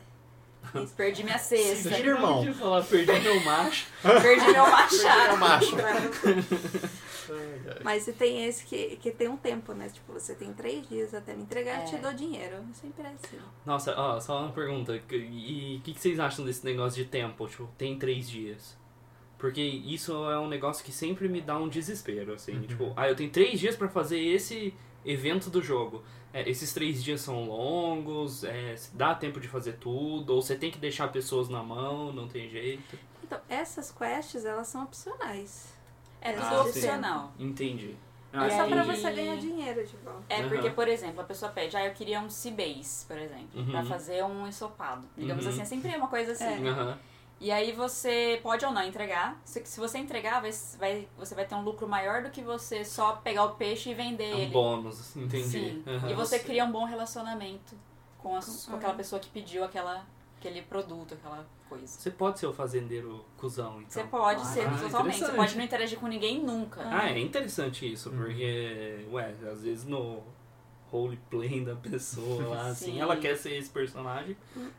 Perdi 0.98 1.24
minha 1.24 1.38
cesta. 1.38 1.90
Sim. 1.90 2.02
irmão. 2.04 2.54
Falar, 2.56 2.84
perdi 2.90 3.20
meu 3.20 3.40
macho. 3.46 3.86
Perdi 4.02 4.52
meu 4.52 4.66
machado. 4.72 5.36
o 5.36 5.38
macho. 5.38 5.76
Mas 7.84 8.08
e 8.08 8.14
tem 8.14 8.46
esse 8.46 8.66
que, 8.66 8.98
que 8.98 9.12
tem 9.12 9.28
um 9.28 9.38
tempo, 9.38 9.74
né? 9.74 9.90
Tipo, 9.90 10.14
você 10.14 10.36
tem 10.36 10.54
três 10.54 10.88
dias 10.88 11.14
até 11.14 11.34
me 11.36 11.44
entregar, 11.44 11.82
É. 11.82 11.84
eu 11.84 11.90
te 11.90 11.98
dou 11.98 12.14
dinheiro. 12.14 12.58
Sempre 12.74 13.04
é 13.04 13.10
assim. 13.10 13.38
Nossa, 13.66 13.94
ó, 14.00 14.20
só 14.20 14.42
uma 14.44 14.52
pergunta. 14.52 14.96
E 14.96 15.78
o 15.80 15.82
que, 15.82 15.94
que 15.94 16.00
vocês 16.00 16.20
acham 16.20 16.46
desse 16.46 16.66
negócio 16.66 17.04
de 17.04 17.10
tempo? 17.10 17.48
Tipo, 17.48 17.68
tem 17.78 17.98
três 17.98 18.30
dias. 18.30 18.78
Porque 19.38 19.62
isso 19.62 20.14
é 20.32 20.40
um 20.40 20.48
negócio 20.48 20.84
que 20.84 20.92
sempre 20.92 21.28
me 21.30 21.42
dá 21.42 21.58
um 21.58 21.68
desespero, 21.70 22.34
assim. 22.34 22.60
Tipo, 22.62 22.92
ah, 22.96 23.08
eu 23.08 23.16
tenho 23.16 23.30
três 23.30 23.60
dias 23.60 23.76
pra 23.76 23.88
fazer 23.88 24.20
esse 24.20 24.74
evento 25.06 25.50
do 25.50 25.62
jogo. 25.62 26.04
É, 26.34 26.48
esses 26.50 26.74
três 26.74 27.04
dias 27.04 27.22
são 27.22 27.46
longos, 27.46 28.44
é, 28.44 28.76
dá 28.94 29.14
tempo 29.16 29.40
de 29.40 29.48
fazer 29.48 29.74
tudo, 29.74 30.34
ou 30.34 30.42
você 30.42 30.56
tem 30.56 30.70
que 30.72 30.78
deixar 30.78 31.08
pessoas 31.12 31.50
na 31.50 31.64
mão, 31.64 32.12
não 32.12 32.28
tem 32.28 32.50
jeito. 32.50 32.98
Então, 33.24 33.40
essas 33.48 33.92
quests, 33.92 34.44
elas 34.44 34.68
são 34.68 34.84
opcionais. 34.84 35.74
É 36.22 36.32
tudo 36.34 36.46
Ah, 36.46 36.64
sim. 36.64 36.70
opcional. 36.70 37.32
Entendi. 37.40 37.96
E 38.34 38.38
Ah, 38.38 38.46
É 38.46 38.50
só 38.50 38.68
pra 38.68 38.82
aí- 38.82 38.88
você 38.96 39.12
ganhar 39.12 39.38
dinheiro 39.38 39.86
de 39.88 39.96
volta. 39.98 40.22
É 40.30 40.44
porque, 40.48 40.70
por 40.70 40.88
exemplo, 40.88 41.22
a 41.22 41.24
pessoa 41.24 41.52
pede, 41.52 41.76
ah, 41.78 41.86
eu 41.86 41.94
queria 41.94 42.20
um 42.20 42.30
Seabase, 42.30 43.06
por 43.06 43.18
exemplo, 43.18 43.48
Uhum. 43.62 43.72
pra 43.72 43.84
fazer 43.86 44.24
um 44.24 44.46
ensopado. 44.48 45.08
Digamos 45.18 45.46
Uhum. 45.46 45.52
assim, 45.52 45.62
é 45.62 45.66
sempre 45.66 45.96
uma 45.96 46.08
coisa 46.08 46.34
assim. 46.34 46.44
É. 46.44 46.70
Aham. 46.70 46.98
E 47.40 47.52
aí 47.52 47.72
você 47.72 48.40
pode 48.44 48.66
ou 48.66 48.72
não 48.72 48.84
entregar. 48.84 49.40
Se, 49.46 49.64
se 49.66 49.80
você 49.80 50.00
entregar, 50.00 50.42
vai, 50.42 50.52
vai- 50.80 51.08
você 51.18 51.36
vai 51.36 51.46
ter 51.46 51.54
um 51.56 51.62
lucro 51.62 51.88
maior 51.88 52.24
do 52.24 52.30
que 52.32 52.42
você 52.42 52.84
só 52.84 53.14
pegar 53.18 53.46
o 53.46 53.56
peixe 53.56 53.92
e 53.92 53.94
vender 53.94 54.32
É 54.32 54.36
um 54.36 54.40
ele. 54.40 54.52
bônus, 54.52 55.16
entendi. 55.16 55.44
Sim. 55.48 55.84
E 56.10 56.14
você 56.14 56.40
cria 56.40 56.66
um 56.66 56.72
bom 56.72 56.84
relacionamento 56.84 57.76
com, 58.18 58.36
as- 58.36 58.66
Com- 58.66 58.72
com 58.72 58.78
aquela 58.78 58.94
pessoa 58.96 59.20
que 59.20 59.30
pediu 59.30 59.64
aquela, 59.64 60.04
aquele 60.40 60.64
produto, 60.64 61.14
aquela 61.14 61.46
coisa. 61.70 61.88
Você 61.88 62.10
pode 62.12 62.40
ser 62.40 62.48
o 62.48 62.54
fazendeiro 62.54 63.24
cuzão, 63.38 63.82
então. 63.82 63.90
Você 63.90 64.04
pode 64.04 64.42
Ah, 64.42 64.46
ser 64.46 64.70
totalmente. 64.80 65.20
Você 65.20 65.32
pode 65.32 65.58
não 65.58 65.64
interagir 65.64 66.00
com 66.00 66.08
ninguém 66.08 66.42
nunca. 66.44 66.82
Ah, 66.84 67.10
é 67.10 67.20
interessante 67.20 67.92
isso, 67.92 68.10
porque, 68.12 69.06
ué, 69.12 69.34
às 69.52 69.62
vezes 69.64 69.86
no 69.86 70.22
roleplay 70.90 71.66
da 71.66 71.76
pessoa 71.76 72.48
lá, 72.48 72.68
assim, 72.72 72.94
Sim. 72.94 73.02
ela 73.02 73.18
quer 73.18 73.36
ser 73.36 73.58
esse 73.58 73.70
personagem, 73.70 74.38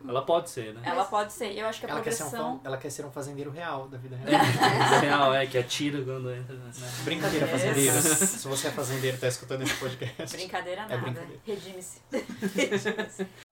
ela 0.08 0.22
pode 0.22 0.48
ser, 0.48 0.72
né? 0.72 0.80
Ela 0.82 1.04
pode 1.04 1.34
ser. 1.34 1.52
Eu 1.52 1.66
acho 1.66 1.80
que 1.80 1.86
a 1.86 1.90
Ela 1.90 2.00
quer, 2.00 2.12
ser 2.12 2.22
um, 2.24 2.30
progressão. 2.30 2.60
ela 2.64 2.76
quer 2.78 2.90
ser 2.90 3.04
um 3.04 3.10
fazendeiro 3.10 3.50
real 3.50 3.88
da 3.88 3.98
vida 3.98 4.16
real. 4.16 4.40
É, 4.40 4.98
real, 5.04 5.34
é, 5.34 5.46
que 5.46 5.58
atira 5.58 6.02
quando 6.02 6.32
entra, 6.32 6.54
né? 6.56 6.70
Brincadeira, 7.04 7.44
É. 7.44 7.48
fazendeiros. 7.48 8.04
Se 8.04 8.48
você 8.48 8.68
é 8.68 8.70
fazendeiro 8.70 9.18
e 9.18 9.20
tá 9.20 9.28
escutando 9.28 9.62
esse 9.62 9.74
podcast. 9.74 10.34
Brincadeira 10.34 10.86
nada. 10.86 10.96
brincadeira. 10.96 11.40
Redime-se. 11.44 12.00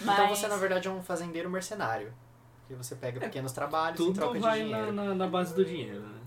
Então 0.00 0.28
você, 0.28 0.46
na 0.48 0.56
verdade, 0.56 0.88
é 0.88 0.90
um 0.90 1.02
fazendeiro 1.02 1.48
mercenário. 1.50 2.12
Que 2.66 2.74
você 2.74 2.94
pega 2.94 3.18
pequenos 3.20 3.52
trabalhos 3.52 3.98
em 3.98 4.04
Tudo 4.04 4.14
troca 4.16 4.34
de 4.34 4.40
vai 4.40 4.62
dinheiro. 4.62 4.92
na, 4.92 5.04
na, 5.04 5.14
na 5.14 5.26
base 5.26 5.54
do 5.54 5.64
dinheiro, 5.64 6.00
né? 6.00 6.18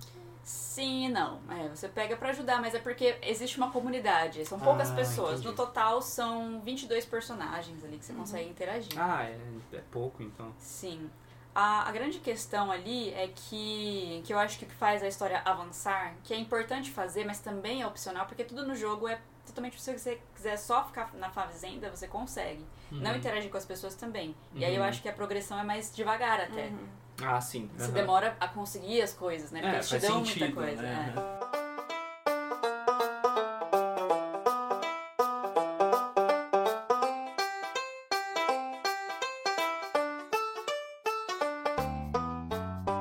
Sim 0.44 1.06
e 1.06 1.10
não. 1.10 1.40
É, 1.50 1.68
você 1.70 1.88
pega 1.88 2.18
pra 2.18 2.30
ajudar, 2.30 2.60
mas 2.60 2.74
é 2.74 2.80
porque 2.80 3.16
existe 3.22 3.58
uma 3.58 3.70
comunidade. 3.72 4.44
São 4.46 4.60
poucas 4.60 4.90
Ah, 4.90 4.96
pessoas. 4.96 5.34
entendi. 5.34 5.48
No 5.50 5.54
total, 5.54 6.02
são 6.02 6.60
22 6.62 7.06
personagens 7.06 7.84
ali 7.86 7.98
que 7.98 8.04
você 8.06 8.14
consegue 8.14 8.50
interagir. 8.50 8.92
Ah, 8.98 9.24
é, 9.24 9.38
é 9.74 9.82
pouco, 9.92 10.24
então. 10.24 10.52
Sim. 10.58 11.10
A, 11.54 11.88
a 11.90 11.92
grande 11.92 12.20
questão 12.20 12.72
ali 12.72 13.14
é 13.14 13.28
que, 13.36 14.22
que 14.26 14.34
eu 14.34 14.40
acho 14.40 14.58
que 14.58 14.66
faz 14.66 15.04
a 15.04 15.08
história 15.08 15.42
avançar, 15.44 16.14
que 16.24 16.34
é 16.34 16.38
importante 16.38 16.90
fazer, 16.92 17.26
mas 17.26 17.40
também 17.40 17.82
é 17.82 17.88
opcional, 17.88 18.26
porque 18.26 18.44
tudo 18.46 18.66
no 18.66 18.74
jogo 18.76 19.08
é 19.08 19.20
totalmente 19.46 19.82
se 19.82 19.98
você 19.98 20.22
quiser 20.34 20.56
só 20.58 20.86
ficar 20.86 21.14
na 21.16 21.30
fazenda, 21.30 21.90
você 21.90 22.08
consegue. 22.08 22.66
Não 22.90 23.12
Uhum. 23.12 23.18
interagir 23.18 23.52
com 23.52 23.58
as 23.58 23.66
pessoas 23.66 23.96
também. 23.96 24.34
E 24.56 24.64
aí 24.64 24.74
eu 24.76 24.82
Uhum. 24.82 24.88
acho 24.88 25.02
que 25.02 25.10
a 25.10 25.14
progressão 25.14 25.60
é 25.60 25.64
mais 25.64 25.94
devagar 25.94 26.40
até. 26.40 26.68
Uhum. 26.68 26.88
Ah, 27.24 27.42
sim. 27.42 27.70
Você 27.78 27.86
aham. 27.86 27.94
demora 27.94 28.38
a 28.40 28.48
conseguir 28.48 29.02
as 29.02 29.14
coisas, 29.14 29.52
né? 29.52 29.60
Porque 29.60 29.76
É, 29.76 29.78
eles 29.78 29.88
te 29.88 29.92
faz 29.92 30.02
dão 30.04 30.16
muita 30.22 30.34
sentido, 30.34 30.54
coisa. 30.56 30.82
né? 30.82 31.14
é. 31.58 31.61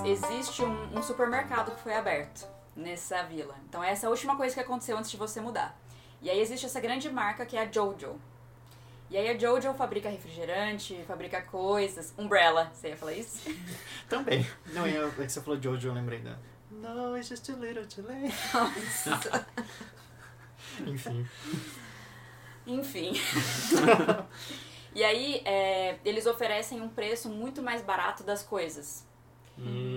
Existe 0.04 0.62
um, 0.62 0.98
um 0.98 1.02
supermercado 1.02 1.74
que 1.74 1.82
foi 1.82 1.94
aberto 1.94 2.46
nessa 2.74 3.22
vila. 3.22 3.54
Então 3.68 3.82
essa 3.82 4.06
é 4.06 4.08
a 4.08 4.10
última 4.10 4.36
coisa 4.36 4.54
que 4.54 4.60
aconteceu 4.60 4.96
antes 4.96 5.10
de 5.10 5.16
você 5.16 5.40
mudar. 5.40 5.78
E 6.22 6.30
aí 6.30 6.40
existe 6.40 6.66
essa 6.66 6.80
grande 6.80 7.10
marca 7.10 7.46
que 7.46 7.56
é 7.56 7.62
a 7.62 7.70
Jojo. 7.70 8.18
E 9.10 9.16
aí 9.16 9.28
a 9.28 9.38
Jojo 9.38 9.74
fabrica 9.74 10.08
refrigerante, 10.08 11.02
fabrica 11.06 11.42
coisas. 11.42 12.14
Umbrella, 12.16 12.70
você 12.72 12.88
ia 12.88 12.96
falar 12.96 13.14
isso? 13.14 13.50
Também. 14.08 14.46
Não, 14.66 14.86
eu, 14.86 15.08
é 15.08 15.10
que 15.10 15.28
você 15.28 15.40
falou 15.40 15.60
Jojo, 15.60 15.88
eu 15.88 15.94
lembrei 15.94 16.20
da, 16.20 16.36
No, 16.70 17.16
it's 17.16 17.28
just 17.28 17.48
a 17.50 17.54
little 17.54 17.84
too 17.84 18.04
late. 18.06 18.34
Nossa. 18.54 19.46
Enfim. 20.86 21.26
Enfim. 22.66 23.12
e 24.94 25.02
aí, 25.02 25.42
é, 25.44 25.98
eles 26.04 26.26
oferecem 26.26 26.80
um 26.80 26.88
preço 26.88 27.28
muito 27.28 27.60
mais 27.60 27.82
barato 27.82 28.22
das 28.22 28.42
coisas. 28.42 29.04
Hum. 29.58 29.89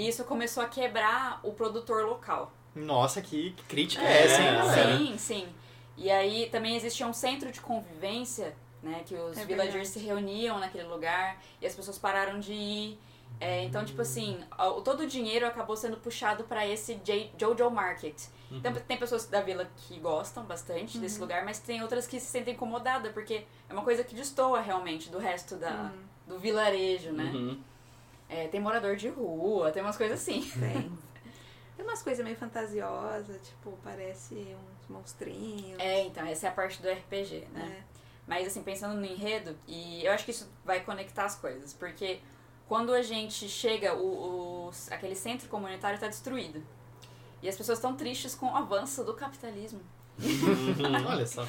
E 0.00 0.08
isso 0.08 0.24
começou 0.24 0.62
a 0.62 0.66
quebrar 0.68 1.40
o 1.42 1.52
produtor 1.52 2.06
local. 2.06 2.50
Nossa, 2.74 3.20
que 3.20 3.52
crítica 3.68 4.02
é, 4.02 4.24
essa, 4.24 4.40
hein, 4.42 4.54
galera? 4.54 4.96
Sim, 4.98 5.18
sim. 5.18 5.48
E 5.96 6.10
aí 6.10 6.48
também 6.50 6.74
existia 6.74 7.06
um 7.06 7.12
centro 7.12 7.52
de 7.52 7.60
convivência, 7.60 8.56
né? 8.82 9.02
Que 9.04 9.14
os 9.14 9.36
É 9.36 9.44
villagers 9.44 9.74
verdade. 9.74 9.88
se 9.88 9.98
reuniam 9.98 10.58
naquele 10.58 10.84
lugar 10.84 11.36
e 11.60 11.66
as 11.66 11.74
pessoas 11.74 11.98
pararam 11.98 12.40
de 12.40 12.52
ir. 12.52 12.98
É, 13.38 13.62
então, 13.64 13.84
tipo 13.84 14.00
assim, 14.02 14.40
todo 14.84 15.00
o 15.00 15.06
dinheiro 15.06 15.46
acabou 15.46 15.76
sendo 15.76 15.96
puxado 15.98 16.44
para 16.44 16.66
esse 16.66 16.94
J- 16.96 17.30
Jojo 17.38 17.70
Market. 17.70 18.16
Então, 18.50 18.72
tem 18.72 18.96
pessoas 18.96 19.26
da 19.26 19.40
vila 19.40 19.68
que 19.76 19.98
gostam 20.00 20.44
bastante 20.44 20.98
desse 20.98 21.20
lugar, 21.20 21.44
mas 21.44 21.58
tem 21.58 21.80
outras 21.82 22.06
que 22.06 22.18
se 22.18 22.26
sentem 22.26 22.54
incomodadas, 22.54 23.12
porque 23.12 23.44
é 23.68 23.72
uma 23.72 23.82
coisa 23.82 24.02
que 24.02 24.14
destoa 24.14 24.60
realmente 24.60 25.08
do 25.10 25.18
resto 25.18 25.56
da, 25.56 25.92
do 26.26 26.38
vilarejo, 26.38 27.12
né? 27.12 27.30
É, 28.30 28.46
tem 28.48 28.60
morador 28.60 28.94
de 28.96 29.08
rua, 29.08 29.72
tem 29.72 29.82
umas 29.82 29.96
coisas 29.96 30.20
assim. 30.20 30.40
Tem. 30.58 30.90
Tem 31.76 31.88
umas 31.88 32.02
coisas 32.02 32.22
meio 32.22 32.36
fantasiosas, 32.36 33.40
tipo, 33.48 33.72
parece 33.82 34.34
uns 34.34 34.86
monstrinhos. 34.90 35.78
É, 35.78 36.02
então, 36.04 36.26
essa 36.26 36.46
é 36.46 36.50
a 36.50 36.52
parte 36.52 36.80
do 36.82 36.86
RPG, 36.90 37.48
né? 37.54 37.80
É. 37.80 38.00
Mas 38.26 38.46
assim, 38.46 38.62
pensando 38.62 38.94
no 39.00 39.06
enredo, 39.06 39.56
e 39.66 40.04
eu 40.04 40.12
acho 40.12 40.26
que 40.26 40.30
isso 40.30 40.46
vai 40.62 40.80
conectar 40.80 41.24
as 41.24 41.36
coisas, 41.36 41.72
porque 41.72 42.20
quando 42.68 42.92
a 42.92 43.00
gente 43.00 43.48
chega, 43.48 43.94
o, 43.94 44.66
o- 44.68 44.70
aquele 44.90 45.14
centro 45.16 45.48
comunitário 45.48 45.94
está 45.94 46.06
destruído. 46.06 46.62
E 47.42 47.48
as 47.48 47.56
pessoas 47.56 47.78
estão 47.78 47.96
tristes 47.96 48.34
com 48.34 48.46
o 48.52 48.54
avanço 48.56 49.02
do 49.02 49.14
capitalismo. 49.14 49.80
Olha 51.08 51.26
só. 51.26 51.46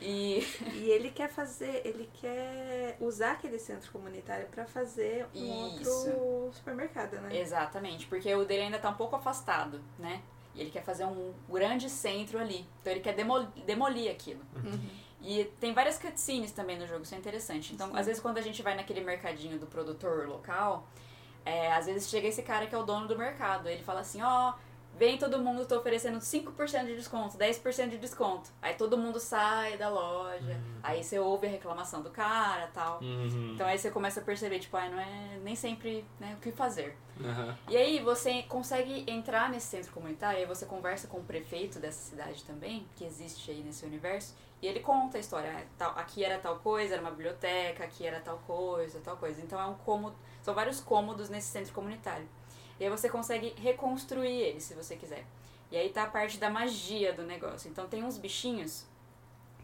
E 0.00 0.46
E 0.74 0.90
ele 0.90 1.10
quer 1.10 1.28
fazer, 1.28 1.82
ele 1.84 2.08
quer 2.20 2.96
usar 3.00 3.32
aquele 3.32 3.58
centro 3.58 3.90
comunitário 3.92 4.46
pra 4.48 4.64
fazer 4.64 5.26
um 5.34 5.76
Isso. 5.80 5.90
outro 5.90 6.50
supermercado, 6.54 7.14
né? 7.20 7.36
exatamente, 7.38 8.06
porque 8.06 8.34
o 8.34 8.44
dele 8.44 8.62
ainda 8.62 8.78
tá 8.78 8.90
um 8.90 8.94
pouco 8.94 9.14
afastado, 9.16 9.80
né? 9.98 10.22
E 10.54 10.60
ele 10.60 10.70
quer 10.70 10.82
fazer 10.82 11.04
um 11.04 11.32
grande 11.48 11.88
centro 11.88 12.38
ali. 12.38 12.66
Então 12.80 12.92
ele 12.92 13.00
quer 13.00 13.14
demol- 13.14 13.46
demolir 13.64 14.10
aquilo. 14.10 14.40
Uhum. 14.56 14.80
E 15.22 15.44
tem 15.60 15.72
várias 15.72 15.98
cutscenes 15.98 16.50
também 16.50 16.76
no 16.78 16.86
jogo, 16.86 17.02
isso 17.04 17.14
é 17.14 17.18
interessante. 17.18 17.72
Então, 17.72 17.88
Sim. 17.90 17.96
às 17.96 18.06
vezes, 18.06 18.20
quando 18.20 18.38
a 18.38 18.42
gente 18.42 18.60
vai 18.60 18.74
naquele 18.74 19.00
mercadinho 19.02 19.56
do 19.58 19.66
produtor 19.66 20.28
local, 20.28 20.86
é, 21.44 21.72
às 21.72 21.86
vezes 21.86 22.08
chega 22.10 22.26
esse 22.26 22.42
cara 22.42 22.66
que 22.66 22.74
é 22.74 22.78
o 22.78 22.82
dono 22.82 23.06
do 23.06 23.16
mercado. 23.16 23.68
Ele 23.68 23.82
fala 23.84 24.00
assim: 24.00 24.20
ó, 24.20 24.54
vem 24.96 25.18
todo 25.18 25.38
mundo, 25.38 25.66
tô 25.66 25.76
oferecendo 25.78 26.18
5% 26.18 26.86
de 26.86 26.96
desconto, 26.96 27.36
10% 27.36 27.88
de 27.90 27.98
desconto. 27.98 28.50
Aí 28.60 28.74
todo 28.74 28.96
mundo 28.96 29.18
sai 29.18 29.76
da 29.76 29.88
loja, 29.88 30.60
aí 30.82 31.02
você 31.02 31.18
ouve 31.18 31.46
a 31.46 31.50
reclamação 31.50 32.02
do 32.02 32.10
cara 32.10 32.68
tal. 32.74 33.00
Uhum. 33.00 33.52
Então 33.54 33.66
aí 33.66 33.78
você 33.78 33.90
começa 33.90 34.20
a 34.20 34.22
perceber, 34.22 34.58
tipo, 34.58 34.76
ah, 34.76 34.88
não 34.88 34.98
é 35.00 35.38
nem 35.42 35.56
sempre 35.56 36.04
né, 36.20 36.34
o 36.38 36.40
que 36.40 36.52
fazer. 36.52 36.96
Aham. 37.24 37.56
E 37.68 37.76
aí 37.76 38.00
você 38.00 38.42
consegue 38.44 39.04
entrar 39.10 39.50
nesse 39.50 39.66
centro 39.66 39.92
comunitário, 39.92 40.38
aí 40.38 40.46
você 40.46 40.66
conversa 40.66 41.06
com 41.08 41.18
o 41.18 41.24
prefeito 41.24 41.78
dessa 41.78 42.10
cidade 42.10 42.42
também, 42.44 42.86
que 42.96 43.04
existe 43.04 43.50
aí 43.50 43.62
nesse 43.62 43.84
universo, 43.84 44.34
e 44.60 44.66
ele 44.66 44.80
conta 44.80 45.16
a 45.16 45.20
história. 45.20 45.50
ah, 45.56 45.62
tal- 45.76 45.98
aqui 45.98 46.24
era 46.24 46.38
tal 46.38 46.56
coisa, 46.60 46.94
era 46.94 47.02
uma 47.02 47.10
biblioteca, 47.10 47.84
aqui 47.84 48.06
era 48.06 48.20
tal 48.20 48.38
coisa, 48.46 49.00
tal 49.00 49.16
coisa. 49.16 49.40
Então 49.40 49.60
é 49.60 49.66
um 49.66 49.74
cômodo, 49.74 50.16
são 50.42 50.54
vários 50.54 50.80
cômodos 50.80 51.28
nesse 51.28 51.48
centro 51.48 51.72
comunitário. 51.72 52.26
E 52.80 52.84
aí 52.84 52.90
você 52.90 53.08
consegue 53.08 53.54
reconstruir 53.56 54.30
ele, 54.30 54.60
se 54.60 54.74
você 54.74 54.96
quiser. 54.96 55.24
E 55.70 55.76
aí 55.76 55.88
tá 55.88 56.04
a 56.04 56.06
parte 56.06 56.38
da 56.38 56.50
magia 56.50 57.12
do 57.12 57.22
negócio. 57.22 57.70
Então 57.70 57.86
tem 57.86 58.04
uns 58.04 58.18
bichinhos 58.18 58.84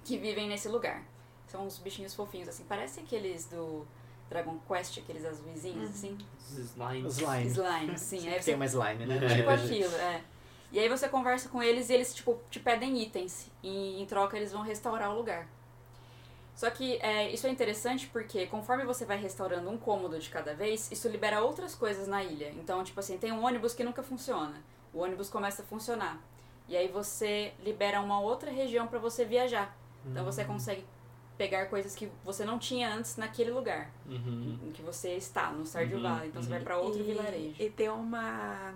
que 0.05 0.17
vivem 0.17 0.49
nesse 0.49 0.69
lugar. 0.69 1.03
São 1.49 1.67
uns 1.67 1.79
bichinhos 1.79 2.15
fofinhos, 2.15 2.49
assim, 2.49 2.65
parecem 2.65 3.05
aqueles 3.05 3.47
do 3.47 3.87
Dragon 4.29 4.59
Quest, 4.67 4.99
aqueles 4.99 5.25
azuizinhos, 5.25 5.91
assim. 5.91 6.17
Os 6.47 6.59
slimes. 6.59 7.17
Slime. 7.17 7.47
Slime, 7.47 7.99
sim. 7.99 8.29
Aí 8.29 8.41
Tem 8.41 8.55
uma 8.55 8.67
slime, 8.67 9.07
né? 9.07 9.17
É. 9.17 9.37
Tipo 9.37 9.51
aquilo, 9.51 9.97
é. 9.97 10.23
E 10.71 10.79
aí 10.79 10.89
você 10.89 11.09
conversa 11.09 11.49
com 11.49 11.63
eles 11.63 11.89
e 11.89 11.95
eles, 11.95 12.15
tipo, 12.15 12.39
te 12.51 12.61
pedem 12.61 13.01
itens. 13.03 13.51
E 13.63 14.01
em 14.01 14.07
troca 14.07 14.37
eles 14.37 14.53
vão 14.53 14.63
restaurar 14.63 15.11
o 15.11 15.17
lugar. 15.17 15.49
Só 16.59 16.69
que 16.71 16.97
é, 17.01 17.31
isso 17.31 17.47
é 17.47 17.51
interessante 17.51 18.09
porque 18.09 18.45
conforme 18.47 18.85
você 18.85 19.05
vai 19.05 19.17
restaurando 19.17 19.71
um 19.71 19.79
cômodo 19.79 20.19
de 20.19 20.29
cada 20.29 20.55
vez, 20.55 20.91
isso 20.91 21.09
libera 21.09 21.41
outras 21.41 21.73
coisas 21.73 22.09
na 22.09 22.25
ilha. 22.25 22.51
Então, 22.57 22.83
tipo 22.83 22.99
assim, 22.99 23.17
tem 23.17 23.31
um 23.31 23.45
ônibus 23.45 23.75
que 23.75 23.85
nunca 23.85 24.03
funciona. 24.03 24.57
O 24.93 24.99
ônibus 24.99 25.31
começa 25.31 25.63
a 25.63 25.65
funcionar. 25.65 26.21
E 26.69 26.77
aí 26.77 26.89
você 26.89 27.53
libera 27.63 28.01
uma 28.01 28.21
outra 28.21 28.51
região 28.51 28.89
pra 28.89 28.99
você 28.99 29.25
viajar. 29.25 29.73
Então 30.05 30.25
você 30.25 30.45
consegue 30.45 30.85
pegar 31.37 31.67
coisas 31.67 31.95
que 31.95 32.11
você 32.25 32.45
não 32.45 32.59
tinha 32.59 32.93
antes 32.93 33.17
naquele 33.17 33.53
lugar 33.53 33.93
Uhum. 34.05 34.59
em 34.65 34.73
que 34.73 34.83
você 34.83 35.11
está, 35.11 35.53
no 35.53 35.65
Stardew 35.65 35.99
Uhum, 35.99 36.03
Valley. 36.03 36.29
Então 36.29 36.43
você 36.43 36.49
vai 36.49 36.59
uhum. 36.59 36.65
pra 36.65 36.77
outro 36.79 36.99
e, 36.99 37.05
vilarejo. 37.05 37.63
E 37.63 37.71
tem 37.71 37.89
uma, 37.89 38.75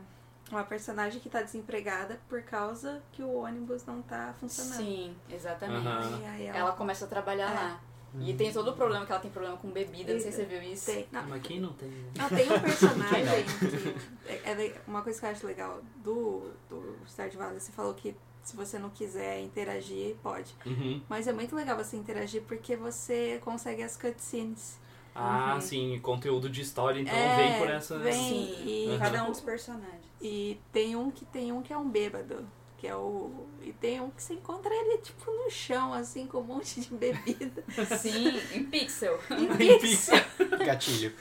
uma 0.54 0.64
personagem 0.64 1.20
que 1.20 1.28
tá 1.28 1.42
desempregada 1.42 2.20
por 2.28 2.42
causa 2.42 3.02
que 3.12 3.22
o 3.22 3.32
ônibus 3.34 3.84
não 3.86 4.02
tá 4.02 4.34
funcionando. 4.38 4.76
Sim, 4.78 5.16
exatamente. 5.30 5.86
E 6.20 6.24
aí 6.26 6.46
ela, 6.46 6.58
Ela 6.58 6.72
começa 6.72 7.04
a 7.04 7.08
trabalhar 7.08 7.50
É. 7.50 7.54
lá. 7.54 7.80
E 8.20 8.34
tem 8.34 8.52
todo 8.52 8.72
o 8.72 8.74
problema 8.74 9.06
que 9.06 9.12
ela 9.12 9.20
tem 9.22 9.30
problema 9.30 9.56
com 9.56 9.70
bebida, 9.70 10.12
não 10.12 10.20
sei 10.20 10.30
se 10.30 10.36
você 10.36 10.44
viu 10.44 10.62
isso. 10.62 10.84
tem. 10.84 11.06
Não, 11.10 11.26
Mas 11.28 11.42
quem 11.42 11.58
não 11.60 11.72
tem? 11.72 11.88
né? 11.88 12.10
não, 12.18 12.28
tem 12.28 12.52
um 12.52 12.60
personagem 12.60 13.44
que. 13.44 14.30
É, 14.30 14.52
é 14.52 14.80
uma 14.86 15.00
coisa 15.02 15.18
que 15.18 15.24
eu 15.24 15.30
acho 15.30 15.46
legal 15.46 15.80
do, 16.04 16.50
do 16.68 16.94
Stardew 17.08 17.38
Valley, 17.38 17.58
você 17.58 17.72
falou 17.72 17.94
que 17.94 18.14
se 18.42 18.54
você 18.54 18.78
não 18.78 18.90
quiser 18.90 19.40
interagir, 19.40 20.14
pode. 20.22 20.54
Uhum. 20.66 21.00
Mas 21.08 21.26
é 21.26 21.32
muito 21.32 21.56
legal 21.56 21.74
você 21.76 21.96
interagir 21.96 22.42
porque 22.42 22.76
você 22.76 23.40
consegue 23.42 23.82
as 23.82 23.96
cutscenes. 23.96 24.78
Ah, 25.14 25.52
Uhum. 25.54 25.60
sim, 25.60 26.00
conteúdo 26.02 26.48
de 26.48 26.60
história, 26.62 27.00
então 27.00 27.14
É, 27.14 27.36
vem 27.36 27.58
por 27.58 27.68
essa. 27.70 27.98
vem. 27.98 28.12
Sim, 28.12 28.54
e- 28.66 28.96
cada 28.98 29.24
um 29.24 29.30
dos 29.30 29.40
personagens. 29.40 30.02
E 30.20 30.58
tem 30.72 30.96
um 30.96 31.10
que 31.10 31.24
tem 31.26 31.52
um 31.52 31.60
que 31.62 31.72
é 31.72 31.76
um 31.76 31.88
bêbado. 31.88 32.46
Que 32.78 32.88
é 32.88 32.96
o. 32.96 33.46
E 33.62 33.72
tem 33.72 34.00
um 34.00 34.10
que 34.10 34.20
você 34.20 34.34
encontra 34.34 34.74
ele 34.74 34.98
tipo 34.98 35.30
no 35.30 35.48
chão, 35.48 35.92
assim, 35.94 36.26
com 36.26 36.38
um 36.38 36.42
monte 36.42 36.80
de 36.80 36.88
bebida. 36.92 37.62
Sim, 37.96 38.40
em 38.52 38.64
pixel. 38.64 39.20
Em 39.30 39.46
pixel. 39.78 40.18
Gatilho. 40.64 41.12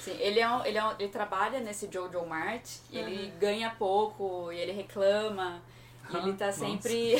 Sim, 0.00 0.16
ele, 0.18 0.38
é 0.40 0.46
um, 0.50 0.64
ele, 0.66 0.76
é 0.76 0.84
um- 0.84 0.92
ele 0.98 1.08
trabalha 1.08 1.60
nesse 1.60 1.88
Jojo 1.90 2.26
Mart, 2.26 2.68
e 2.90 2.98
ele 2.98 3.32
ganha 3.40 3.70
pouco, 3.70 4.52
e 4.52 4.58
ele 4.58 4.72
reclama, 4.72 5.62
e 6.10 6.16
ele 6.16 6.32
tá 6.34 6.52
sempre. 6.52 7.16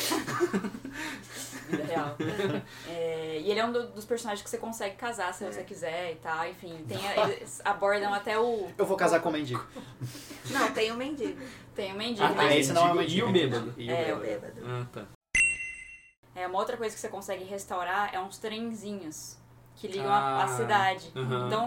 Vida 1.68 1.84
real. 1.84 2.16
É, 2.88 3.38
e 3.40 3.50
ele 3.50 3.58
é 3.60 3.64
um 3.64 3.72
do- 3.72 3.88
dos 3.88 4.04
personagens 4.04 4.42
que 4.42 4.48
você 4.48 4.56
consegue 4.58 4.94
casar 4.96 5.34
se 5.34 5.44
você 5.44 5.62
quiser 5.64 6.12
e 6.12 6.16
tal, 6.16 6.46
enfim. 6.48 6.84
Tem, 6.88 6.96
a- 7.06 7.28
eles 7.28 7.60
abordam 7.64 8.14
até 8.14 8.38
o. 8.38 8.68
Eu 8.78 8.86
vou 8.86 8.96
casar 8.96 9.20
com 9.20 9.28
o 9.28 9.32
mendigo. 9.32 9.64
Não, 10.50 10.72
tem 10.72 10.90
o 10.92 10.96
mendigo. 10.96 11.40
Tem 11.74 11.92
o 11.92 11.96
mendigo, 11.96 12.24
Ah, 12.24 12.32
mas 12.36 12.54
esse 12.56 12.72
não 12.72 12.86
é 12.88 12.92
o 12.92 12.94
mendigo 12.94 13.26
e 13.26 13.30
o 13.30 13.32
bêbado. 13.32 13.74
E 13.76 13.90
É, 13.90 14.12
o 14.14 14.18
o 14.18 14.20
bêbado. 14.20 14.60
Ah, 14.64 14.86
tá. 14.92 15.04
É, 16.34 16.46
uma 16.46 16.58
outra 16.58 16.76
coisa 16.76 16.94
que 16.94 17.00
você 17.00 17.08
consegue 17.08 17.44
restaurar 17.44 18.14
é 18.14 18.20
uns 18.20 18.38
trenzinhos 18.38 19.36
que 19.74 19.88
ligam 19.88 20.10
Ah, 20.12 20.42
a, 20.42 20.44
a 20.44 20.48
cidade. 20.48 21.10
aham. 21.16 21.46
Então, 21.48 21.66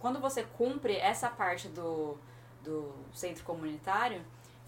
quando 0.00 0.20
você 0.20 0.42
cumpre 0.56 0.96
essa 0.96 1.28
parte 1.28 1.68
do, 1.68 2.16
do 2.64 2.92
centro 3.12 3.44
comunitário, 3.44 4.22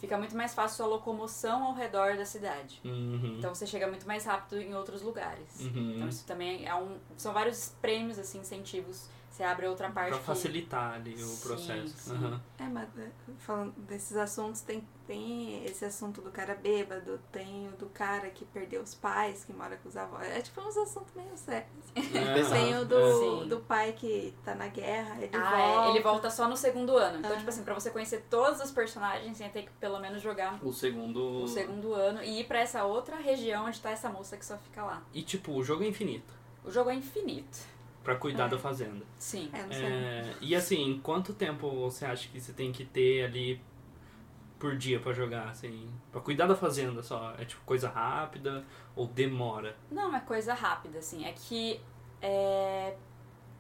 fica 0.05 0.19
muito 0.19 0.37
mais 0.37 0.55
fácil 0.55 0.77
sua 0.77 0.87
locomoção 0.87 1.65
ao 1.65 1.75
redor 1.75 2.17
da 2.17 2.25
cidade. 2.25 2.81
Uhum. 2.85 3.37
Então 3.39 3.55
você 3.55 3.67
chega 3.67 3.87
muito 3.89 4.07
mais 4.07 4.25
rápido 4.25 4.61
em 4.61 4.75
outros 4.75 5.03
lugares. 5.03 5.61
Uhum. 5.61 5.95
Então 5.97 6.09
isso 6.09 6.25
também 6.27 6.67
é 6.67 6.75
um. 6.75 6.99
São 7.17 7.33
vários 7.33 7.75
prêmios, 7.81 8.19
assim, 8.19 8.39
incentivos. 8.39 9.09
Você 9.35 9.43
abre 9.43 9.67
outra 9.67 9.91
parte 9.91 10.11
Pra 10.11 10.19
que- 10.21 10.25
facilitar 10.27 10.95
ali 10.95 11.15
o 11.15 11.27
Sim, 11.27 11.49
processo. 11.49 11.89
sim. 11.97 12.15
Aham. 12.15 12.41
É, 12.57 12.63
mas 12.69 12.89
é, 12.97 13.11
falando 13.39 13.73
desses 13.79 14.17
assuntos, 14.17 14.61
tem, 14.61 14.87
tem 15.09 15.65
esse 15.65 15.85
assunto 15.85 16.23
do 16.23 16.31
cara 16.31 16.55
bêbado, 16.55 17.19
tem 17.33 17.67
o 17.67 17.73
do 17.73 17.87
cara 17.87 18.31
que 18.31 18.45
perdeu 18.45 18.81
os 18.81 18.95
pais, 18.95 19.45
que 19.45 19.53
mora 19.53 19.77
com 19.77 19.89
os 19.89 19.97
avós. 19.97 20.29
É 20.29 20.41
tipo 20.41 20.61
uns 20.61 20.77
assuntos 20.77 21.13
meio 21.17 21.37
sérios. 21.37 21.67
É, 21.97 22.45
Tem 22.45 22.75
o 22.77 22.83
é. 22.83 22.85
do, 22.85 23.41
Sim. 23.43 23.49
do 23.49 23.59
pai 23.59 23.93
que 23.95 24.33
tá 24.45 24.55
na 24.55 24.69
guerra, 24.69 25.17
ele 25.21 25.37
Ah, 25.37 25.51
volta. 25.51 25.89
é, 25.89 25.91
ele 25.91 26.01
volta 26.01 26.31
só 26.31 26.49
no 26.49 26.57
segundo 26.57 26.97
ano. 26.97 27.19
Então, 27.19 27.33
Ah. 27.33 27.37
tipo 27.37 27.49
assim, 27.51 27.65
pra 27.65 27.75
você 27.75 27.91
conhecer 27.91 28.25
todos 28.31 28.61
os 28.61 28.71
personagens, 28.71 29.37
você 29.37 29.43
tem 29.49 29.49
que 29.49 29.59
ter 29.59 29.63
que 29.67 29.73
pelo 29.81 29.99
menos 29.99 30.23
jogar 30.23 30.65
O 30.65 30.73
segundo. 30.73 31.43
o 31.43 31.49
segundo 31.49 31.93
ano 31.93 32.23
e 32.23 32.39
ir 32.43 32.45
pra 32.45 32.61
essa 32.61 32.85
outra 32.85 33.17
região 33.17 33.65
onde 33.67 33.81
tá 33.81 33.91
essa 33.91 34.09
moça 34.09 34.37
que 34.37 34.47
só 34.47 34.57
fica 34.59 34.85
lá. 34.85 35.03
E 35.13 35.23
tipo, 35.23 35.51
o 35.51 35.65
jogo 35.65 35.83
é 35.83 35.89
infinito. 35.89 36.33
O 36.65 36.71
jogo 36.71 36.89
é 36.89 36.95
infinito. 36.95 37.74
Pra 38.05 38.15
cuidar 38.17 38.45
É. 38.45 38.49
da 38.51 38.59
fazenda. 38.59 39.05
Sim. 39.19 39.51
É, 39.53 39.63
não 39.63 39.73
sei. 39.73 39.85
É, 39.87 40.35
e 40.41 40.55
assim, 40.55 41.01
quanto 41.03 41.33
tempo 41.35 41.69
você 41.81 42.05
acha 42.05 42.29
que 42.29 42.39
você 42.41 42.53
tem 42.53 42.71
que 42.71 42.85
ter 42.85 43.25
ali 43.25 43.61
por 44.59 44.77
dia 44.77 45.01
pra 45.01 45.13
jogar, 45.13 45.49
assim? 45.49 45.91
Pra 46.13 46.21
cuidar 46.21 46.47
da 46.47 46.55
fazenda 46.55 47.03
só? 47.03 47.35
É 47.39 47.45
tipo 47.47 47.63
coisa 47.65 47.89
rápida 47.89 48.63
ou 48.95 49.07
demora? 49.07 49.75
Não, 49.91 50.15
é 50.15 50.21
coisa 50.21 50.53
rápida, 50.55 50.99
assim. 50.99 51.25
É 51.25 51.33
que 51.33 51.81
é, 52.21 52.95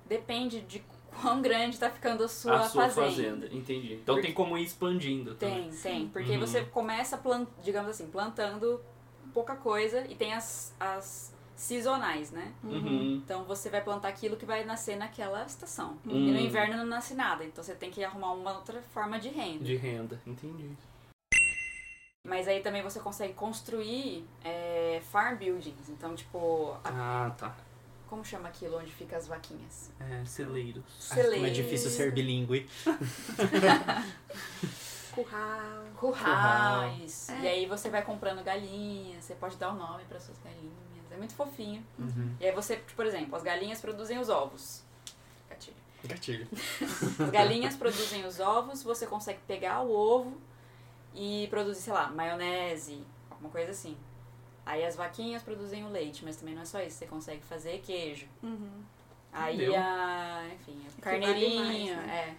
depende 0.06 0.60
de 0.60 0.84
quão 1.20 1.40
grande 1.40 1.78
tá 1.78 1.90
ficando 1.90 2.22
a 2.24 2.28
sua, 2.28 2.56
a 2.56 2.68
sua 2.68 2.82
fazenda. 2.84 3.06
fazenda. 3.10 3.46
Entendi. 3.46 3.94
Então 3.94 4.14
Porque- 4.16 4.28
tem 4.28 4.34
como 4.34 4.58
ir 4.58 4.64
expandindo 4.64 5.34
também. 5.36 5.70
Tem, 5.70 5.78
tem. 5.80 6.08
Porque 6.08 6.32
Uhum. 6.32 6.40
você 6.40 6.64
começa, 6.64 7.16
plant, 7.16 7.48
digamos 7.62 7.90
assim, 7.90 8.06
plantando 8.08 8.80
pouca 9.32 9.56
coisa 9.56 10.06
e 10.06 10.14
tem 10.14 10.32
as, 10.34 10.74
as 10.78 11.33
sazonais, 11.56 12.30
né? 12.30 12.52
Uhum. 12.62 13.20
Então 13.24 13.44
você 13.44 13.70
vai 13.70 13.80
plantar 13.82 14.08
aquilo 14.08 14.36
que 14.36 14.44
vai 14.44 14.64
nascer 14.64 14.96
naquela 14.96 15.44
estação. 15.44 15.96
Hum. 16.06 16.28
E 16.28 16.32
no 16.32 16.40
inverno 16.40 16.76
não 16.76 16.86
nasce 16.86 17.14
nada, 17.14 17.44
então 17.44 17.62
você 17.62 17.74
tem 17.74 17.90
que 17.90 18.02
arrumar 18.04 18.32
uma 18.32 18.52
outra 18.54 18.80
forma 18.92 19.18
de 19.18 19.28
renda. 19.28 19.64
De 19.64 19.76
renda. 19.76 20.20
Entendi. 20.26 20.70
Mas 22.26 22.48
aí 22.48 22.60
também 22.60 22.82
você 22.82 23.00
consegue 23.00 23.34
construir 23.34 24.24
é, 24.42 25.00
farm 25.12 25.36
buildings. 25.36 25.88
Então, 25.90 26.14
tipo, 26.14 26.74
a- 26.82 27.26
Ah, 27.26 27.30
tá. 27.36 27.54
como 28.08 28.24
chama 28.24 28.48
aquilo 28.48 28.78
onde 28.78 28.90
fica 28.90 29.16
as 29.16 29.28
vaquinhas? 29.28 29.90
É, 30.00 30.24
celeiros. 30.24 30.82
Ah, 31.10 31.16
como 31.16 31.46
é 31.46 31.50
difícil 31.50 31.90
ser 31.90 32.12
bilíngue. 32.12 32.66
Curral. 35.14 35.84
Currais. 35.96 37.26
Curral. 37.28 37.44
E 37.44 37.48
aí 37.48 37.66
você 37.66 37.88
vai 37.88 38.02
comprando 38.02 38.42
galinhas, 38.42 39.24
você 39.24 39.34
pode 39.34 39.56
dar 39.56 39.72
o 39.72 39.76
nome 39.76 40.02
para 40.08 40.18
suas 40.18 40.38
galinhas. 40.38 40.83
É 41.14 41.16
muito 41.16 41.34
fofinho. 41.34 41.84
Uhum. 41.98 42.34
E 42.40 42.46
aí 42.46 42.52
você, 42.52 42.76
por 42.96 43.06
exemplo, 43.06 43.36
as 43.36 43.42
galinhas 43.42 43.80
produzem 43.80 44.18
os 44.18 44.28
ovos. 44.28 44.82
Gatilho. 45.48 45.76
Gatilho. 46.04 46.48
As 47.20 47.30
galinhas 47.30 47.76
produzem 47.76 48.26
os 48.26 48.40
ovos, 48.40 48.82
você 48.82 49.06
consegue 49.06 49.38
pegar 49.46 49.82
o 49.82 49.92
ovo 49.92 50.36
e 51.14 51.46
produzir, 51.50 51.82
sei 51.82 51.92
lá, 51.92 52.10
maionese, 52.10 53.04
alguma 53.30 53.48
coisa 53.48 53.70
assim. 53.70 53.96
Aí 54.66 54.84
as 54.84 54.96
vaquinhas 54.96 55.42
produzem 55.42 55.84
o 55.84 55.88
leite, 55.88 56.24
mas 56.24 56.36
também 56.36 56.54
não 56.54 56.62
é 56.62 56.64
só 56.64 56.80
isso, 56.80 56.96
você 56.98 57.06
consegue 57.06 57.42
fazer 57.42 57.80
queijo. 57.80 58.26
Uhum. 58.42 58.82
Aí 59.32 59.56
Entendeu? 59.56 59.80
a, 59.80 60.44
enfim, 60.52 60.80
a 60.80 61.04
vale 61.04 61.26
carneirinho, 61.26 61.96
mais, 61.96 62.08
é. 62.08 62.36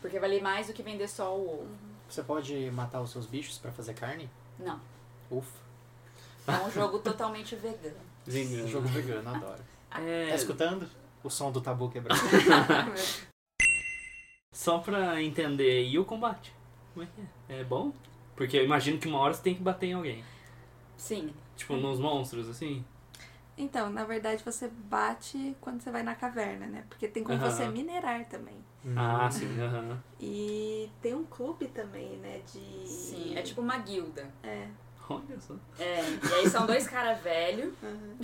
Porque 0.00 0.18
vale 0.18 0.40
mais 0.40 0.66
do 0.66 0.72
que 0.72 0.82
vender 0.82 1.08
só 1.08 1.36
o 1.36 1.60
ovo. 1.60 1.68
Você 2.08 2.22
pode 2.22 2.70
matar 2.70 3.00
os 3.00 3.10
seus 3.10 3.26
bichos 3.26 3.58
pra 3.58 3.70
fazer 3.70 3.94
carne? 3.94 4.28
Não. 4.58 4.80
Ufa. 5.30 5.65
É 6.46 6.66
um 6.66 6.70
jogo 6.70 6.98
totalmente 6.98 7.56
vegano. 7.56 7.96
Vegano. 8.24 8.68
Jogo 8.68 8.88
vegano, 8.88 9.28
adoro. 9.28 9.62
É, 9.90 10.28
Tá 10.28 10.34
escutando? 10.34 10.88
O 11.22 11.30
som 11.30 11.50
do 11.50 11.60
tabu 11.60 11.90
quebrado. 11.90 12.20
só 14.52 14.78
pra 14.78 15.22
entender, 15.22 15.84
e 15.84 15.98
o 15.98 16.04
combate? 16.04 16.52
Como 16.94 17.04
é 17.04 17.08
que 17.14 17.20
é? 17.52 17.60
É 17.60 17.64
bom? 17.64 17.92
Porque 18.34 18.56
eu 18.56 18.64
imagino 18.64 18.98
que 18.98 19.08
uma 19.08 19.18
hora 19.18 19.34
você 19.34 19.42
tem 19.42 19.54
que 19.54 19.62
bater 19.62 19.86
em 19.86 19.92
alguém. 19.94 20.24
Sim. 20.96 21.32
Tipo, 21.56 21.76
nos 21.76 21.98
monstros, 21.98 22.48
assim. 22.48 22.84
Então, 23.58 23.88
na 23.88 24.04
verdade, 24.04 24.42
você 24.44 24.68
bate 24.68 25.56
quando 25.60 25.80
você 25.80 25.90
vai 25.90 26.02
na 26.02 26.14
caverna, 26.14 26.66
né? 26.66 26.84
Porque 26.88 27.08
tem 27.08 27.24
como 27.24 27.38
Aham. 27.38 27.50
você 27.50 27.66
minerar 27.68 28.24
também. 28.26 28.56
Ah, 28.94 29.28
sim, 29.30 29.60
aham. 29.60 29.98
E 30.20 30.90
tem 31.00 31.14
um 31.14 31.24
clube 31.24 31.66
também, 31.68 32.16
né? 32.18 32.40
De. 32.52 32.86
Sim, 32.86 33.36
é 33.36 33.42
tipo 33.42 33.60
uma 33.60 33.78
guilda. 33.78 34.30
É. 34.42 34.68
Olha 35.10 35.40
só. 35.40 35.54
É, 35.78 36.00
e 36.00 36.34
aí 36.34 36.48
são 36.50 36.66
dois 36.66 36.86
caras 36.86 37.20
velhos, 37.22 37.72
Uhum. 37.82 38.16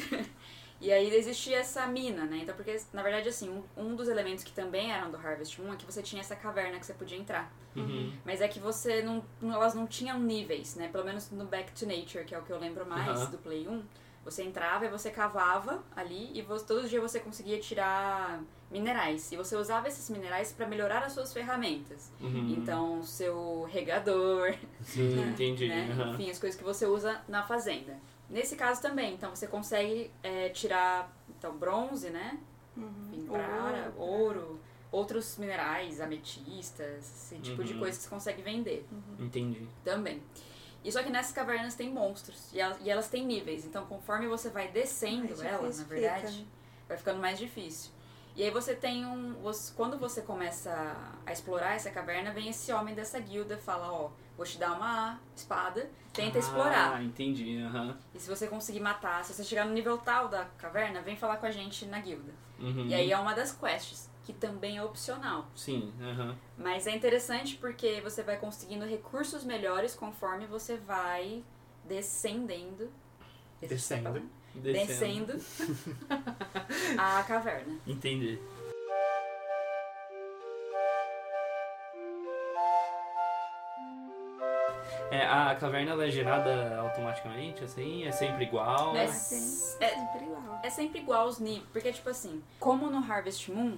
e 0.80 0.92
aí 0.92 1.14
existia 1.14 1.58
essa 1.58 1.86
mina, 1.86 2.24
né? 2.24 2.40
Então, 2.42 2.54
porque, 2.56 2.76
na 2.92 3.02
verdade, 3.02 3.28
assim, 3.28 3.48
um, 3.48 3.62
um 3.76 3.94
dos 3.94 4.08
elementos 4.08 4.42
que 4.42 4.52
também 4.52 4.90
eram 4.92 5.10
do 5.10 5.16
Harvest 5.16 5.60
Moon 5.60 5.72
é 5.72 5.76
que 5.76 5.86
você 5.86 6.02
tinha 6.02 6.20
essa 6.20 6.34
caverna 6.34 6.78
que 6.78 6.86
você 6.86 6.94
podia 6.94 7.16
entrar. 7.18 7.52
Uhum. 7.76 8.12
Mas 8.24 8.40
é 8.40 8.48
que 8.48 8.58
você 8.58 9.00
não, 9.02 9.24
elas 9.42 9.74
não 9.74 9.86
tinham 9.86 10.18
níveis, 10.18 10.74
né? 10.74 10.88
Pelo 10.88 11.04
menos 11.04 11.30
no 11.30 11.44
Back 11.44 11.72
to 11.72 11.86
Nature, 11.86 12.24
que 12.24 12.34
é 12.34 12.38
o 12.38 12.42
que 12.42 12.50
eu 12.52 12.58
lembro 12.58 12.84
mais 12.84 13.20
Aham. 13.20 13.30
do 13.30 13.38
Play 13.38 13.66
1. 13.68 13.82
Você 14.24 14.42
entrava 14.44 14.84
e 14.84 14.88
você 14.88 15.10
cavava 15.10 15.82
ali 15.96 16.30
e 16.34 16.42
você, 16.42 16.64
todo 16.64 16.88
dia 16.88 17.00
você 17.00 17.18
conseguia 17.18 17.58
tirar 17.58 18.40
minerais. 18.72 19.30
E 19.30 19.36
você 19.36 19.54
usava 19.54 19.86
esses 19.88 20.08
minerais 20.10 20.52
para 20.52 20.66
melhorar 20.66 21.04
as 21.04 21.12
suas 21.12 21.32
ferramentas. 21.32 22.10
Uhum. 22.20 22.54
Então, 22.58 23.02
seu 23.04 23.68
regador, 23.70 24.54
Sim, 24.82 25.20
entendi. 25.30 25.68
né? 25.68 25.88
Enfim, 26.12 26.30
as 26.30 26.38
coisas 26.38 26.58
que 26.58 26.64
você 26.64 26.86
usa 26.86 27.20
na 27.28 27.42
fazenda. 27.44 27.96
Nesse 28.30 28.56
caso 28.56 28.80
também, 28.80 29.14
então 29.14 29.34
você 29.36 29.46
consegue 29.46 30.10
é, 30.22 30.48
tirar 30.48 31.14
então, 31.38 31.54
bronze, 31.56 32.08
né? 32.10 32.38
Uhum. 32.76 33.10
Enfim, 33.12 33.26
prata, 33.26 33.92
ouro, 33.96 34.58
outros 34.90 35.36
minerais, 35.36 36.00
ametistas, 36.00 37.04
esse 37.32 37.38
tipo 37.40 37.62
de 37.62 37.74
Uhum. 37.74 37.78
coisa 37.80 37.96
que 37.98 38.04
você 38.04 38.08
consegue 38.10 38.42
vender 38.42 38.86
Entendi. 39.18 39.68
também. 39.84 40.22
E 40.84 40.90
só 40.90 41.02
que 41.02 41.10
nessas 41.10 41.32
cavernas 41.32 41.74
tem 41.74 41.90
monstros 41.92 42.52
e 42.52 42.60
elas, 42.60 42.76
e 42.80 42.90
elas 42.90 43.08
têm 43.08 43.24
níveis, 43.24 43.64
então 43.64 43.84
conforme 43.86 44.26
você 44.26 44.48
vai 44.50 44.68
descendo 44.68 45.28
Mais 45.28 45.40
elas, 45.42 45.78
na 45.78 45.84
verdade, 45.84 46.26
fica, 46.26 46.38
né? 46.38 46.44
vai 46.88 46.96
ficando 46.96 47.20
mais 47.20 47.38
difícil. 47.38 47.90
E 48.34 48.42
aí 48.42 48.50
você 48.50 48.74
tem 48.74 49.04
um. 49.04 49.34
você- 49.42 49.72
Quando 49.76 49.98
você 49.98 50.22
começa 50.22 50.96
a 51.26 51.32
explorar 51.32 51.74
essa 51.74 51.90
caverna, 51.90 52.32
vem 52.32 52.48
esse 52.48 52.72
homem 52.72 52.94
dessa 52.94 53.18
guilda 53.20 53.54
e 53.54 53.58
fala, 53.58 53.92
ó, 53.92 54.10
vou 54.36 54.46
te 54.46 54.56
dar 54.58 54.72
uma 54.72 55.20
espada, 55.36 55.90
tenta 56.12 56.38
explorar. 56.38 56.94
Ah, 56.96 57.02
entendi. 57.02 57.58
aham. 57.62 57.96
E 58.14 58.18
se 58.18 58.28
você 58.28 58.46
conseguir 58.48 58.80
matar, 58.80 59.22
se 59.24 59.34
você 59.34 59.44
chegar 59.44 59.66
no 59.66 59.72
nível 59.72 59.98
tal 59.98 60.28
da 60.28 60.46
caverna, 60.56 61.02
vem 61.02 61.14
falar 61.16 61.36
com 61.36 61.46
a 61.46 61.50
gente 61.50 61.84
na 61.86 62.00
guilda. 62.00 62.32
Uhum. 62.58 62.86
E 62.86 62.94
aí 62.94 63.12
é 63.12 63.18
uma 63.18 63.34
das 63.34 63.52
quests, 63.52 64.08
que 64.24 64.32
também 64.32 64.78
é 64.78 64.82
opcional. 64.84 65.46
Sim, 65.54 65.92
aham. 66.00 66.34
Mas 66.56 66.86
é 66.86 66.94
interessante 66.96 67.56
porque 67.56 68.00
você 68.00 68.22
vai 68.22 68.38
conseguindo 68.38 68.86
recursos 68.86 69.44
melhores 69.44 69.94
conforme 69.94 70.46
você 70.46 70.76
vai 70.78 71.44
descendendo. 71.84 72.90
Descendo. 73.60 74.22
Descendo 74.54 75.34
a 76.98 77.22
caverna. 77.24 77.78
Entendi. 77.86 78.38
É, 85.10 85.26
a 85.26 85.54
caverna 85.54 85.90
ela 85.92 86.06
é 86.06 86.10
gerada 86.10 86.78
automaticamente, 86.80 87.62
assim? 87.62 88.04
É 88.04 88.12
sempre 88.12 88.44
igual? 88.44 88.96
É, 88.96 89.06
sim. 89.08 89.76
é, 89.80 89.88
Sempre 89.90 90.24
igual. 90.24 90.60
é 90.62 90.70
sempre 90.70 90.98
igual 91.00 91.26
os 91.28 91.38
níveis. 91.38 91.66
Porque, 91.72 91.92
tipo 91.92 92.08
assim, 92.08 92.42
como 92.58 92.90
no 92.90 92.98
Harvest 92.98 93.50
Moon, 93.52 93.76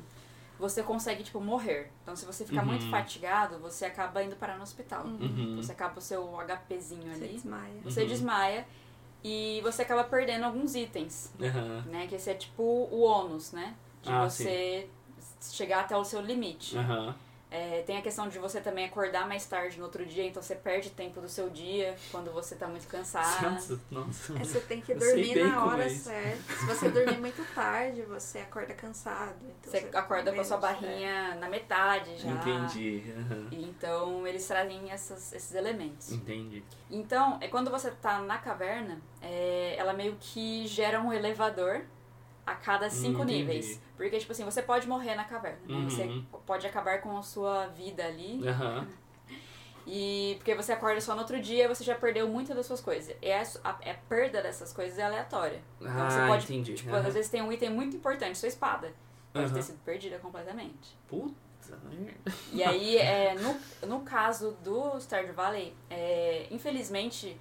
você 0.59 0.83
consegue, 0.83 1.25
tipo, 1.25 1.41
morrer. 1.41 1.91
Então, 2.03 2.14
se 2.14 2.25
você 2.25 2.45
ficar 2.45 2.61
Uhum. 2.62 2.68
muito 2.68 2.89
fatigado, 2.89 3.59
você 3.59 3.85
acaba 3.85 4.22
indo 4.22 4.37
parar 4.37 4.57
no 4.57 4.62
hospital. 4.62 5.05
Uhum. 5.05 5.57
Você 5.57 5.72
acaba 5.72 5.99
o 5.99 6.03
seu 6.03 6.22
HPzinho 6.41 7.12
Você 7.12 7.25
ali. 7.25 7.33
desmaia. 7.35 7.75
Você 7.83 8.03
Uhum. 8.03 8.09
desmaia 8.09 8.66
e 9.25 9.61
você 9.62 9.83
acaba 9.83 10.05
perdendo 10.05 10.45
alguns 10.45 10.75
itens. 10.75 11.33
Aham. 11.41 11.83
né? 11.87 12.07
Que 12.07 12.14
esse 12.16 12.31
é 12.31 12.35
tipo 12.35 12.62
o 12.62 13.01
ônus, 13.01 13.53
né? 13.53 13.75
De 14.03 14.11
Ah, 14.12 14.29
você 14.29 14.87
chegar 15.41 15.81
até 15.81 15.97
o 15.97 16.05
seu 16.05 16.20
limite. 16.20 16.77
Aham. 16.77 17.16
É, 17.55 17.85
tem 17.87 17.97
a 17.97 18.03
questão 18.03 18.29
de 18.29 18.37
você 18.37 18.61
também 18.61 18.85
acordar 18.85 19.29
mais 19.29 19.47
tarde 19.47 19.79
no 19.79 19.85
outro 19.85 20.05
dia, 20.05 20.27
então 20.27 20.43
você 20.43 20.57
perde 20.57 20.91
tempo 20.91 21.21
do 21.21 21.29
seu 21.29 21.49
dia 21.49 21.95
quando 22.11 22.33
você 22.33 22.57
tá 22.57 22.67
muito 22.67 22.89
cansado. 22.89 23.45
Nossa, 23.55 23.81
nossa. 23.93 24.33
É, 24.33 24.39
você 24.39 24.59
tem 24.59 24.81
que 24.81 24.93
dormir 24.93 25.37
na 25.37 25.65
hora 25.65 25.85
é 25.85 25.89
certa. 25.89 26.53
Se 26.53 26.67
você 26.67 26.89
dormir 26.89 27.19
muito 27.19 27.45
tarde, 27.55 28.03
você 28.03 28.41
acorda 28.41 28.75
cansado. 28.75 29.37
Então 29.61 29.71
Você 29.71 29.89
acorda 29.95 30.33
com 30.33 30.41
a 30.41 30.45
sua 30.45 30.57
é. 30.57 30.61
barrinha 30.61 31.35
na 31.37 31.49
metade 31.49 32.19
já. 32.19 32.29
Entendi. 32.29 33.05
E 33.53 33.63
Então 33.63 34.27
eles 34.27 34.45
trazem 34.49 34.91
essas, 34.91 35.33
esses 35.33 35.55
elementos. 35.55 36.11
Entendi. 36.11 36.65
Então, 36.91 37.39
é 37.41 37.47
quando 37.47 37.71
você 37.71 37.91
tá 37.93 38.19
na 38.19 38.39
caverna, 38.39 39.01
é, 39.23 39.77
ela 39.79 39.93
meio 39.93 40.17
que 40.19 40.67
gera 40.67 41.01
um 41.01 41.13
elevador 41.13 41.83
a 42.47 42.55
cada 42.55 42.89
cinco 42.91 43.21
Hum, 43.21 43.23
entendi. 43.25 43.39
níveis. 43.39 43.81
Porque, 43.97 44.19
tipo 44.19 44.33
assim, 44.33 44.45
você 44.45 44.63
pode 44.63 44.87
morrer 44.89 45.15
na 45.15 45.25
caverna, 45.25 45.59
né? 45.67 45.75
Uhum. 45.75 45.89
Você 45.89 46.23
pode 46.47 46.67
acabar 46.67 47.01
com 47.01 47.17
a 47.17 47.23
sua 47.23 47.67
vida 47.69 48.05
ali. 48.05 48.47
Aham. 48.47 48.87
E 49.87 50.37
porque 50.39 50.55
você 50.55 50.73
acorda 50.73 50.99
só 51.01 51.13
no 51.15 51.21
outro 51.21 51.39
dia, 51.39 51.69
você 51.69 51.85
já 51.85 51.95
perdeu 51.95 52.27
muitas 52.27 52.57
das 52.57 52.65
suas 52.65 52.81
coisas. 52.81 53.15
E 53.21 53.29
essa, 53.29 53.61
a, 53.63 53.71
a 53.71 53.95
perda 54.09 54.41
dessas 54.41 54.73
coisas 54.73 54.99
é 54.99 55.03
aleatória. 55.03 55.61
Então 55.79 55.93
Ah, 56.07 56.11
você 56.11 56.27
pode, 56.27 56.45
entendi. 56.45 56.73
tipo, 56.75 56.89
Aham. 56.89 57.07
às 57.07 57.13
vezes 57.13 57.31
tem 57.31 57.43
um 57.43 57.53
item 57.53 57.69
muito 57.71 57.95
importante, 57.97 58.39
sua 58.39 58.49
espada. 58.49 58.91
Pode 59.31 59.53
ter 59.53 59.63
sido 59.63 59.79
perdida 59.85 60.19
completamente. 60.19 60.97
Puta. 61.07 61.35
E 62.53 62.63
aí, 62.65 62.97
é, 62.97 63.35
no, 63.35 63.61
no 63.87 64.01
caso 64.01 64.53
do 64.65 64.99
Stardew 65.01 65.35
Valley, 65.35 65.75
é, 65.91 66.47
infelizmente, 66.51 67.39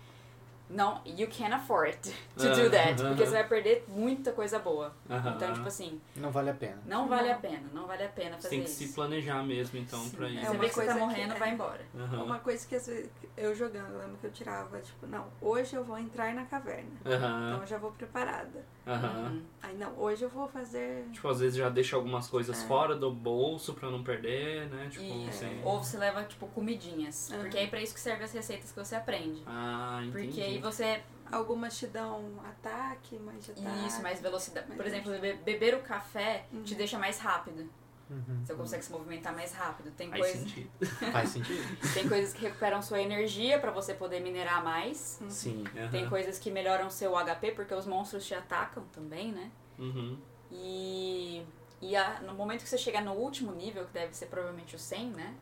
não, 0.69 1.01
you 1.05 1.27
can't 1.29 1.53
afford 1.53 1.97
to 2.37 2.49
do 2.55 2.69
that, 2.69 2.99
Aham. 3.01 3.09
porque 3.09 3.25
você 3.25 3.31
vai 3.33 3.43
perder 3.47 3.85
muita 3.87 4.31
coisa 4.31 4.59
boa. 4.59 4.93
Então, 5.09 5.53
tipo 5.53 5.67
assim, 5.67 6.01
Não 6.15 6.31
vale 6.31 6.49
a 6.49 6.53
pena. 6.53 6.81
não 6.85 7.07
vale 7.07 7.29
Não. 7.29 7.35
a 7.35 7.39
pena, 7.39 7.63
não 7.73 7.85
vale 7.87 8.03
a 8.03 8.09
pena 8.09 8.31
Você 8.37 8.43
fazer 8.43 8.49
tem 8.49 8.63
que 8.63 8.69
isso. 8.69 8.87
se 8.87 8.93
planejar 8.93 9.43
mesmo, 9.43 9.77
então, 9.79 10.09
pra 10.09 10.27
Sim. 10.27 10.33
isso. 10.35 10.39
É 10.39 10.45
Você 10.47 10.51
uma 10.51 10.59
vê 10.61 10.69
que 10.69 10.73
você 10.75 10.81
tá 10.81 10.85
coisa 10.93 10.99
que 10.99 11.05
morrendo, 11.05 11.33
é- 11.33 11.37
vai 11.39 11.49
embora. 11.51 11.81
Aham. 11.95 12.23
Uma 12.23 12.39
coisa 12.39 12.67
que 12.67 12.75
às 12.75 12.87
vezes 12.87 13.09
eu 13.37 13.53
jogando, 13.55 13.91
eu 13.93 13.99
lembro 13.99 14.17
que 14.17 14.27
eu 14.27 14.31
tirava, 14.31 14.79
tipo, 14.79 15.05
não, 15.07 15.27
hoje 15.41 15.75
eu 15.75 15.83
vou 15.83 15.97
entrar 15.97 16.33
na 16.33 16.45
caverna. 16.45 16.89
Então 17.01 17.61
eu 17.61 17.67
já 17.67 17.77
vou 17.77 17.91
preparada. 17.91 18.65
Aham. 18.85 19.29
Uhum. 19.31 19.41
Aí 19.61 19.77
não, 19.77 19.97
hoje 19.97 20.23
eu 20.23 20.29
vou 20.29 20.47
fazer. 20.47 21.05
Tipo, 21.11 21.27
às 21.29 21.39
vezes 21.39 21.55
já 21.57 21.69
deixa 21.69 21.95
algumas 21.95 22.27
coisas 22.27 22.61
É. 22.63 22.67
fora 22.67 22.95
do 22.95 23.09
bolso 23.11 23.73
pra 23.73 23.89
não 23.89 24.03
perder, 24.03 24.67
né? 24.69 24.89
Tipo, 24.89 25.03
Isso. 25.29 25.39
sem... 25.39 25.61
Ou 25.63 25.81
você 25.83 25.97
leva, 25.97 26.23
tipo, 26.23 26.47
comidinhas. 26.47 27.31
Aham. 27.31 27.41
Porque 27.41 27.57
é 27.57 27.67
pra 27.67 27.81
isso 27.81 27.93
que 27.93 27.99
servem 27.99 28.25
as 28.25 28.33
receitas 28.33 28.71
que 28.71 28.77
você 28.79 28.95
aprende. 28.95 29.41
Ah, 29.47 30.01
entendi. 30.05 30.27
Porque 30.27 30.41
aí 30.41 30.59
você. 30.59 31.01
Algumas 31.31 31.75
te 31.77 31.87
dão 31.87 32.25
ataque, 32.47 33.17
mais 33.17 33.43
de 33.45 33.51
ataque. 33.53 33.87
Isso, 33.87 34.03
mais 34.03 34.21
velocidade. 34.21 34.67
Por 34.67 34.75
Mais 34.77 34.93
exemplo, 34.93 35.19
be- 35.19 35.33
beber 35.33 35.73
o 35.73 35.79
café 35.81 36.45
te 36.63 36.73
Uhum. 36.73 36.77
deixa 36.77 36.99
mais 36.99 37.17
rápido. 37.17 37.67
Uhum. 38.13 38.45
Você 38.45 38.53
consegue 38.53 38.83
se 38.85 38.91
movimentar 38.91 39.33
mais 39.33 39.51
rápido. 39.53 39.91
Tem, 39.91 40.09
Faz 40.09 40.21
coisa, 40.21 40.37
sentido. 40.39 40.69
Faz 41.11 41.29
sentido. 41.29 41.93
tem 41.93 42.07
coisas 42.07 42.33
que 42.33 42.41
recuperam 42.41 42.81
sua 42.81 43.01
energia 43.01 43.59
pra 43.59 43.71
você 43.71 43.93
poder 43.93 44.19
minerar 44.19 44.63
mais. 44.63 45.19
Sim. 45.29 45.63
aham. 45.75 45.89
Tem 45.89 46.07
coisas 46.09 46.37
que 46.37 46.51
melhoram 46.51 46.89
seu 46.89 47.15
HP, 47.17 47.51
porque 47.51 47.73
os 47.73 47.85
monstros 47.85 48.25
te 48.25 48.33
atacam 48.35 48.83
também, 48.93 49.31
né? 49.31 49.51
Uhum. 49.79 50.17
E, 50.51 51.43
e 51.81 51.95
a- 51.95 52.21
no 52.21 52.33
momento 52.33 52.61
que 52.63 52.69
você 52.69 52.77
chegar 52.77 53.01
no 53.03 53.13
último 53.13 53.51
nível, 53.53 53.85
que 53.85 53.93
deve 53.93 54.13
ser 54.15 54.27
provavelmente 54.27 54.75
o 54.75 54.79
100, 54.79 55.09
né? 55.11 55.33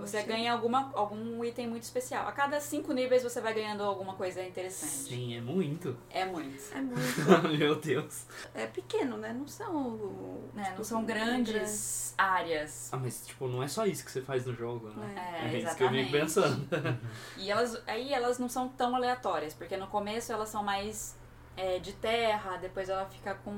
Você 0.00 0.22
ganha 0.22 0.52
alguma, 0.52 0.90
algum 0.94 1.44
item 1.44 1.68
muito 1.68 1.82
especial. 1.82 2.26
A 2.26 2.32
cada 2.32 2.60
cinco 2.60 2.92
níveis 2.92 3.22
você 3.22 3.40
vai 3.40 3.52
ganhando 3.54 3.82
alguma 3.82 4.14
coisa 4.14 4.42
interessante. 4.42 5.14
Sim, 5.14 5.36
é 5.36 5.40
muito. 5.40 5.96
É 6.10 6.24
muito. 6.24 6.62
É 6.74 6.80
muito. 6.80 7.48
Meu 7.58 7.76
Deus. 7.76 8.24
É 8.54 8.66
pequeno, 8.66 9.16
né? 9.16 9.32
Não 9.32 9.46
são. 9.46 10.40
Né, 10.54 10.64
tipo, 10.64 10.76
não 10.78 10.84
são 10.84 11.04
grandes 11.04 12.14
áreas. 12.16 12.88
Ah, 12.92 12.96
mas 12.96 13.26
tipo, 13.26 13.46
não 13.48 13.62
é 13.62 13.68
só 13.68 13.86
isso 13.86 14.04
que 14.04 14.10
você 14.10 14.20
faz 14.22 14.46
no 14.46 14.54
jogo, 14.54 14.88
né? 14.90 15.14
É, 15.16 15.44
É, 15.56 15.58
isso 15.58 15.76
que 15.76 15.82
eu 15.82 15.88
exatamente. 15.88 16.04
vim 16.04 16.10
pensando. 16.10 16.68
E 17.36 17.50
elas, 17.50 17.80
aí 17.86 18.12
elas 18.12 18.38
não 18.38 18.48
são 18.48 18.68
tão 18.68 18.94
aleatórias, 18.94 19.54
porque 19.54 19.76
no 19.76 19.86
começo 19.86 20.32
elas 20.32 20.48
são 20.48 20.62
mais 20.62 21.16
é, 21.56 21.78
de 21.78 21.92
terra, 21.92 22.56
depois 22.56 22.88
ela 22.88 23.04
fica 23.06 23.34
com 23.34 23.52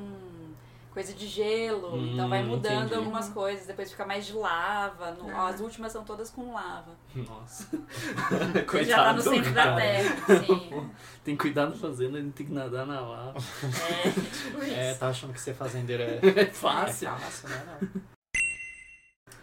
coisa 0.94 1.12
de 1.12 1.26
gelo, 1.26 1.96
Hum, 1.96 2.12
então 2.14 2.28
vai 2.28 2.42
mudando 2.42 2.84
entendi. 2.86 2.94
algumas 2.94 3.28
coisas, 3.28 3.66
depois 3.66 3.90
fica 3.90 4.06
mais 4.06 4.24
de 4.24 4.32
lava. 4.32 5.10
no- 5.10 5.28
Ah. 5.36 5.48
As 5.48 5.60
últimas 5.60 5.90
são 5.92 6.04
todas 6.04 6.30
com 6.30 6.52
lava. 6.54 6.92
Nossa. 7.14 7.68
Você 8.66 8.84
já 8.86 8.96
tá 9.04 9.12
no 9.12 9.20
centro 9.20 9.52
da 9.52 9.64
cara. 9.64 9.76
terra, 9.80 10.16
sim. 10.46 10.90
Tem 11.24 11.36
que 11.36 11.42
cuidar 11.42 11.66
da 11.66 11.76
fazenda, 11.76 12.18
ele 12.18 12.30
tem 12.32 12.46
que 12.46 12.52
nadar 12.52 12.86
na 12.86 13.00
lava. 13.00 13.38
É, 13.38 14.10
tipo 14.10 14.62
isso. 14.62 14.74
É, 14.74 14.94
tá 14.94 15.08
achando 15.08 15.32
que 15.32 15.40
ser 15.40 15.54
fazendeiro 15.54 16.02
é, 16.02 16.20
É 16.42 16.46
fácil. 16.46 17.08
é 17.08 17.18
fácil, 17.18 17.48
né? 17.48 17.78
Não. 17.80 18.02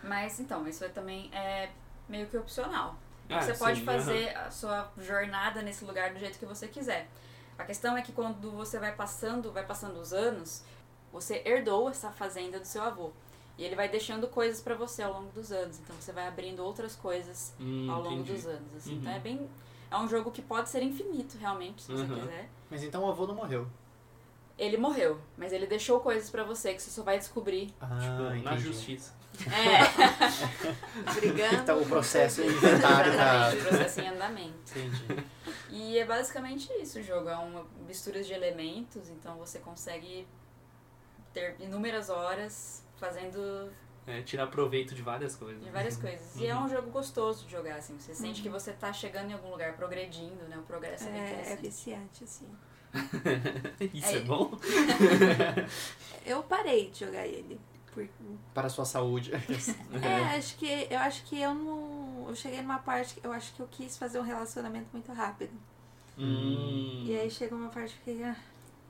Mas 0.03 0.39
então, 0.39 0.67
isso 0.67 0.83
é 0.83 0.89
também 0.89 1.29
é 1.33 1.69
meio 2.07 2.27
que 2.27 2.37
opcional. 2.37 2.95
Ah, 3.29 3.41
você 3.41 3.53
sim, 3.53 3.59
pode 3.59 3.81
fazer 3.83 4.35
a 4.37 4.51
sua 4.51 4.91
jornada 4.97 5.61
nesse 5.61 5.85
lugar 5.85 6.11
do 6.13 6.19
jeito 6.19 6.37
que 6.37 6.45
você 6.45 6.67
quiser. 6.67 7.07
A 7.57 7.63
questão 7.63 7.95
é 7.95 8.01
que 8.01 8.11
quando 8.11 8.51
você 8.51 8.77
vai 8.79 8.91
passando, 8.93 9.51
vai 9.51 9.63
passando 9.65 9.99
os 9.99 10.11
anos, 10.13 10.63
você 11.11 11.41
herdou 11.45 11.89
essa 11.89 12.11
fazenda 12.11 12.59
do 12.59 12.65
seu 12.65 12.81
avô. 12.83 13.11
E 13.57 13.63
ele 13.63 13.75
vai 13.75 13.87
deixando 13.89 14.27
coisas 14.27 14.61
pra 14.61 14.75
você 14.75 15.03
ao 15.03 15.13
longo 15.13 15.29
dos 15.31 15.51
anos. 15.51 15.77
Então 15.79 15.95
você 15.99 16.11
vai 16.11 16.27
abrindo 16.27 16.63
outras 16.63 16.95
coisas 16.95 17.53
Hum, 17.59 17.87
ao 17.91 18.01
longo 18.01 18.15
entendi. 18.21 18.33
dos 18.33 18.45
anos. 18.47 18.75
Assim. 18.77 18.93
Uhum. 18.93 18.97
Então 18.99 19.11
é 19.11 19.19
bem. 19.19 19.49
É 19.91 19.97
um 19.97 20.07
jogo 20.07 20.31
que 20.31 20.41
pode 20.41 20.69
ser 20.69 20.81
infinito, 20.81 21.37
realmente, 21.37 21.81
se 21.83 21.91
você 21.91 22.03
Uhum. 22.03 22.19
quiser. 22.21 22.49
Mas 22.69 22.81
então 22.83 23.03
o 23.03 23.09
avô 23.09 23.27
não 23.27 23.35
morreu. 23.35 23.67
Ele 24.57 24.77
morreu, 24.77 25.19
mas 25.37 25.51
ele 25.53 25.65
deixou 25.67 25.99
coisas 25.99 26.29
pra 26.29 26.43
você 26.43 26.73
que 26.73 26.81
você 26.81 26.91
só 26.91 27.03
vai 27.03 27.17
descobrir. 27.17 27.73
Ah, 27.81 27.87
Tipo, 27.99 28.43
na 28.43 28.55
justiça. 28.57 29.13
É, 29.47 31.11
Brigando. 31.15 31.55
Então 31.55 31.81
o 31.81 31.85
processo, 31.85 32.41
inventário 32.41 33.13
tá... 33.15 33.49
exatamente, 33.53 33.57
o 33.57 33.67
processo 33.69 34.01
em 34.01 34.07
andamento. 34.09 34.53
Entendi. 34.71 35.25
E 35.69 35.97
é 35.97 36.05
basicamente 36.05 36.71
isso 36.81 36.99
o 36.99 37.03
jogo, 37.03 37.29
é 37.29 37.35
uma 37.35 37.65
mistura 37.87 38.21
de 38.23 38.33
elementos, 38.33 39.09
então 39.09 39.35
você 39.37 39.59
consegue 39.59 40.27
ter 41.33 41.55
inúmeras 41.59 42.09
horas 42.09 42.83
fazendo 42.97 43.71
É, 44.07 44.21
tirar 44.21 44.47
proveito 44.47 44.93
de 44.95 45.01
várias 45.01 45.35
coisas. 45.35 45.63
de 45.63 45.69
várias 45.69 45.95
Uhum. 45.95 46.01
coisas. 46.01 46.35
E 46.35 46.47
é 46.47 46.55
Uhum. 46.55 46.65
um 46.65 46.69
jogo 46.69 46.89
gostoso 46.91 47.45
de 47.45 47.51
jogar, 47.51 47.75
assim, 47.75 47.97
você 47.99 48.13
sente 48.15 48.39
Uhum. 48.39 48.43
que 48.43 48.49
você 48.49 48.71
tá 48.73 48.91
chegando 48.91 49.29
em 49.29 49.33
algum 49.33 49.49
lugar, 49.51 49.73
progredindo, 49.73 50.43
né? 50.47 50.57
O 50.57 50.63
progresso 50.63 51.05
é, 51.07 51.17
É, 51.47 51.53
é 51.53 51.55
viciante, 51.55 52.23
assim. 52.23 52.47
Isso 53.93 54.07
é, 54.07 54.17
É- 54.17 54.19
bom? 54.21 54.51
Eu 56.25 56.43
parei 56.43 56.89
de 56.89 56.99
jogar 57.05 57.25
ele. 57.27 57.59
Por... 57.93 58.07
Para 58.53 58.67
a 58.67 58.69
sua 58.69 58.85
saúde. 58.85 59.31
É, 60.03 60.37
acho 60.37 60.55
que 60.57 60.87
eu 60.89 60.99
acho 60.99 61.23
que 61.25 61.39
eu 61.39 61.53
não. 61.53 62.25
Eu 62.29 62.35
cheguei 62.35 62.61
numa 62.61 62.79
parte 62.79 63.15
que 63.15 63.25
eu 63.27 63.31
acho 63.33 63.53
que 63.53 63.59
eu 63.61 63.67
quis 63.69 63.97
fazer 63.97 64.19
um 64.19 64.23
relacionamento 64.23 64.87
muito 64.93 65.11
rápido. 65.11 65.51
Hum, 66.17 67.03
E 67.05 67.17
aí 67.17 67.29
chegou 67.29 67.57
uma 67.57 67.69
parte 67.69 67.95
que. 68.03 68.21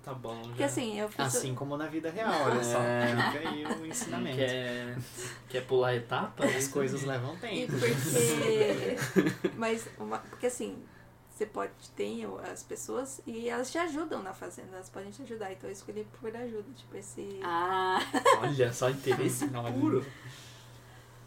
Tá 0.04 0.14
bom. 0.14 0.41
Porque 0.41 0.60
já. 0.60 0.66
assim, 0.66 0.99
eu 0.99 1.08
fiz. 1.10 1.20
Assim 1.20 1.54
como 1.56 1.78
na 1.78 1.88
vida 1.88 2.10
real, 2.10 2.34
olha 2.45 2.64
só. 2.64 2.80
É. 2.80 3.32
Fica 3.32 3.49
aí 3.49 3.66
o 3.66 3.86
ensinamento. 3.88 4.38
Quer, 4.38 4.97
quer 5.49 5.66
pular 5.66 5.95
etapa? 5.95 6.45
As 6.45 6.68
coisas 6.68 7.04
levam 7.04 7.36
tempo. 7.38 7.72
porque. 7.74 9.49
Mas, 9.58 9.88
uma, 9.99 10.20
porque 10.20 10.47
assim, 10.47 10.82
você 11.30 11.45
pode 11.45 11.72
ter 11.95 12.28
as 12.52 12.64
pessoas 12.64 13.22
e 13.26 13.49
elas 13.49 13.72
te 13.72 13.78
ajudam 13.78 14.22
na 14.22 14.34
fazenda, 14.34 14.70
elas 14.76 14.89
podem 14.89 15.12
te 15.12 15.22
ajudar. 15.24 15.52
Então 15.52 15.70
eu 15.70 15.74
escolhi 15.74 16.06
por 16.20 16.36
ajuda, 16.36 16.66
tipo, 16.76 16.95
esse. 16.97 17.39
Ah, 17.43 17.99
Olha 18.41 18.72
só, 18.74 18.89
interesse 18.89 19.47
puro. 19.47 20.06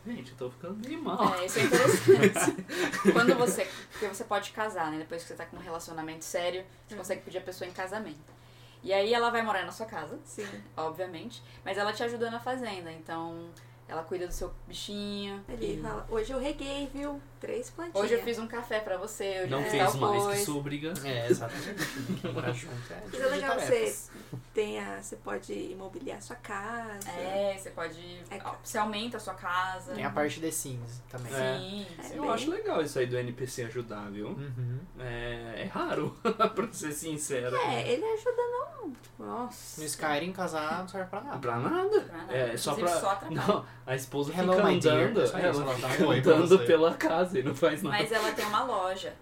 Gente, 0.07 0.33
eu 0.33 0.37
tô 0.37 0.51
ficando 0.51 0.87
meio 0.87 1.03
mal. 1.03 1.35
é, 1.37 1.47
isso 1.47 1.59
é 1.59 1.63
interessante. 1.63 2.67
Quando 3.11 3.35
você. 3.37 3.67
Porque 3.91 4.07
você 4.07 4.23
pode 4.25 4.51
casar, 4.51 4.93
né? 4.93 4.99
Depois 4.99 5.23
que 5.23 5.29
você 5.29 5.35
tá 5.35 5.47
com 5.47 5.57
um 5.57 5.61
relacionamento 5.61 6.23
sério, 6.25 6.63
você 6.87 6.95
Hum. 6.95 6.99
consegue 6.99 7.23
pedir 7.23 7.39
a 7.39 7.41
pessoa 7.41 7.67
em 7.67 7.73
casamento. 7.73 8.19
E 8.85 8.93
aí 8.93 9.15
ela 9.15 9.31
vai 9.31 9.41
morar 9.43 9.65
na 9.65 9.73
sua 9.73 9.87
casa, 9.87 10.19
Sim. 10.25 10.47
obviamente, 10.77 11.43
mas 11.65 11.79
ela 11.79 11.91
te 11.93 12.03
ajuda 12.03 12.31
na 12.31 12.39
fazenda, 12.39 12.93
então 12.93 13.49
ela 13.89 14.03
cuida 14.03 14.27
do 14.27 14.33
seu 14.33 14.53
bichinho. 14.69 15.43
Ele 15.49 15.79
e- 15.79 15.83
fala, 15.83 16.07
hoje 16.11 16.31
eu 16.33 16.39
reguei, 16.39 16.87
viu? 16.93 17.21
Três 17.45 17.71
plantinhas. 17.71 18.05
Hoje 18.05 18.15
eu 18.15 18.23
fiz 18.23 18.39
um 18.39 18.47
café 18.47 18.81
pra 18.81 18.97
você, 18.97 19.41
hoje 19.43 19.51
Não 19.51 19.59
eu 19.59 19.65
fiz 19.65 19.73
fez 19.73 19.95
mais 19.97 20.23
coisa. 20.23 20.31
que 20.39 20.45
sua 20.45 20.57
obrigação. 20.57 21.11
É, 21.11 21.29
exatamente. 21.29 22.27
Morar 22.33 22.53
junto 22.55 22.75
é 22.93 22.97
Mas 23.13 23.21
é 23.21 23.27
legal 23.27 23.61
você 23.61 23.95
tenha, 24.55 25.03
você 25.03 25.17
pode 25.17 25.53
imobiliar 25.53 26.23
sua 26.23 26.37
casa. 26.37 27.11
É, 27.11 27.57
você 27.59 27.71
pode. 27.71 27.99
É 28.31 28.39
Você 28.63 28.79
aumenta 28.79 29.17
a 29.19 29.21
sua 29.21 29.35
casa. 29.35 29.93
Tem 29.95 30.05
a 30.05 30.11
parte 30.11 30.41
de 30.41 30.51
Sims 30.51 31.03
também. 31.11 31.33
É. 31.35 31.59
Sim, 31.59 31.87
É 31.99 32.03
sim. 32.03 32.15
Eu 32.17 32.23
bem- 32.23 32.31
acho 32.31 32.51
legal 32.51 32.81
isso 32.83 32.99
aí 32.99 33.07
do 33.07 33.17
NPC 33.19 33.65
ajudar, 33.65 34.11
viu? 34.11 34.29
Uhum. 34.29 34.79
É, 34.99 35.63
é 35.63 35.71
raro, 35.73 36.17
pra 36.55 36.73
ser 36.73 36.93
sincero. 36.93 37.55
É, 37.57 37.93
ele 37.93 38.05
ajuda 38.05 38.43
não. 38.43 38.91
Tipo, 39.03 39.25
nossa. 39.25 39.81
No 39.81 39.87
Skyrim, 39.87 40.33
casar 40.33 40.79
não 40.81 40.89
serve 40.89 41.09
pra 41.09 41.21
nada. 41.21 41.39
Pra 41.39 41.59
nada. 41.59 42.01
Pra 42.01 42.17
nada. 42.19 42.35
É 42.35 42.57
só 42.57 42.73
Inclusive, 42.73 43.01
pra. 43.01 43.11
só. 43.19 43.21
Não, 43.31 43.67
a 43.87 43.95
esposa 43.95 44.33
Hello, 44.33 44.53
fica 44.55 44.69
dear. 44.79 44.97
andando. 45.09 45.25
Isso, 45.25 45.37
ela 45.37 45.75
fica 45.75 46.13
andando 46.13 46.59
pela 46.67 46.95
casa 46.95 47.34
e 47.39 47.43
não 47.43 47.55
faz 47.55 47.83
nada. 47.83 47.97
Mas 47.99 48.11
ela 48.13 48.33
tem 48.33 48.45
uma 48.47 48.65
loja. 48.65 49.15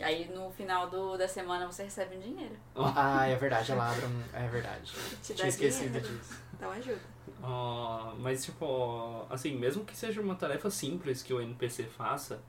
E 0.00 0.04
aí 0.04 0.28
no 0.34 0.50
final 0.50 0.88
do, 0.90 1.16
da 1.16 1.28
semana 1.28 1.66
você 1.66 1.84
recebe 1.84 2.16
um 2.16 2.20
dinheiro. 2.20 2.56
Ah, 2.74 3.26
é 3.26 3.36
verdade, 3.36 3.70
ela 3.72 3.90
abre 3.90 4.06
um... 4.06 4.22
É 4.32 4.48
verdade. 4.48 4.92
Te 5.22 5.32
dá 5.32 5.36
Tinha 5.36 5.48
esquecido 5.48 6.00
dinheiro, 6.00 6.08
disso. 6.18 6.40
Então 6.54 6.70
ajuda. 6.72 7.00
Ah, 7.42 8.12
mas, 8.18 8.44
tipo, 8.44 9.26
assim, 9.30 9.56
mesmo 9.56 9.84
que 9.84 9.96
seja 9.96 10.20
uma 10.20 10.34
tarefa 10.34 10.70
simples 10.70 11.22
que 11.22 11.32
o 11.34 11.40
NPC 11.40 11.84
faça, 11.84 12.40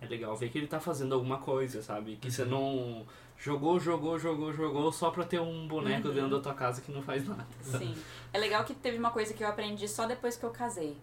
é 0.00 0.06
legal 0.06 0.34
ver 0.36 0.48
que 0.50 0.58
ele 0.58 0.66
tá 0.66 0.78
fazendo 0.80 1.14
alguma 1.14 1.38
coisa, 1.38 1.82
sabe? 1.82 2.16
Que 2.16 2.28
Uhum. 2.28 2.32
você 2.32 2.44
não 2.44 3.06
jogou, 3.36 3.78
jogou, 3.80 4.18
jogou, 4.18 4.52
jogou 4.52 4.92
só 4.92 5.10
pra 5.10 5.24
ter 5.24 5.40
um 5.40 5.66
boneco 5.68 6.08
Uhum. 6.08 6.14
dentro 6.14 6.30
da 6.30 6.40
tua 6.40 6.54
casa 6.54 6.80
que 6.80 6.92
não 6.92 7.02
faz 7.02 7.26
nada. 7.26 7.46
Sim. 7.62 7.94
É 8.32 8.38
legal 8.38 8.64
que 8.64 8.74
teve 8.74 8.98
uma 8.98 9.10
coisa 9.10 9.32
que 9.34 9.42
eu 9.44 9.48
aprendi 9.48 9.86
só 9.88 10.06
depois 10.06 10.36
que 10.36 10.44
eu 10.44 10.50
casei. 10.50 10.96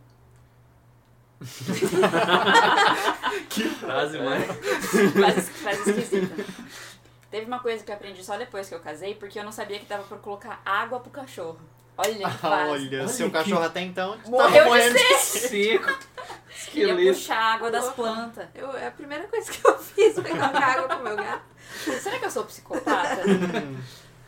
Que 3.50 3.64
frase 3.70 4.20
mais. 4.20 4.46
Frase, 4.46 5.42
frase 5.52 5.90
esquisita. 5.90 6.46
Teve 7.30 7.46
uma 7.46 7.60
coisa 7.60 7.84
que 7.84 7.92
eu 7.92 7.96
aprendi 7.96 8.24
só 8.24 8.38
depois 8.38 8.68
que 8.68 8.76
eu 8.76 8.80
casei, 8.80 9.16
porque 9.16 9.40
eu 9.40 9.44
não 9.44 9.52
sabia 9.52 9.80
que 9.80 9.86
dava 9.86 10.04
pra 10.04 10.18
colocar 10.18 10.62
água 10.66 11.00
pro 11.00 11.10
cachorro. 11.10 11.60
Olha 11.98 12.14
que 12.16 12.24
Ah, 12.24 12.30
fase. 12.38 12.72
olha, 12.72 13.00
Olha 13.00 13.08
seu 13.08 13.28
que- 13.28 13.34
cachorro 13.34 13.64
até 13.64 13.82
então 13.82 14.18
Morreu 14.28 14.64
tava 14.66 14.82
de 14.82 14.90
morrendo 14.90 15.00
Seco. 15.20 15.90
Ia 16.74 16.86
Esqueleto. 16.94 17.18
puxar 17.18 17.38
a 17.38 17.54
água 17.56 17.72
das 17.72 17.90
plantas. 17.94 18.48
Eu, 18.54 18.72
é 18.76 18.88
a 18.88 18.92
primeira 18.92 19.26
coisa 19.28 19.52
que 19.52 19.66
eu 19.66 19.78
fiz 19.80 20.14
foi 20.14 20.24
colocar 20.30 20.78
água 20.78 20.88
pro 20.90 21.04
meu 21.04 21.16
gato. 21.16 21.44
Será 22.02 22.20
que 22.20 22.26
eu 22.26 22.32
sou 22.32 22.44
psicopata? 22.46 23.22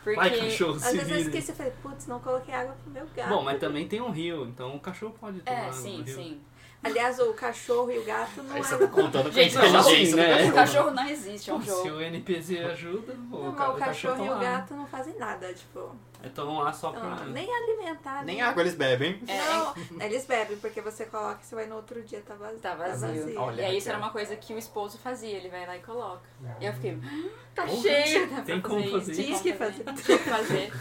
Porque. 0.03 0.15
Vai, 0.19 0.29
cachorro, 0.31 0.75
Às 0.75 0.81
se 0.83 0.97
vezes 0.97 1.11
eu 1.11 1.17
esqueci 1.19 1.51
e 1.51 1.55
falei, 1.55 1.71
putz, 1.81 2.07
não 2.07 2.19
coloquei 2.19 2.53
água 2.53 2.75
pro 2.83 2.91
meu 2.91 3.05
gato. 3.15 3.29
Bom, 3.29 3.43
mas 3.43 3.59
também 3.59 3.87
tem 3.87 4.01
um 4.01 4.09
rio, 4.11 4.45
então 4.45 4.75
o 4.75 4.79
cachorro 4.79 5.15
pode 5.19 5.39
tomar 5.41 5.57
É, 5.57 5.61
água 5.63 5.73
sim, 5.73 5.97
no 5.99 6.03
rio. 6.03 6.15
sim. 6.15 6.41
Aliás, 6.83 7.17
o 7.19 7.33
cachorro 7.33 7.91
e 7.91 7.97
o 7.99 8.03
gato 8.03 8.43
não 8.43 8.55
Aí 8.55 8.59
é. 8.59 8.63
você 8.63 8.77
tá 8.77 8.87
contando 8.87 9.23
com 9.25 9.31
Gente, 9.31 9.55
não, 9.55 9.65
inteligência 9.65 10.15
né? 10.17 10.23
do 10.43 10.49
O 10.49 10.53
cachorro. 10.53 10.53
cachorro 10.55 10.91
não 10.91 11.07
existe, 11.09 11.49
é 11.49 11.53
um 11.53 11.59
Pô, 11.59 11.65
Se 11.65 11.83
jogo. 11.87 11.89
o 11.97 12.01
NPC 12.01 12.57
ajuda, 12.59 13.13
Não, 13.13 13.37
o, 13.39 13.43
mas 13.45 13.55
ca- 13.57 13.69
o 13.69 13.75
cachorro 13.77 14.25
e 14.25 14.29
o 14.29 14.39
gato 14.39 14.73
não 14.73 14.85
fazem 14.87 15.15
nada, 15.17 15.53
tipo. 15.53 15.95
Então 16.23 16.57
lá 16.59 16.71
só 16.71 16.91
pra. 16.91 17.01
não, 17.03 17.25
nem 17.27 17.47
alimentar. 17.53 18.23
Nem 18.23 18.41
água 18.41 18.63
eles 18.63 18.75
bebem. 18.75 19.19
É, 19.27 19.37
Não, 19.53 19.73
eles 20.05 20.25
bebem, 20.25 20.57
porque 20.57 20.79
você 20.81 21.05
coloca 21.05 21.39
e 21.41 21.45
você 21.45 21.55
vai 21.55 21.65
no 21.67 21.75
outro 21.75 22.01
dia, 22.03 22.21
tá 22.25 22.33
vazio. 22.35 22.59
Tá 22.59 22.75
vazio. 22.75 23.39
Olha, 23.39 23.61
e 23.61 23.65
aí 23.65 23.77
isso 23.77 23.89
era 23.89 23.97
uma 23.97 24.09
coisa 24.09 24.35
que 24.35 24.53
o 24.53 24.57
esposo 24.57 24.97
fazia, 24.97 25.35
ele 25.37 25.49
vai 25.49 25.65
lá 25.65 25.75
e 25.75 25.81
coloca. 25.81 26.21
E 26.59 26.65
eu 26.65 26.73
fiquei, 26.73 26.97
"Ah, 27.03 27.29
tá 27.55 27.65
Porra, 27.65 27.81
cheio, 27.81 28.29
dá 28.29 28.41
tem 28.41 28.61
como 28.61 28.83
fazer 28.91 29.11
isso, 29.11 29.21
isso. 29.21 29.43
tem 29.43 29.53
como 29.57 29.97
Tinha 30.01 30.17
que 30.17 30.23
fazer. 30.29 30.71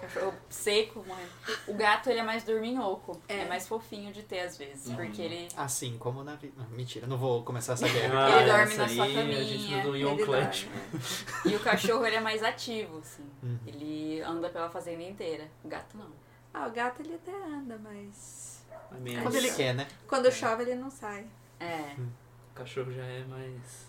Cachorro 0.00 0.34
seco, 0.48 1.04
morrendo. 1.06 1.30
O 1.68 1.74
gato, 1.74 2.08
ele 2.10 2.20
é 2.20 2.22
mais 2.22 2.42
dorminhoco. 2.44 3.20
É. 3.28 3.40
É. 3.40 3.44
mais 3.48 3.68
fofinho 3.68 4.12
de 4.12 4.22
ter 4.22 4.40
às 4.40 4.56
vezes, 4.56 4.92
porque 4.94 5.20
ele... 5.22 5.48
Assim 5.56 5.98
como 5.98 6.24
na 6.24 6.34
vida. 6.36 6.66
Mentira, 6.70 7.06
não 7.06 7.18
vou 7.18 7.42
começar 7.42 7.74
essa 7.74 7.86
guerra. 7.88 8.26
Ah, 8.26 8.40
Ele 8.40 8.50
dorme 8.50 8.74
na 8.76 8.88
sua 8.88 9.04
aí, 9.04 9.18
A 9.18 9.22
gente 9.24 9.64
caminha, 9.64 9.76
não 9.76 9.90
do 9.90 9.96
Ion 9.96 10.12
Ele 10.14 10.24
Clash. 10.24 10.64
dorme, 10.64 11.52
E 11.52 11.56
o 11.56 11.60
cachorro, 11.60 12.06
ele 12.06 12.16
é 12.16 12.20
mais 12.20 12.42
ativo, 12.42 12.98
assim. 12.98 13.24
Uhum. 13.42 13.58
Ele 13.66 14.20
anda 14.22 14.48
pela 14.48 14.68
fazenda 14.70 14.85
inteira. 14.92 15.48
O 15.64 15.68
gato 15.68 15.96
não. 15.96 16.10
Ah, 16.54 16.66
o 16.66 16.70
gato 16.70 17.02
ele 17.02 17.14
até 17.14 17.32
anda, 17.34 17.78
mas. 17.82 18.64
É 18.92 18.94
menos- 18.98 19.22
Quando 19.22 19.34
ele 19.34 19.50
quer, 19.52 19.74
né? 19.74 19.86
Quando 20.08 20.30
chove, 20.32 20.62
ele 20.62 20.74
não 20.76 20.90
sai. 20.90 21.26
É. 21.60 21.94
O 21.98 22.54
cachorro 22.54 22.90
já 22.92 23.04
é 23.04 23.24
mais. 23.24 23.86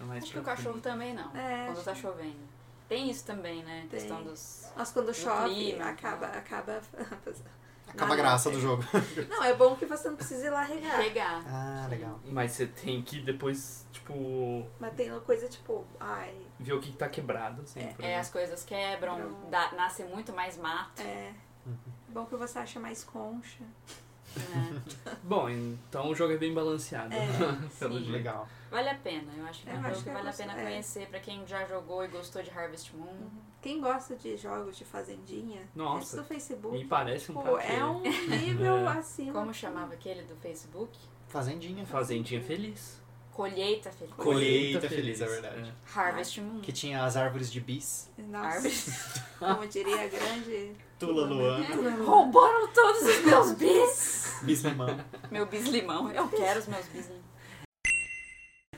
É 0.00 0.04
mais 0.04 0.24
Acho 0.24 0.32
que 0.32 0.38
o 0.38 0.42
cachorro 0.42 0.80
também 0.80 1.14
não. 1.14 1.34
É, 1.36 1.66
quando 1.66 1.84
tá 1.84 1.92
que- 1.92 2.00
chovendo. 2.00 2.54
Tem 2.88 3.10
isso 3.10 3.24
também, 3.24 3.62
né? 3.62 3.86
Tem. 3.90 4.00
Questão 4.00 4.22
dos. 4.22 4.70
Mas 4.76 4.90
quando 4.92 5.06
No 5.08 5.14
chove, 5.14 5.54
clima. 5.54 5.88
acaba, 5.90 6.26
acaba. 6.26 6.80
Acaba 7.94 8.12
a 8.12 8.16
Não, 8.16 8.22
graça 8.22 8.48
não. 8.50 8.56
do 8.56 8.62
jogo. 8.62 8.84
Não, 9.30 9.42
é 9.44 9.54
bom 9.54 9.76
que 9.76 9.86
você 9.86 10.08
não 10.08 10.16
precisa 10.16 10.46
ir 10.46 10.50
lá 10.50 10.62
regar. 10.64 10.96
Pegar. 10.98 11.42
Ah, 11.46 11.86
legal. 11.88 12.20
Mas 12.26 12.52
você 12.52 12.66
tem 12.66 13.00
que 13.02 13.20
depois, 13.20 13.86
tipo, 13.92 14.66
Mas 14.80 14.92
tem 14.94 15.10
uma 15.10 15.20
coisa 15.20 15.48
tipo, 15.48 15.86
ai, 16.00 16.34
ver 16.58 16.72
o 16.72 16.80
que 16.80 16.92
tá 16.92 17.08
quebrado, 17.08 17.62
assim. 17.62 17.80
É, 17.80 17.94
É, 18.00 18.18
as 18.18 18.28
coisas 18.30 18.64
quebram, 18.64 19.18
Não. 19.18 19.50
dá- 19.50 19.72
nasce 19.72 20.02
muito 20.04 20.32
mais 20.32 20.56
mato. 20.58 21.00
é. 21.02 21.32
Uhum. 21.66 21.76
Bom 22.08 22.26
que 22.26 22.36
você 22.36 22.58
acha 22.58 22.78
mais 22.78 23.02
concha. 23.04 23.62
né? 24.36 24.82
Bom, 25.22 25.48
então 25.48 26.10
o 26.10 26.14
jogo 26.14 26.32
é 26.34 26.36
bem 26.36 26.52
balanceado. 26.52 27.14
É, 27.14 27.26
pelo 27.78 27.94
sim. 27.94 27.98
jeito. 28.00 28.10
Legal. 28.12 28.48
Vale 28.70 28.88
a 28.90 28.94
pena, 28.96 29.32
eu 29.36 29.46
acho 29.46 29.62
que 29.62 29.70
é 29.70 29.72
Eu 29.72 29.76
um 29.76 29.80
acho 29.80 29.90
jogo 29.90 30.02
que 30.02 30.08
eu 30.10 30.14
vale 30.14 30.28
a 30.28 30.32
pena 30.32 30.52
é. 30.60 30.62
conhecer 30.64 31.06
pra 31.08 31.20
quem 31.20 31.46
já 31.46 31.64
jogou 31.66 32.04
e 32.04 32.08
gostou 32.08 32.42
de 32.42 32.50
Harvest 32.50 32.92
Moon. 32.94 33.30
Quem 33.64 33.80
gosta 33.80 34.14
de 34.14 34.36
jogos 34.36 34.76
de 34.76 34.84
fazendinha, 34.84 35.62
Nossa. 35.74 36.02
esse 36.04 36.16
do 36.16 36.24
Facebook, 36.24 36.76
Me 36.76 36.84
parece 36.84 37.32
um 37.32 37.36
tipo, 37.36 37.54
café. 37.56 37.76
é 37.76 37.84
um 37.86 38.00
nível 38.28 38.76
É. 38.76 38.98
acima. 38.98 39.32
Como 39.32 39.54
chamava 39.54 39.94
aquele 39.94 40.20
do 40.24 40.36
Facebook? 40.36 40.98
Fazendinha. 41.28 41.86
Fazendinha 41.86 42.42
feliz. 42.42 43.02
Colheita 43.32 43.90
Feliz. 43.90 44.14
Colheita 44.14 44.86
feliz, 44.88 45.20
é 45.22 45.26
verdade. 45.26 45.74
Harvest 45.96 46.40
Moon. 46.42 46.60
Que 46.60 46.70
tinha 46.72 47.02
as 47.04 47.16
árvores 47.16 47.50
de 47.50 47.58
bis. 47.58 48.10
Nossa, 48.18 48.48
Harvest. 48.58 48.90
como 49.40 49.66
diria 49.66 50.02
a 50.04 50.08
grande... 50.08 50.72
Tula 50.98 51.26
Luana. 51.26 51.64
Roubaram 52.04 52.68
todos 52.68 53.02
os 53.02 53.24
meus 53.24 53.52
bis! 53.52 54.40
Bis 54.42 54.60
limão. 54.62 55.00
Meu 55.30 55.46
bis 55.46 55.64
limão. 55.68 56.12
Eu 56.12 56.28
quero 56.28 56.60
os 56.60 56.66
meus 56.68 56.86
bis 56.88 57.06
limão. 57.08 57.22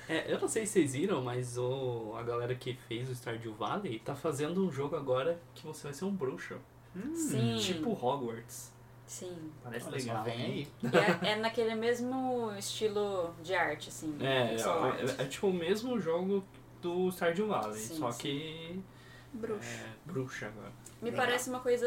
É, 0.09 0.33
eu 0.33 0.39
não 0.41 0.49
sei 0.49 0.65
se 0.67 0.73
vocês 0.75 0.93
viram, 0.93 1.23
mas 1.23 1.59
o, 1.59 2.15
a 2.17 2.23
galera 2.23 2.55
que 2.55 2.75
fez 2.89 3.09
o 3.09 3.15
Stardew 3.15 3.55
Valley 3.55 3.99
tá 3.99 4.15
fazendo 4.15 4.65
um 4.65 4.71
jogo 4.71 4.97
agora 4.97 5.41
que 5.55 5.67
você 5.67 5.85
vai 5.85 5.95
ser 5.95 6.05
um 6.05 6.15
bruxo. 6.15 6.57
Sim. 7.15 7.59
Tipo 7.59 7.91
Hogwarts. 7.93 8.73
Sim. 9.07 9.53
Parece 9.63 9.87
Olha 9.87 9.97
legal. 9.97 10.25
vem 10.25 10.35
aí. 10.43 10.69
É, 11.23 11.33
é 11.33 11.37
naquele 11.37 11.75
mesmo 11.75 12.53
estilo 12.59 13.35
de 13.43 13.55
arte, 13.55 13.89
assim. 13.89 14.17
É, 14.21 14.57
é, 14.57 15.23
é 15.23 15.25
tipo 15.27 15.49
o 15.49 15.53
mesmo 15.53 15.99
jogo 16.01 16.45
do 16.83 17.11
Stardew 17.11 17.49
Valley, 17.49 17.79
Sim, 17.79 17.97
só 17.97 18.11
sim. 18.11 18.19
que 18.23 18.83
Bruxa. 19.33 19.69
é 19.69 19.89
bruxa 20.05 20.47
agora. 20.47 20.73
Me 21.03 21.11
Legal. 21.11 21.27
parece 21.27 21.51
uma 21.51 21.61
coisa 21.61 21.87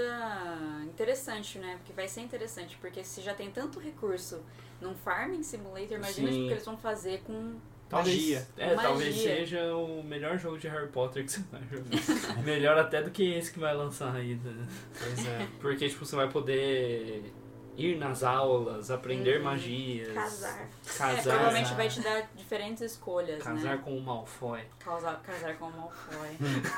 interessante, 0.84 1.58
né? 1.58 1.76
Porque 1.78 1.94
vai 1.94 2.08
ser 2.08 2.22
interessante, 2.22 2.78
porque 2.80 3.04
se 3.04 3.22
já 3.22 3.34
tem 3.34 3.50
tanto 3.52 3.80
recurso 3.80 4.42
num 4.80 4.94
Farming 4.94 5.44
Simulator, 5.44 5.98
imagina 5.98 6.30
o 6.30 6.34
que 6.34 6.52
eles 6.52 6.66
vão 6.66 6.78
fazer 6.78 7.22
com. 7.24 7.56
Magia. 7.92 8.48
É, 8.58 8.68
Magia. 8.76 8.82
talvez 8.90 9.16
seja 9.16 9.76
o 9.76 10.04
melhor 10.04 10.38
jogo 10.38 10.58
de 10.58 10.68
Harry 10.68 10.88
Potter 10.90 11.26
que 11.26 11.32
você 11.32 11.42
vai 11.52 11.62
jogar. 11.72 12.38
melhor 12.44 12.78
até 12.78 13.02
do 13.02 13.10
que 13.12 13.24
esse 13.34 13.52
que 13.52 13.60
vai 13.60 13.76
lançar 13.76 14.16
ainda. 14.16 14.50
Pois 14.98 15.26
é. 15.28 15.48
Porque, 15.60 15.90
tipo, 15.90 16.06
você 16.06 16.16
vai 16.16 16.30
poder 16.30 17.34
ir 17.78 17.98
nas 17.98 18.24
aulas, 18.24 18.92
aprender 18.92 19.38
Uhum. 19.38 19.46
magias. 19.46 20.14
Casar. 20.14 20.70
Casar. 20.98 21.18
é, 21.18 21.22
provavelmente 21.22 21.74
vai 21.76 21.88
te 21.88 22.02
dar 22.02 22.30
diferentes 22.36 22.82
escolhas, 22.84 23.42
Casar 23.42 23.78
né? 23.78 23.82
com 23.84 23.98
o 23.98 24.02
Malfoy. 24.02 24.62
Casar, 24.80 25.22
casar 25.22 25.56
com 25.58 25.66
o 25.68 25.72
Malfoy. 25.72 26.38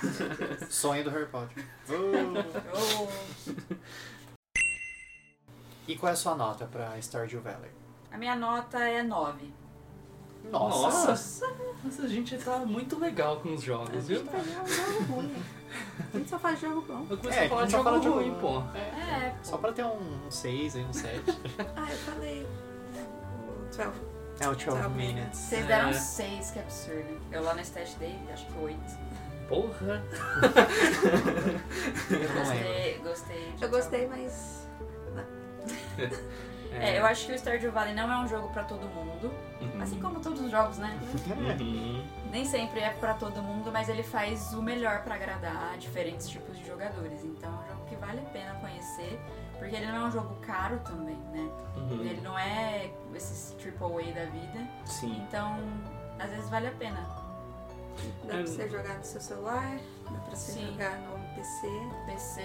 Sonho 0.70 1.03
do 1.03 1.09
Harry 1.09 1.26
Potter. 1.28 1.66
Oh. 1.89 2.72
Oh. 3.07 3.07
E 5.88 5.95
qual 5.97 6.09
é 6.12 6.14
a 6.14 6.16
sua 6.16 6.36
nota 6.36 6.66
pra 6.68 6.97
Stardew 7.01 7.41
Valley? 7.41 7.72
A 8.12 8.18
minha 8.18 8.36
nota 8.36 8.78
é 8.80 9.01
9. 9.03 9.51
Nossa. 10.49 11.07
Nossa, 11.11 11.47
Nossa, 11.83 12.03
a 12.03 12.07
gente 12.07 12.37
tá 12.37 12.57
muito 12.59 12.99
legal 12.99 13.37
com 13.41 13.53
os 13.53 13.61
jogos, 13.61 14.07
viu? 14.07 14.23
Vai 14.25 14.43
jogar 14.43 14.63
um 14.63 14.67
jogo 14.67 15.13
ruim. 15.13 15.35
A 16.13 16.17
gente 16.17 16.29
só 16.29 16.39
faz 16.39 16.59
jogo 16.59 16.81
bom. 16.81 17.05
Eu 17.09 17.17
comecei 17.17 17.43
É, 17.43 17.45
a 17.45 17.49
falar 17.49 17.61
a 17.61 17.65
de 17.65 17.71
gente 17.71 17.71
só 17.71 17.77
jogo 17.77 17.83
fala 17.89 17.99
de 17.99 18.05
jogo 18.05 18.19
ruim, 18.19 18.35
pô. 18.41 18.77
É, 18.77 19.35
Só 19.43 19.57
pra 19.57 19.71
ter 19.71 19.85
um 19.85 20.29
6 20.29 20.75
aí, 20.75 20.83
um 20.85 20.93
7. 20.93 21.21
Ah, 21.75 21.87
eu 21.89 21.97
falei. 21.97 22.47
O 23.47 23.65
12. 23.75 23.81
É 24.39 24.47
o 24.47 24.51
12 24.53 24.65
12 24.65 24.89
Minutes. 24.89 25.39
vocês 25.39 25.63
É. 25.63 25.67
deram 25.67 25.93
6, 25.93 26.51
que 26.51 26.59
absurdo. 26.59 27.21
Eu 27.31 27.43
lá 27.43 27.53
no 27.53 27.61
stat 27.61 27.95
dei, 27.99 28.19
acho 28.33 28.45
que 28.47 28.57
8. 28.59 28.79
Porra. 29.47 30.03
Eu 32.09 32.29
não. 32.29 32.43
Gostei, 32.45 32.97
gostei. 33.03 33.53
Eu 33.61 33.69
gostei, 33.69 34.07
mas. 34.07 34.67
É, 36.74 36.97
eu 36.99 37.05
acho 37.05 37.26
que 37.26 37.34
o 37.34 37.36
Stardew 37.38 37.72
Valley 37.72 37.93
não 37.93 38.11
é 38.11 38.17
um 38.17 38.28
jogo 38.28 38.49
pra 38.49 38.63
todo 38.63 38.88
mundo. 38.88 39.32
Uhum. 39.61 39.82
Assim 39.82 39.99
como 39.99 40.19
todos 40.19 40.41
os 40.41 40.49
jogos, 40.49 40.78
né? 40.78 40.97
Uhum. 41.59 42.03
Nem 42.32 42.45
sempre 42.45 42.80
é 42.80 42.91
pra 42.91 43.13
todo 43.13 43.41
mundo, 43.41 43.72
mas 43.72 43.89
ele 43.89 44.03
faz 44.03 44.53
o 44.53 44.61
melhor 44.61 45.03
pra 45.03 45.15
agradar 45.15 45.78
diferentes 45.78 46.30
tipos 46.30 46.57
de 46.57 46.65
jogadores. 46.65 47.24
Então 47.24 47.49
é 47.49 47.63
um 47.63 47.67
jogo 47.67 47.86
que 47.89 47.95
vale 47.95 48.19
a 48.19 48.30
pena 48.30 48.55
conhecer, 48.55 49.19
porque 49.59 49.76
ele 49.76 49.88
não 49.88 49.95
é 49.95 50.05
um 50.05 50.11
jogo 50.11 50.36
caro 50.41 50.80
também, 50.80 51.17
né? 51.34 51.49
Uhum. 51.76 52.01
Ele 52.01 52.22
não 52.22 52.38
é 52.38 52.89
esses 53.13 53.55
AAA 53.59 54.13
da 54.13 54.26
vida. 54.26 54.67
Sim. 54.86 55.22
Então, 55.28 55.57
às 56.17 56.30
vezes 56.30 56.49
vale 56.49 56.67
a 56.67 56.72
pena. 56.72 57.22
Dá 58.24 58.36
pra 58.36 58.41
você 58.41 58.69
jogar 58.69 58.97
no 58.97 59.03
seu 59.03 59.19
celular, 59.19 59.78
dá 60.09 60.19
pra 60.19 60.36
você 60.36 60.53
Sim. 60.53 60.72
jogar 60.72 60.97
no 60.99 61.19
PC. 61.41 61.67
PC. 62.05 62.41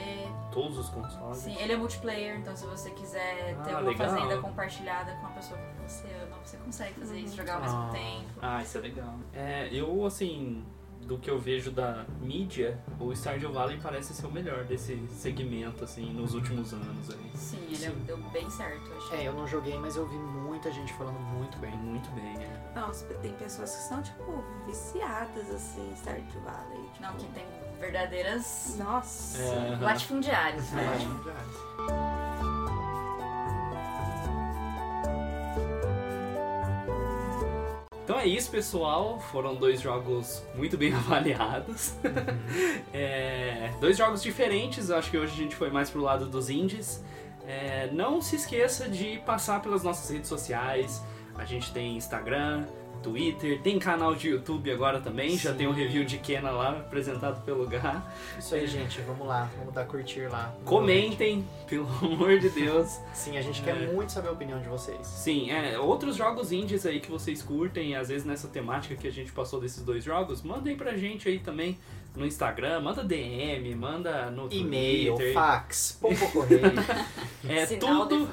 Todos 0.50 0.78
os 0.78 0.88
consoles. 0.88 1.36
Sim, 1.38 1.54
ele 1.58 1.74
é 1.74 1.76
multiplayer, 1.76 2.38
então 2.38 2.56
se 2.56 2.64
você 2.64 2.90
quiser 2.90 3.54
ter 3.62 3.70
Ah, 3.74 3.78
uma 3.80 3.90
legal. 3.90 4.08
fazenda 4.08 4.38
compartilhada 4.40 5.12
com 5.16 5.26
a 5.26 5.30
pessoa 5.30 5.60
que 5.60 5.82
você 5.92 6.06
ama, 6.22 6.36
você 6.42 6.56
consegue 6.56 6.94
fazer 6.94 7.18
isso, 7.18 7.36
jogar 7.36 7.56
ao 7.56 7.60
mesmo 7.60 7.78
Ah. 7.78 7.90
tempo. 7.92 8.30
Ah, 8.40 8.62
isso 8.62 8.78
é 8.78 8.80
legal. 8.80 9.14
É, 9.34 9.68
eu, 9.70 10.04
assim, 10.06 10.64
do 11.02 11.18
que 11.18 11.30
eu 11.30 11.38
vejo 11.38 11.70
da 11.70 12.06
mídia, 12.20 12.82
o 12.98 13.12
Stardew 13.14 13.52
Valley 13.52 13.78
parece 13.82 14.14
ser 14.14 14.26
o 14.26 14.30
melhor 14.32 14.64
desse 14.64 14.96
segmento, 15.08 15.84
assim, 15.84 16.10
nos 16.14 16.32
últimos 16.34 16.72
anos 16.72 17.10
aí. 17.10 17.30
Sim, 17.34 17.64
ele 17.66 17.76
Sim. 17.76 18.02
deu 18.06 18.16
bem 18.32 18.48
certo, 18.50 18.86
eu 18.90 18.96
achei. 18.96 19.18
É, 19.20 19.28
eu 19.28 19.34
não 19.34 19.46
joguei, 19.46 19.78
mas 19.78 19.94
eu 19.96 20.08
vi 20.08 20.16
muita 20.16 20.72
gente 20.72 20.92
falando 20.94 21.20
muito 21.20 21.58
bem. 21.58 21.70
Muito 21.76 22.10
bem, 22.12 22.42
é. 22.42 22.72
Nossa, 22.74 23.04
tem 23.16 23.32
pessoas 23.34 23.70
que 23.76 23.82
são, 23.82 24.02
tipo, 24.02 24.42
viciadas, 24.66 25.50
assim, 25.50 25.92
Stardew 25.96 26.40
Valley. 26.40 26.82
Tipo, 26.94 27.02
Não, 27.02 27.12
que 27.14 27.26
tem 27.28 27.44
verdadeiras 27.80 28.76
Nossa. 28.78 29.38
É, 29.42 29.72
aham. 29.74 29.84
latifundiários, 29.84 30.64
Eu 30.72 30.76
né? 30.76 30.98
já. 31.24 32.46
Então 38.04 38.18
é 38.20 38.26
isso, 38.26 38.50
pessoal. 38.50 39.18
Foram 39.32 39.56
dois 39.56 39.80
jogos 39.80 40.42
muito 40.54 40.76
bem 40.76 40.92
avaliados. 40.94 41.94
É, 42.92 43.70
dois 43.80 43.96
jogos 43.96 44.22
diferentes. 44.22 44.88
Eu 44.88 44.96
acho 44.96 45.10
que 45.10 45.18
hoje 45.18 45.32
a 45.32 45.36
gente 45.36 45.54
foi 45.54 45.70
mais 45.70 45.90
pro 45.90 46.00
lado 46.00 46.26
dos 46.26 46.48
indies. 46.48 47.02
É, 47.46 47.88
não 47.92 48.22
se 48.22 48.36
esqueça 48.36 48.88
de 48.88 49.18
passar 49.26 49.60
pelas 49.60 49.82
nossas 49.82 50.08
redes 50.10 50.28
sociais. 50.28 51.02
A 51.36 51.44
gente 51.44 51.72
tem 51.72 51.96
Instagram, 51.96 52.64
Twitter, 53.02 53.60
tem 53.62 53.78
canal 53.78 54.14
de 54.14 54.28
YouTube 54.28 54.70
agora 54.70 55.00
também. 55.00 55.36
Já 55.36 55.52
Sim. 55.52 55.58
tem 55.58 55.66
um 55.66 55.72
review 55.72 56.04
de 56.04 56.18
Kena 56.18 56.50
lá 56.50 56.70
apresentado 56.70 57.44
pelo 57.44 57.66
Gá. 57.66 58.02
Isso 58.38 58.54
aí, 58.54 58.66
gente. 58.66 59.00
Vamos 59.02 59.26
lá. 59.26 59.48
Vamos 59.58 59.72
dar 59.74 59.84
curtir 59.86 60.28
lá. 60.28 60.54
Comentem, 60.64 61.44
pelo 61.68 61.86
amor 62.02 62.38
de 62.38 62.48
Deus. 62.48 62.98
Sim, 63.14 63.36
a 63.36 63.42
gente 63.42 63.60
É. 63.62 63.64
quer 63.64 63.92
muito 63.92 64.12
saber 64.12 64.28
a 64.28 64.32
opinião 64.32 64.60
de 64.60 64.68
vocês. 64.68 65.06
Sim, 65.06 65.50
é, 65.50 65.78
outros 65.78 66.16
jogos 66.16 66.52
indies 66.52 66.84
aí 66.86 67.00
que 67.00 67.10
vocês 67.10 67.42
curtem, 67.42 67.94
às 67.96 68.08
vezes 68.08 68.24
nessa 68.26 68.48
temática 68.48 68.94
que 68.94 69.06
a 69.06 69.12
gente 69.12 69.32
passou 69.32 69.60
desses 69.60 69.82
dois 69.82 70.02
jogos, 70.04 70.42
mandem 70.42 70.76
pra 70.76 70.96
gente 70.96 71.28
aí 71.28 71.38
também 71.38 71.78
no 72.16 72.26
Instagram, 72.26 72.80
manda 72.80 73.04
DM, 73.04 73.74
manda 73.74 74.30
no 74.30 74.48
E-mail, 74.50 75.14
Twitter. 75.14 75.34
fax, 75.34 75.98
pombo 76.00 76.30
correio. 76.32 76.62
É 77.48 77.64
Sinal 77.64 78.08
tudo, 78.08 78.28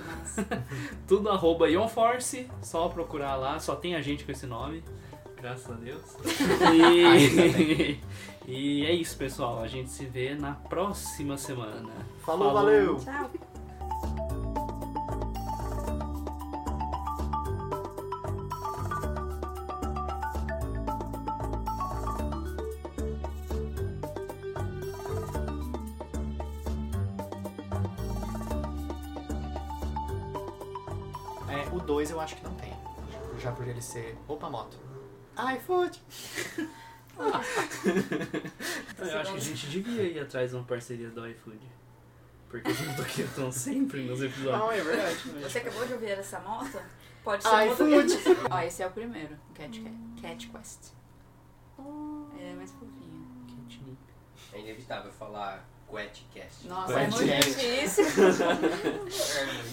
tudo 1.08 1.30
arroba 1.30 1.70
Ionforce, 1.70 2.50
só 2.64 2.88
procurar 2.90 3.36
lá, 3.36 3.60
só 3.60 3.76
tem 3.76 3.94
a 3.94 4.02
gente 4.02 4.24
com 4.24 4.32
esse 4.32 4.48
nome, 4.48 4.84
graças 5.40 5.70
a 5.70 5.76
Deus. 5.76 6.02
E, 6.74 8.00
e 8.48 8.86
é 8.86 8.92
isso, 8.92 9.16
pessoal, 9.18 9.62
a 9.62 9.68
gente 9.68 9.90
se 9.92 10.06
vê 10.06 10.34
na 10.34 10.54
próxima 10.54 11.38
semana. 11.38 11.92
Falou, 12.26 12.48
Falou. 12.48 12.54
valeu! 12.54 12.98
Tchau. 12.98 14.33
2 32.04 32.12
eu 32.12 32.20
acho 32.20 32.36
que 32.36 32.44
não 32.44 32.54
tem. 32.56 32.74
Já 33.40 33.52
por 33.54 33.66
ele 33.66 33.82
ser. 33.82 34.18
Opa, 34.28 34.50
moto. 34.50 34.78
iFood! 35.56 36.02
Eu 38.98 39.20
acho 39.20 39.32
que 39.34 39.38
a 39.38 39.42
gente 39.42 39.68
devia 39.68 40.02
ir 40.04 40.20
atrás 40.20 40.50
de 40.50 40.56
uma 40.56 40.66
parceria 40.66 41.10
do 41.12 41.28
iFood. 41.30 41.60
porque 42.50 42.72
os 42.72 42.80
motoqueiros 42.82 43.30
estão 43.32 43.52
sempre 43.52 44.04
nos 44.04 44.20
episódios. 44.22 44.60
Não, 44.60 44.72
é 44.72 44.82
verdade. 44.82 45.16
Você 45.44 45.60
acabou 45.60 45.86
de 45.86 45.94
ouvir 45.94 46.10
essa 46.10 46.40
moto? 46.40 46.82
Pode 47.24 47.44
ser 47.44 47.50
um 47.50 47.66
motoqueiro. 47.68 48.48
Ó, 48.50 48.60
esse 48.62 48.82
é 48.82 48.88
o 48.88 48.92
primeiro, 48.92 49.38
Cat, 49.54 49.80
Cat 50.22 50.50
Quest. 50.50 50.92
Ele 52.36 52.50
é 52.50 52.54
mais 52.56 52.72
fofinho. 52.72 53.28
Catnip. 53.48 53.98
É 54.52 54.60
inevitável 54.60 55.12
falar 55.12 55.64
Quetcast. 55.88 56.68
Nossa, 56.68 57.00
é 57.00 57.08
muito 57.08 57.26
difícil. 57.26 58.06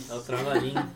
É, 0.08 0.10
É 0.12 0.14
o 0.14 0.22
trabalhinho. 0.22 0.90